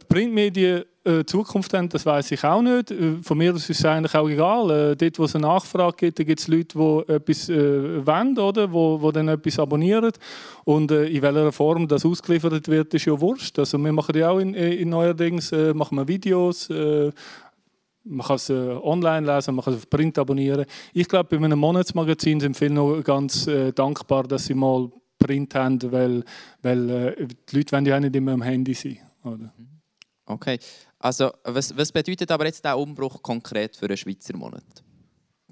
[0.09, 2.91] Printmedien äh, Zukunft haben, das weiß ich auch nicht.
[2.91, 4.71] Äh, von mir aus ist es eigentlich auch egal.
[4.71, 8.73] Äh, dort, wo es eine Nachfrage gibt, gibt es Leute, die etwas äh, wollen, oder?
[8.73, 10.13] Wo, wo dann etwas abonnieren.
[10.65, 13.59] Und äh, in welcher Form das ausgeliefert wird, ist ja wurscht.
[13.59, 18.51] Also wir machen ja auch in, äh, in neuerdings machen wir Videos, man kann es
[18.51, 20.65] online lesen, man kann es auf Print abonnieren.
[20.93, 25.81] Ich glaube, bei einem Monatsmagazin sind viele noch ganz dankbar, dass sie mal Print haben,
[25.93, 26.25] weil,
[26.63, 28.99] weil die Leute wollen ja nicht immer am Handy sein.
[29.25, 29.53] Oder?
[30.27, 30.59] Okay.
[30.99, 34.65] Also, was, was bedeutet aber jetzt der Umbruch konkret für einen Schweizer Monat?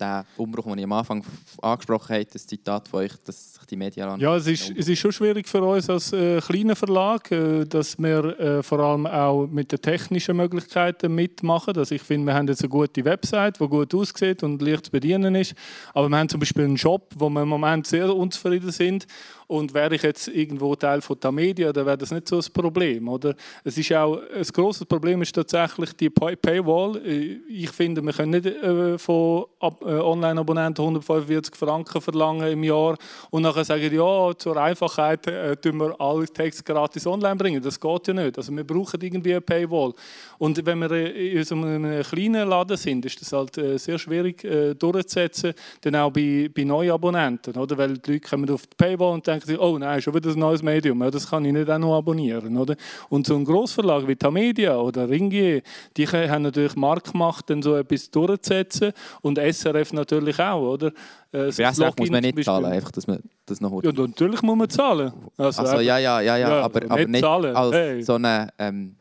[0.00, 1.22] Der Umbruch, den ich am Anfang
[1.60, 4.98] angesprochen habe, das Zitat von euch, dass sich die Medien Ja, es ist, es ist
[4.98, 9.46] schon schwierig für uns als äh, kleiner Verlag, äh, dass wir äh, vor allem auch
[9.46, 11.76] mit den technischen Möglichkeiten mitmachen.
[11.76, 14.90] Also ich finde, wir haben jetzt eine gute Website, die gut aussieht und leicht zu
[14.90, 15.54] bedienen ist.
[15.92, 19.06] Aber wir haben zum Beispiel einen Shop, wo wir im Moment sehr unzufrieden sind
[19.52, 22.52] und wäre ich jetzt irgendwo Teil von der Media, dann wäre das nicht so ein
[22.54, 23.06] Problem.
[23.06, 23.34] Oder?
[23.62, 26.96] Es ist auch, ein grosses Problem ist tatsächlich die Pay Paywall.
[27.06, 32.96] Ich finde, wir können nicht äh, von äh, Online-Abonnenten 145 Franken verlangen im Jahr
[33.30, 37.62] und nachher sagen, ja, zur Einfachheit äh, tun wir alle Texte gratis online bringen.
[37.62, 38.38] Das geht ja nicht.
[38.38, 39.92] Also wir brauchen irgendwie eine Paywall.
[40.38, 44.40] Und wenn wir in so einem kleinen Laden sind, ist das halt sehr schwierig
[44.78, 47.56] durchzusetzen, dann auch bei, bei neuen Abonnenten.
[47.58, 47.76] Oder?
[47.76, 50.30] Weil die Leute kommen auf die Paywall und denken, denken sie, oh nein, schon wieder
[50.30, 52.56] ein neues Medium, das kann ich nicht auch noch abonnieren.
[52.56, 52.76] Oder?
[53.08, 55.62] Und so ein Grossverlag wie Tamedia oder Ringier,
[55.96, 60.72] die haben natürlich Marktmacht, dann so etwas durchzusetzen und SRF natürlich auch.
[60.74, 60.88] Oder?
[61.32, 63.84] Äh, Für SRF muss man nicht zahlen, einfach, dass man das noch hat.
[63.84, 65.12] Ja, natürlich muss man zahlen.
[65.36, 67.56] Also, also ja, ja, ja, ja, aber, aber nicht, zahlen.
[67.56, 68.02] als hey.
[68.02, 68.48] so eine...
[68.58, 68.96] Ähm,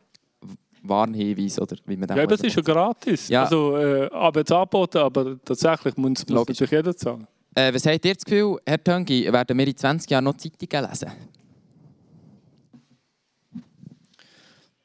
[0.84, 3.28] Warnhinweis oder wie man Ja, das ist ja gratis.
[3.28, 3.44] Ja.
[3.44, 7.28] Also, äh, aber jetzt angeboten, aber tatsächlich muss, muss natürlich jeder zahlen.
[7.54, 10.88] Äh, was habt ihr das Gefühl, Herr Töngi, werden wir in 20 Jahren noch Zeitungen
[10.88, 11.12] lesen?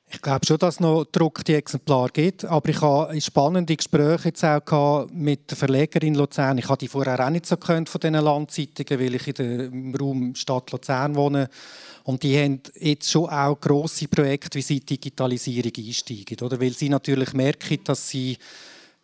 [0.09, 4.43] Ich glaube schon, dass es noch gedruckte Exemplare gibt, aber ich habe spannende Gespräche jetzt
[4.43, 6.57] auch mit der Verlegerin Luzern.
[6.57, 9.95] Ich hatte die vorher auch nicht so gehört von diesen Landzeitungen, weil ich in dem
[9.95, 11.49] Raum Stadt Luzern wohne.
[12.03, 16.39] Und die haben jetzt schon auch grosse Projekte, wie sie die Digitalisierung einsteigen.
[16.41, 16.59] Oder?
[16.59, 18.38] Weil sie natürlich merken, dass sie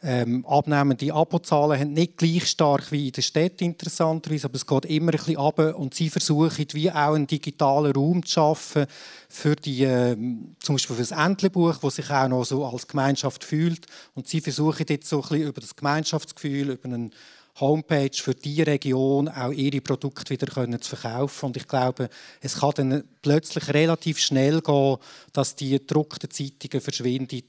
[0.04, 4.86] ähm, abnehmende Abozahlen haben nicht gleich stark wie in der Stadt interessanterweise, aber es geht
[4.86, 5.80] immer ein bisschen runter.
[5.80, 8.86] Und sie versuchen wie auch einen digitalen Raum zu schaffen
[9.30, 13.45] für die, ähm, zum Beispiel für das Entlebuch, wo sich auch noch so als Gemeinschaft
[13.45, 13.86] fühlt.
[14.14, 17.12] Und sie versuchen jetzt so ein bisschen über das Gemeinschaftsgefühl, über einen
[17.60, 21.45] Homepage für die Region auch ihre Produkte wieder können zu verkaufen.
[21.45, 22.10] Und ich glaube,
[22.41, 24.97] es kann dann plötzlich relativ schnell gehen,
[25.32, 27.43] dass die gedruckten Zeitungen verschwinden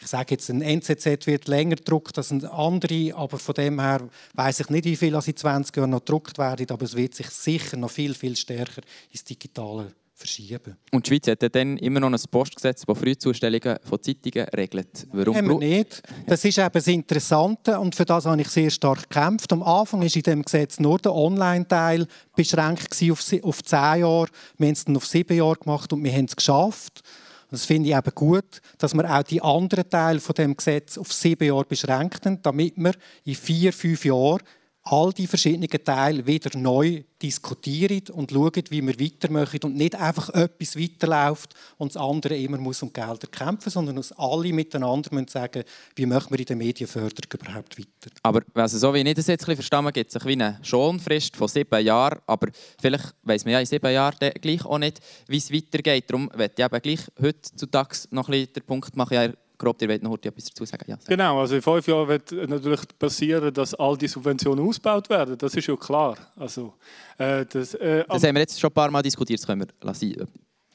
[0.00, 4.08] ich sage jetzt, ein NZZ wird länger gedruckt als ein andere, aber von dem her
[4.34, 7.28] weiß ich nicht, wie viel in 20 Jahren noch gedruckt werden, aber es wird sich
[7.28, 8.80] sicher noch viel, viel stärker
[9.10, 10.76] ins Digitale verschieben.
[10.90, 15.06] Und die Schweiz hat ja dann immer noch ein Postgesetz, das Frühzustellungen von Zeitungen regelt.
[15.12, 16.02] Warum brau- nicht.
[16.26, 19.52] Das ist eben das Interessante und für das habe ich sehr stark gekämpft.
[19.52, 24.28] Am Anfang war in diesem Gesetz nur der Online-Teil beschränkt auf, 10 Jahre.
[24.58, 27.02] Wir haben es dann auf 7 Jahre gemacht und wir haben es geschafft.
[27.50, 30.96] Und Das finde ich eben gut, dass wir auch die anderen Teile von dem Gesetz
[30.96, 32.92] auf 7 Jahre beschränken, damit wir
[33.24, 34.40] in 4, 5 Jahren
[34.82, 40.30] all die verschiedenen Teile wieder neu diskutieren und schauen, wie wir weitermachen und nicht einfach
[40.30, 45.28] etwas weiterläuft und das andere immer muss um Gelder kämpfen, sondern dass alle miteinander müssen
[45.28, 45.64] sagen,
[45.96, 48.10] wie machen wir in der Medienförderung überhaupt weiter.
[48.22, 51.48] Aber also, so wie ich das jetzt ein bisschen verstanden gibt es eine Schonfrist von
[51.48, 52.20] sieben Jahren.
[52.26, 52.48] Aber
[52.80, 56.04] vielleicht weiss man ja in sieben Jahren gleich auch nicht, wie es weitergeht.
[56.08, 59.34] Darum möchte ich eben gleich heutzutage noch ein bisschen den Punkt machen.
[59.60, 60.84] Grob, ihr wollt noch etwas dazu sagen.
[60.88, 60.98] Ja.
[61.06, 65.36] Genau, also in fünf Jahren wird natürlich passieren, dass all die Subventionen ausgebaut werden.
[65.36, 66.16] Das ist ja klar.
[66.34, 66.72] Also,
[67.18, 69.68] äh, das, äh, Das haben wir jetzt schon ein paar Mal diskutiert, das können wir
[69.86, 70.26] lassen.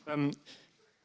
[0.08, 0.32] Ähm,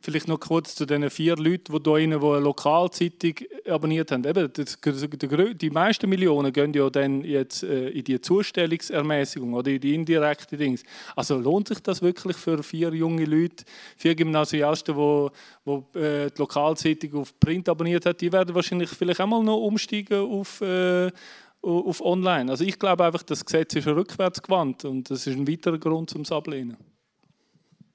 [0.00, 3.34] vielleicht noch kurz zu den vier Leuten, die hier die eine Lokalzeitung
[3.68, 4.24] abonniert haben.
[4.24, 9.80] Eben, das, die meisten Millionen gehen ja dann jetzt äh, in die Zustellungsermäßigung oder in
[9.80, 10.82] die indirekte Dings.
[11.14, 13.64] Also lohnt sich das wirklich für vier junge Leute,
[13.96, 15.28] vier Gymnasiasten, die,
[15.66, 20.20] die äh, die Lokalzeitung auf Print abonniert haben, die werden wahrscheinlich vielleicht einmal noch umsteigen
[20.20, 21.10] auf äh,
[21.62, 22.50] auf online.
[22.50, 26.14] Also ich glaube einfach, das Gesetz ist rückwärts gewandt und das ist ein weiterer Grund,
[26.14, 26.76] um es ablehnen.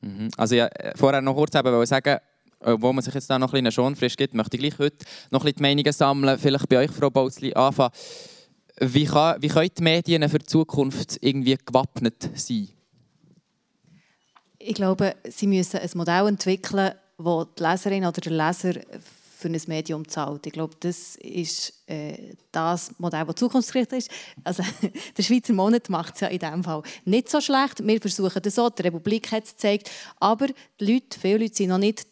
[0.06, 0.30] Mhm.
[0.38, 2.19] Also ja, äh, vorher noch kurz eben sagen,
[2.61, 5.41] wo man sich jetzt da noch ein bisschen Schonfrist gibt, möchte ich gleich heute noch
[5.41, 6.40] ein bisschen die Meinungen sammeln.
[6.40, 7.91] Vielleicht bei euch, Frau Bautzli, anfangen.
[8.80, 12.69] Wie, kann, wie können die Medien für die Zukunft irgendwie gewappnet sein?
[14.57, 18.73] Ich glaube, sie müssen ein Modell entwickeln, das die Leserin oder der Leser
[19.45, 20.47] für ein Medium zahlt.
[20.47, 24.11] Ich glaube, das ist äh, das Modell, das zukunftsgerichtet ist.
[24.43, 24.63] Also,
[25.17, 27.85] der Schweizer Monat macht es ja in diesem Fall nicht so schlecht.
[27.85, 29.91] Wir versuchen das auch, die Republik hat es gezeigt.
[30.19, 30.47] Aber
[30.80, 32.07] die Leute, viele Leute sind noch nicht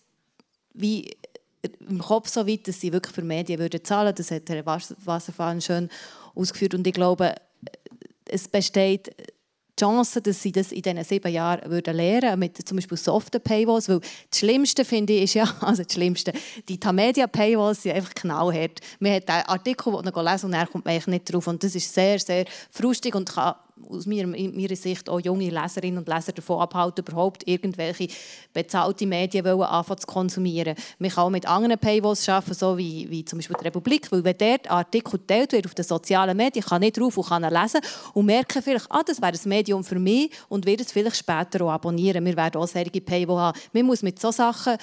[0.74, 1.10] wie
[1.88, 4.14] im Kopf so weit, dass sie wirklich für Medien würden zahlen.
[4.16, 5.90] Das hat Herr Was- Wasserfall schön
[6.36, 6.76] ausgeführt.
[6.76, 7.34] Und ich glaube,
[8.26, 9.16] es besteht
[9.80, 13.90] Chance, dass sie das in diesen sieben Jahren würden lernen mit zum Beispiel soften Paywalls.
[13.90, 16.34] Weil das Schlimmste, finde ich, ist ja, also das Schlimmste,
[16.70, 18.80] die Tamedia-Paywalls sind einfach knallhart.
[19.00, 21.48] Man hat einen Artikel, den man lesen und dann kommt man nicht drauf.
[21.48, 23.56] Und das ist sehr, sehr frustig und kann
[23.90, 28.08] aus meiner, meiner Sicht auch junge Leserinnen und Leser davon abhalten, überhaupt irgendwelche
[28.54, 30.76] bezahlte Medien anfangen zu konsumieren.
[31.00, 34.24] Man kann auch mit anderen Paywalls arbeiten, so wie, wie zum Beispiel die Republik, weil
[34.24, 37.82] wenn ein Artikel geteilt wird auf den sozialen Medien, kann ich drauf und kann lesen
[38.14, 41.66] und merke vielleicht, ah, das wäre ein Medium für mich und werde es vielleicht später
[41.66, 42.26] auch abonnieren.
[42.26, 43.60] Wir werden auch solche Paywall haben.
[43.74, 44.78] Man muss mit solchen Sachen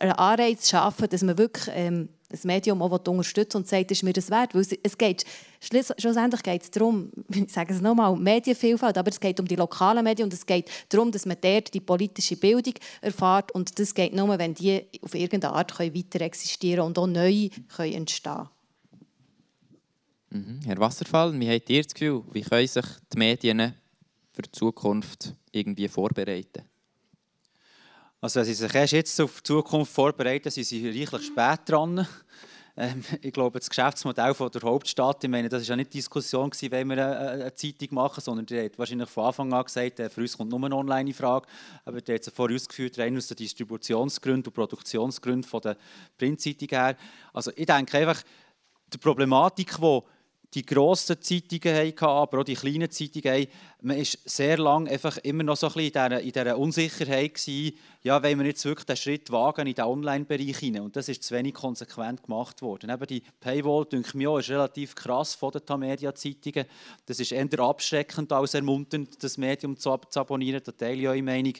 [0.00, 4.12] einen Anreiz schaffen, dass man wirklich ähm, ein Medium auch unterstützt und sagt, ist mir
[4.12, 4.54] das wert.
[4.54, 5.24] Weil es, geht,
[5.60, 9.56] schluss- schlussendlich geht es darum, ich sage es nochmal, Medienvielfalt, aber es geht um die
[9.56, 13.94] lokalen Medien und es geht darum, dass man dort die politische Bildung erfährt und das
[13.94, 18.48] geht nur, wenn die auf irgendeine Art können weiter existieren und auch neu können entstehen
[20.30, 20.60] Mhm.
[20.66, 22.84] Herr Wasserfall, wie habt ihr das Gefühl, wie können sich
[23.14, 23.72] die Medien
[24.34, 26.67] für die Zukunft irgendwie vorbereiten?
[28.20, 32.04] Also wenn Sie sich erst jetzt auf die Zukunft vorbereiten, sind Sie reichlich spät dran.
[32.76, 35.98] Ähm, ich glaube, das Geschäftsmodell von der Hauptstadt, ich meine, das war ja nicht die
[35.98, 39.64] Diskussion, gewesen, wenn wir eine, eine Zeitung machen, sondern die hat wahrscheinlich von Anfang an
[39.64, 41.46] gesagt, äh, für uns kommt nur eine online in Frage.
[41.84, 45.76] Aber die hat es vorher ausgeführt, rein aus den Distributionsgründen und Produktionsgründen von der
[46.16, 46.96] Printzeitung her.
[47.32, 48.20] Also ich denke einfach,
[48.92, 50.00] die Problematik, die
[50.54, 53.46] die grossen Zeitungen hatten, aber auch die kleinen Zeitungen
[53.80, 58.20] man war sehr lange einfach immer noch so ein bisschen in dieser, Unsicherheit gewesen, ja,
[58.22, 60.82] wenn wir jetzt wirklich den Schritt wagen in den Online-Bereich hinein.
[60.82, 62.90] Und das ist zu wenig konsequent gemacht worden.
[62.90, 66.64] Eben die Paywall, denke ich mir auch, ist relativ krass von den Tamedia-Zeitungen.
[67.06, 70.60] Das ist eher abschreckend als ermunternd, das Medium zu, ab zu abonnieren.
[70.64, 71.54] Da teile ich eure Meinung.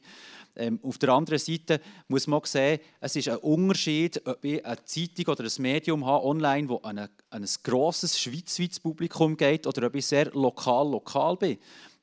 [0.56, 4.64] Ähm, auf der anderen Seite muss man auch sehen, es ist ein Unterschied, ob ich
[4.66, 9.36] eine Zeitung oder ein Medium habe online, das an, eine, an ein grosses schweizweites Publikum
[9.36, 11.58] geht, oder ob ich sehr lokal lokal bin.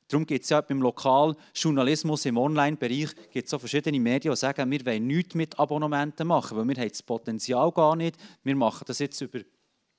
[0.08, 4.86] Darum gibt es ja beim Lokaljournalismus im Online-Bereich gibt's so verschiedene Medien, die sagen, wir
[4.86, 8.16] wollen nichts mit Abonnementen machen, weil wir haben das Potenzial gar nicht.
[8.44, 9.40] Wir machen das jetzt über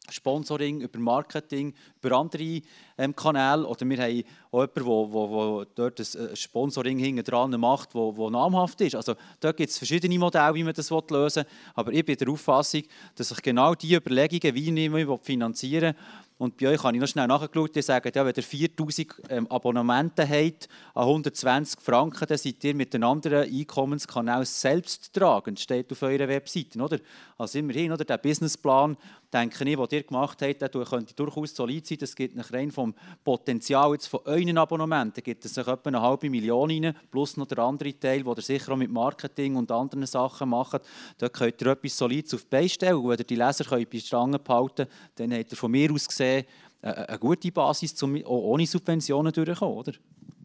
[0.09, 2.61] Sponsoring, über Marketing, über andere
[2.97, 3.67] ähm, Kanäle.
[3.67, 8.29] Oder wir haben auch jemanden, der dort ein äh, Sponsoring hinten dran macht, wo, wo
[8.29, 8.95] namhaft ist.
[8.95, 11.51] Also dort gibt es verschiedene Modelle, wie man das lösen will.
[11.75, 12.83] Aber ich bin der Auffassung,
[13.15, 16.03] dass sich genau die Überlegungen, wie ich mich finanzieren will,
[16.37, 19.47] Und bei euch habe ich noch schnell nachgeschaut, die sagen, ja, wenn ihr 4000 ähm,
[19.47, 25.91] Abonnementen habt an 120 Franken, dann seid ihr mit den anderen Einkommenskanälen selbst tragend, steht
[25.91, 26.79] auf eurer Webseite.
[26.79, 26.99] Oder?
[27.39, 28.05] Also immerhin, oder?
[28.05, 28.97] der Businessplan,
[29.33, 31.97] denke ich, den ihr gemacht habt, der könnte durchaus solid sein.
[31.99, 32.93] Das gibt nach rein vom
[33.23, 37.47] Potenzial jetzt von euren Abonnementen, gibt es sich etwa eine halbe Million rein, plus noch
[37.47, 40.81] der andere Teil, den ihr sicher auch mit Marketing und anderen Sachen macht.
[41.17, 42.95] Da könnt ihr etwas Solides auf die Beine stellen.
[42.95, 46.07] Und wenn ihr die Leser könnt bei Stangen behalten dann habt ihr von mir aus
[46.07, 46.45] gesehen, gesehen
[46.81, 49.93] eine gute Basis, um ohne Subventionen durchzukommen, oder?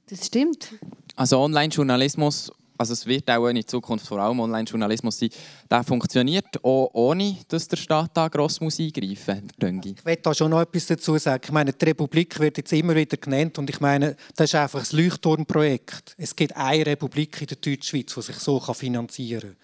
[0.07, 0.75] Das stimmt.
[1.15, 5.31] Also Online-Journalismus, also es wird auch in Zukunft vor allem Online-Journalismus sein,
[5.71, 9.85] der funktioniert auch ohne, dass der Staat da gross muss eingreifen muss.
[9.85, 11.43] Ich will da schon noch etwas dazu sagen.
[11.45, 14.81] Ich meine, die Republik wird jetzt immer wieder genannt und ich meine, das ist einfach
[14.91, 16.15] ein Leuchtturmprojekt.
[16.17, 19.57] Es gibt eine Republik in der Deutschschweiz, die sich so finanzieren kann.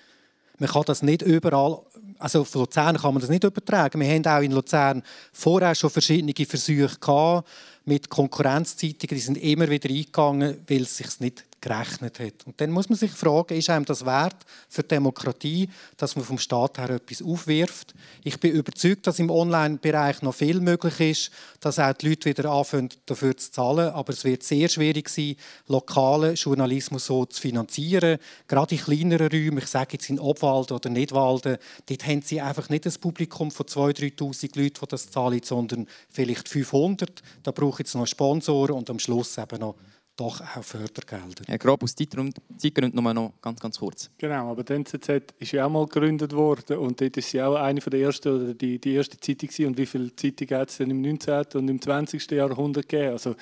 [0.61, 1.81] Man kann das nicht überall,
[2.19, 4.01] also auf Luzern kann man das nicht übertragen.
[4.01, 7.49] Wir haben auch in Luzern vorher schon verschiedene Versuche gehabt
[7.85, 12.47] mit Konkurrenzzeitungen, die sind immer wieder eingegangen, weil es sich nicht gerechnet hat.
[12.47, 14.37] Und dann muss man sich fragen, ist einem das wert
[14.69, 17.95] für Demokratie, dass man vom Staat her etwas aufwirft?
[18.23, 21.31] Ich bin überzeugt, dass im Online-Bereich noch viel möglich ist,
[21.61, 23.91] dass auch die Leute wieder anfangen, dafür zu zahlen.
[23.91, 25.37] Aber es wird sehr schwierig sein,
[25.67, 28.19] lokalen Journalismus so zu finanzieren.
[28.47, 32.69] Gerade in kleineren Räumen, ich sage jetzt in Obwalden oder Nidwalden, dort haben sie einfach
[32.69, 37.23] nicht ein Publikum von 2'000, 3'000 Leuten, die das zahlen, sondern vielleicht 500.
[37.43, 39.75] Da ich jetzt noch Sponsoren und am Schluss eben noch
[40.19, 41.45] doch auch Fördergelder.
[41.47, 44.11] Ja, grob aus Zeitgründen nur noch ganz, ganz kurz.
[44.19, 45.09] Genau, aber die NZZ
[45.39, 48.55] ist ja auch mal gegründet worden und dort ist sie auch eine der ersten oder
[48.55, 49.67] die, die erste Zeitung gewesen.
[49.67, 51.45] und wie viele Zeitungen hat es denn im 19.
[51.55, 52.31] und im 20.
[52.33, 53.13] Jahrhundert gegeben?
[53.13, 53.37] Also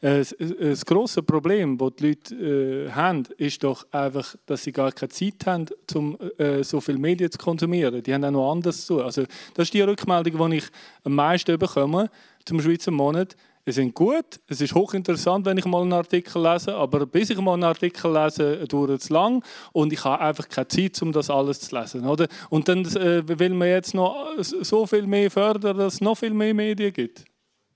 [0.00, 0.24] äh,
[0.58, 5.10] das grosse Problem, das die Leute äh, haben, ist doch einfach, dass sie gar keine
[5.10, 8.02] Zeit haben, um äh, so viele Medien zu konsumieren.
[8.02, 9.02] Die haben auch noch anders zu.
[9.02, 10.64] Also das ist die Rückmeldung, die ich
[11.04, 12.10] am meisten bekomme
[12.44, 16.74] zum Schweizer Monat Sie sind gut, es ist hochinteressant, wenn ich mal einen Artikel lese,
[16.74, 20.66] aber bis ich mal einen Artikel lese, dauert es lang und ich habe einfach keine
[20.66, 22.04] Zeit, um das alles zu lesen.
[22.04, 22.26] Oder?
[22.50, 26.34] Und dann äh, will man jetzt noch so viel mehr fördern, dass es noch viel
[26.34, 27.24] mehr Medien gibt,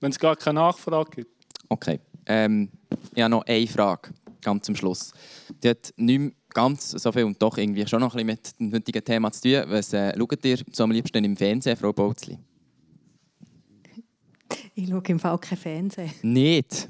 [0.01, 1.31] wenn es gar keine Nachfrage gibt.
[1.69, 2.69] Okay, ähm,
[3.15, 4.09] ich habe noch eine Frage,
[4.41, 5.13] ganz zum Schluss.
[5.63, 8.73] Die hat nicht ganz so viel und doch irgendwie schon noch ein bisschen mit dem
[8.73, 9.63] heutigen Thema zu tun.
[9.67, 12.37] Was äh, schaut ihr so am liebsten im Fernsehen, Frau Bautzli?
[14.79, 16.13] Ich schaue im Fall kein Fernsehen.
[16.21, 16.87] Nicht?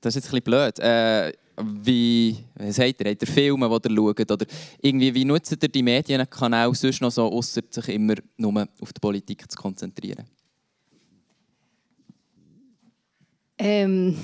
[0.00, 0.78] Das ist jetzt ein bisschen blöd.
[0.78, 4.30] Äh, wie, wie sagt ihr, habt ihr Filme, die ihr schaut?
[4.30, 4.46] Oder
[4.80, 9.00] irgendwie, wie nutzt ihr die Medienkanäle sonst noch so, außer sich immer nur auf die
[9.00, 10.24] Politik zu konzentrieren?
[13.58, 14.16] Ähm,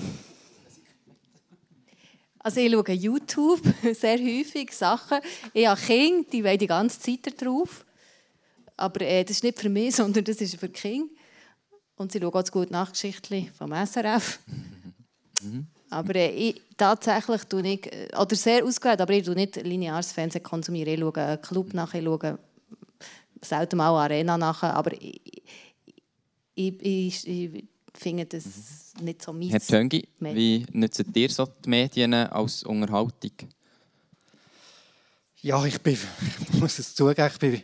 [2.39, 3.63] also ich schaue YouTube
[3.95, 5.19] sehr häufig Sachen.
[5.53, 7.85] Ich habe Kinder, die wollen die ganze Zeit drauf.
[8.77, 11.13] Aber äh, das ist nicht für mich, sondern das ist für Kinder.
[12.01, 14.41] Und sie schauen auch das gute Nachgeschichtli vom SRF.
[15.43, 15.69] Mhm.
[15.89, 20.13] Aber äh, ich, tatsächlich tue ich, äh, oder sehr ausgewählt, aber ich tue nicht lineares
[20.13, 20.93] Fernsehen konsumieren.
[20.93, 22.39] Ich schaue einen Club nach, ich schaue
[23.41, 25.19] selten mal Arena nach, aber ich,
[26.55, 27.65] ich, ich, ich
[27.95, 28.45] finde das
[28.99, 29.05] mhm.
[29.07, 29.51] nicht so mies.
[29.51, 33.33] Herr Töngi, wie nutzt ihr so die Medien als Unterhaltung?
[35.41, 35.97] Ja, ich, bin,
[36.53, 37.63] ich muss es zugeben, ich bin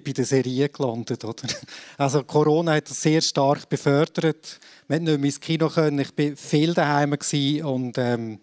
[0.00, 1.24] bin bei der Serie gelandet.
[1.24, 1.42] Oder?
[1.98, 4.58] Also Corona hat das sehr stark befördert.
[4.88, 5.68] Wir konnten nicht mehr ins Kino.
[5.68, 5.98] Können.
[6.00, 7.16] Ich war viel daheim
[7.64, 8.40] und ähm,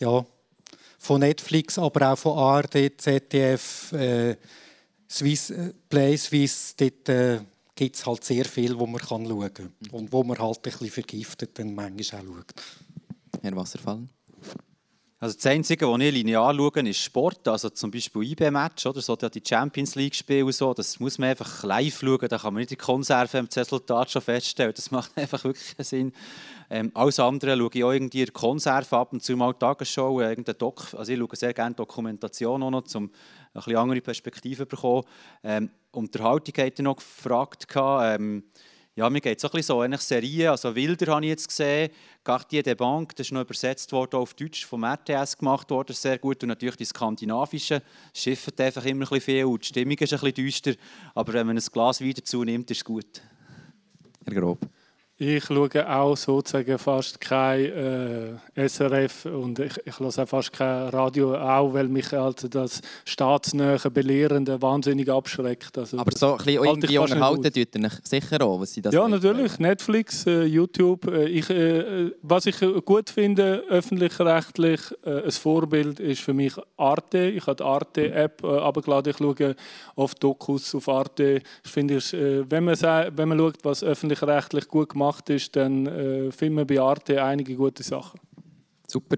[0.00, 0.24] ja,
[0.98, 4.36] von Netflix, aber auch von ARD, ZDF, äh,
[5.08, 7.40] Swiss, äh, Play Swiss, dort äh,
[7.74, 9.72] gibt es halt sehr viel, wo man kann schauen kann.
[9.92, 12.54] Und wo man halt ein bisschen vergiftet dann manchmal auch schaut.
[13.42, 14.08] Herr Wasserfallen?
[15.24, 19.16] Also das Einzige, was ich linear schaue, ist Sport, also zum Beispiel IB-Match, oder so
[19.16, 22.76] die Champions League-Spiele so, das muss man einfach live schauen, da kann man nicht die
[22.76, 26.12] Konserve im Resultat schon feststellen, das macht einfach wirklich Sinn.
[26.68, 30.58] Ähm, alles andere schaue ich auch irgendwie in Konserve ab und zu mal Tagesschau, irgendein
[30.58, 33.10] Doc, also ich schaue sehr gerne Dokumentation auch noch, um eine
[33.54, 35.04] bisschen andere Perspektive zu bekommen.
[35.42, 38.44] Ähm, Unterhaltung hat er noch gefragt, ähm,
[38.96, 41.48] ja, mir geht es so ein bisschen so, ähnlich Serien, also Wilder habe ich jetzt
[41.48, 41.90] gesehen,
[42.22, 46.18] Quartier des Banques, das ist noch übersetzt worden auf Deutsch, vom RTS gemacht worden, sehr
[46.18, 47.80] gut, und natürlich die skandinavischen,
[48.12, 50.74] schiffen einfach immer ein bisschen viel und die Stimmung ist ein bisschen düster,
[51.14, 53.20] aber wenn man ein Glas Wein dazu nimmt, ist es gut.
[54.26, 54.60] Herr Grob.
[55.16, 57.66] Ich schaue auch sozusagen fast kein
[58.56, 62.80] äh, SRF und ich, ich höre auch fast kein Radio, auch weil mich also das
[63.04, 65.78] staatsnähe Belehrende wahnsinnig abschreckt.
[65.78, 68.92] Also, Aber so ein bisschen irgendwie unterhalten tut ihr euch sicher auch, was sie das
[68.92, 69.56] Ja, natürlich.
[69.60, 71.06] Netflix, äh, YouTube.
[71.06, 77.28] Äh, ich, äh, was ich gut finde, öffentlich-rechtlich, äh, ein Vorbild ist für mich Arte.
[77.28, 79.12] Ich habe die Arte-App äh, abgeladen.
[79.12, 79.54] Ich schaue
[79.94, 81.40] oft Dokus auf Arte.
[81.64, 86.30] Ich finde, äh, wenn, man wenn man schaut, was öffentlich-rechtlich gut gemacht ist, dann äh,
[86.30, 88.20] finden bei Arte einige gute Sachen.
[88.86, 89.16] Super.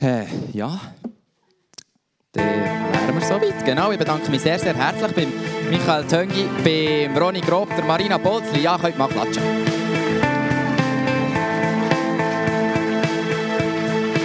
[0.00, 0.80] Äh, ja.
[2.32, 3.64] Dann wären wir soweit.
[3.64, 5.32] Genau, ich bedanke mich sehr, sehr herzlich beim
[5.70, 8.60] Michael Töngi, beim Ronny Grob, der Marina Bolzli.
[8.62, 9.69] Ja, könnt mal klatschen.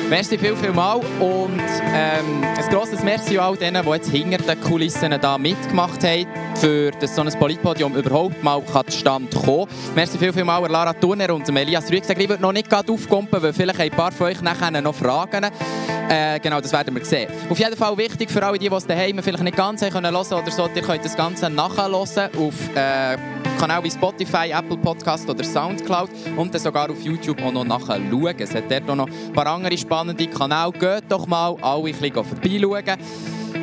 [0.10, 1.60] Merci viel, viel mal und
[1.94, 6.92] ähm, ein grosses Merci all denen, die jetzt hinter den Kulissen da mitgemacht haben, für
[6.92, 10.94] dass so ein Politpodium überhaupt mal kann zustande kommen Merci viel, viel mal an Lara
[10.94, 12.22] Turner und Elias Rüegseger.
[12.22, 14.94] Ich würde noch nicht gerade aufkumpen, weil vielleicht haben ein paar von euch nachher noch
[14.94, 15.48] Fragen.
[16.08, 17.28] Äh, genau, das werden wir sehen.
[17.50, 20.16] Auf jeden Fall wichtig für alle, die, die es daheim vielleicht nicht ganz haben können
[20.16, 23.18] hören oder so, ihr könnt das Ganze nachhören auf äh,
[23.58, 28.36] Kanälen wie Spotify, Apple Podcast oder Soundcloud und dann sogar auf YouTube auch noch nachschauen.
[28.38, 30.72] Es hat dort noch ein paar andere spannende Kanäle.
[30.72, 33.00] Geht doch mal alle ein bisschen vorbeischauen.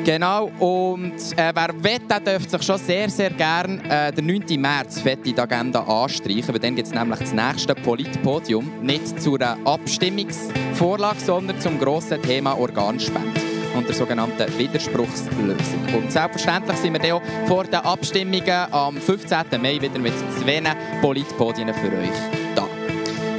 [0.04, 4.60] Genau, und äh, wer will, der dürfte sich schon sehr, sehr gern äh, den 9.
[4.60, 9.22] März fett in die Agenda anstreichen, weil dann gibt es nämlich das nächste Politpodium, nicht
[9.22, 15.94] zu einer Abstimmungsvorlage, sondern zum grossen Thema Organspende und der sogenannten Widerspruchslösung.
[15.96, 19.38] Und selbstverständlich sind wir dann auch vor den Abstimmungen am 15.
[19.60, 20.62] Mai wieder mit zwei
[21.00, 22.10] Politpodien für euch
[22.54, 22.66] da.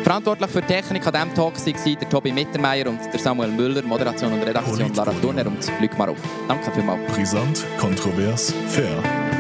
[0.03, 3.81] Verantwortlich für die Technik an diesem Talk waren der Tobi Mittermeier und der Samuel Müller,
[3.83, 5.13] Moderation und Redaktion Lara.
[5.21, 6.17] Turner und Luc Marouf.
[6.47, 6.99] Danke vielmals.
[7.13, 9.32] Brisant, kontrovers, fair.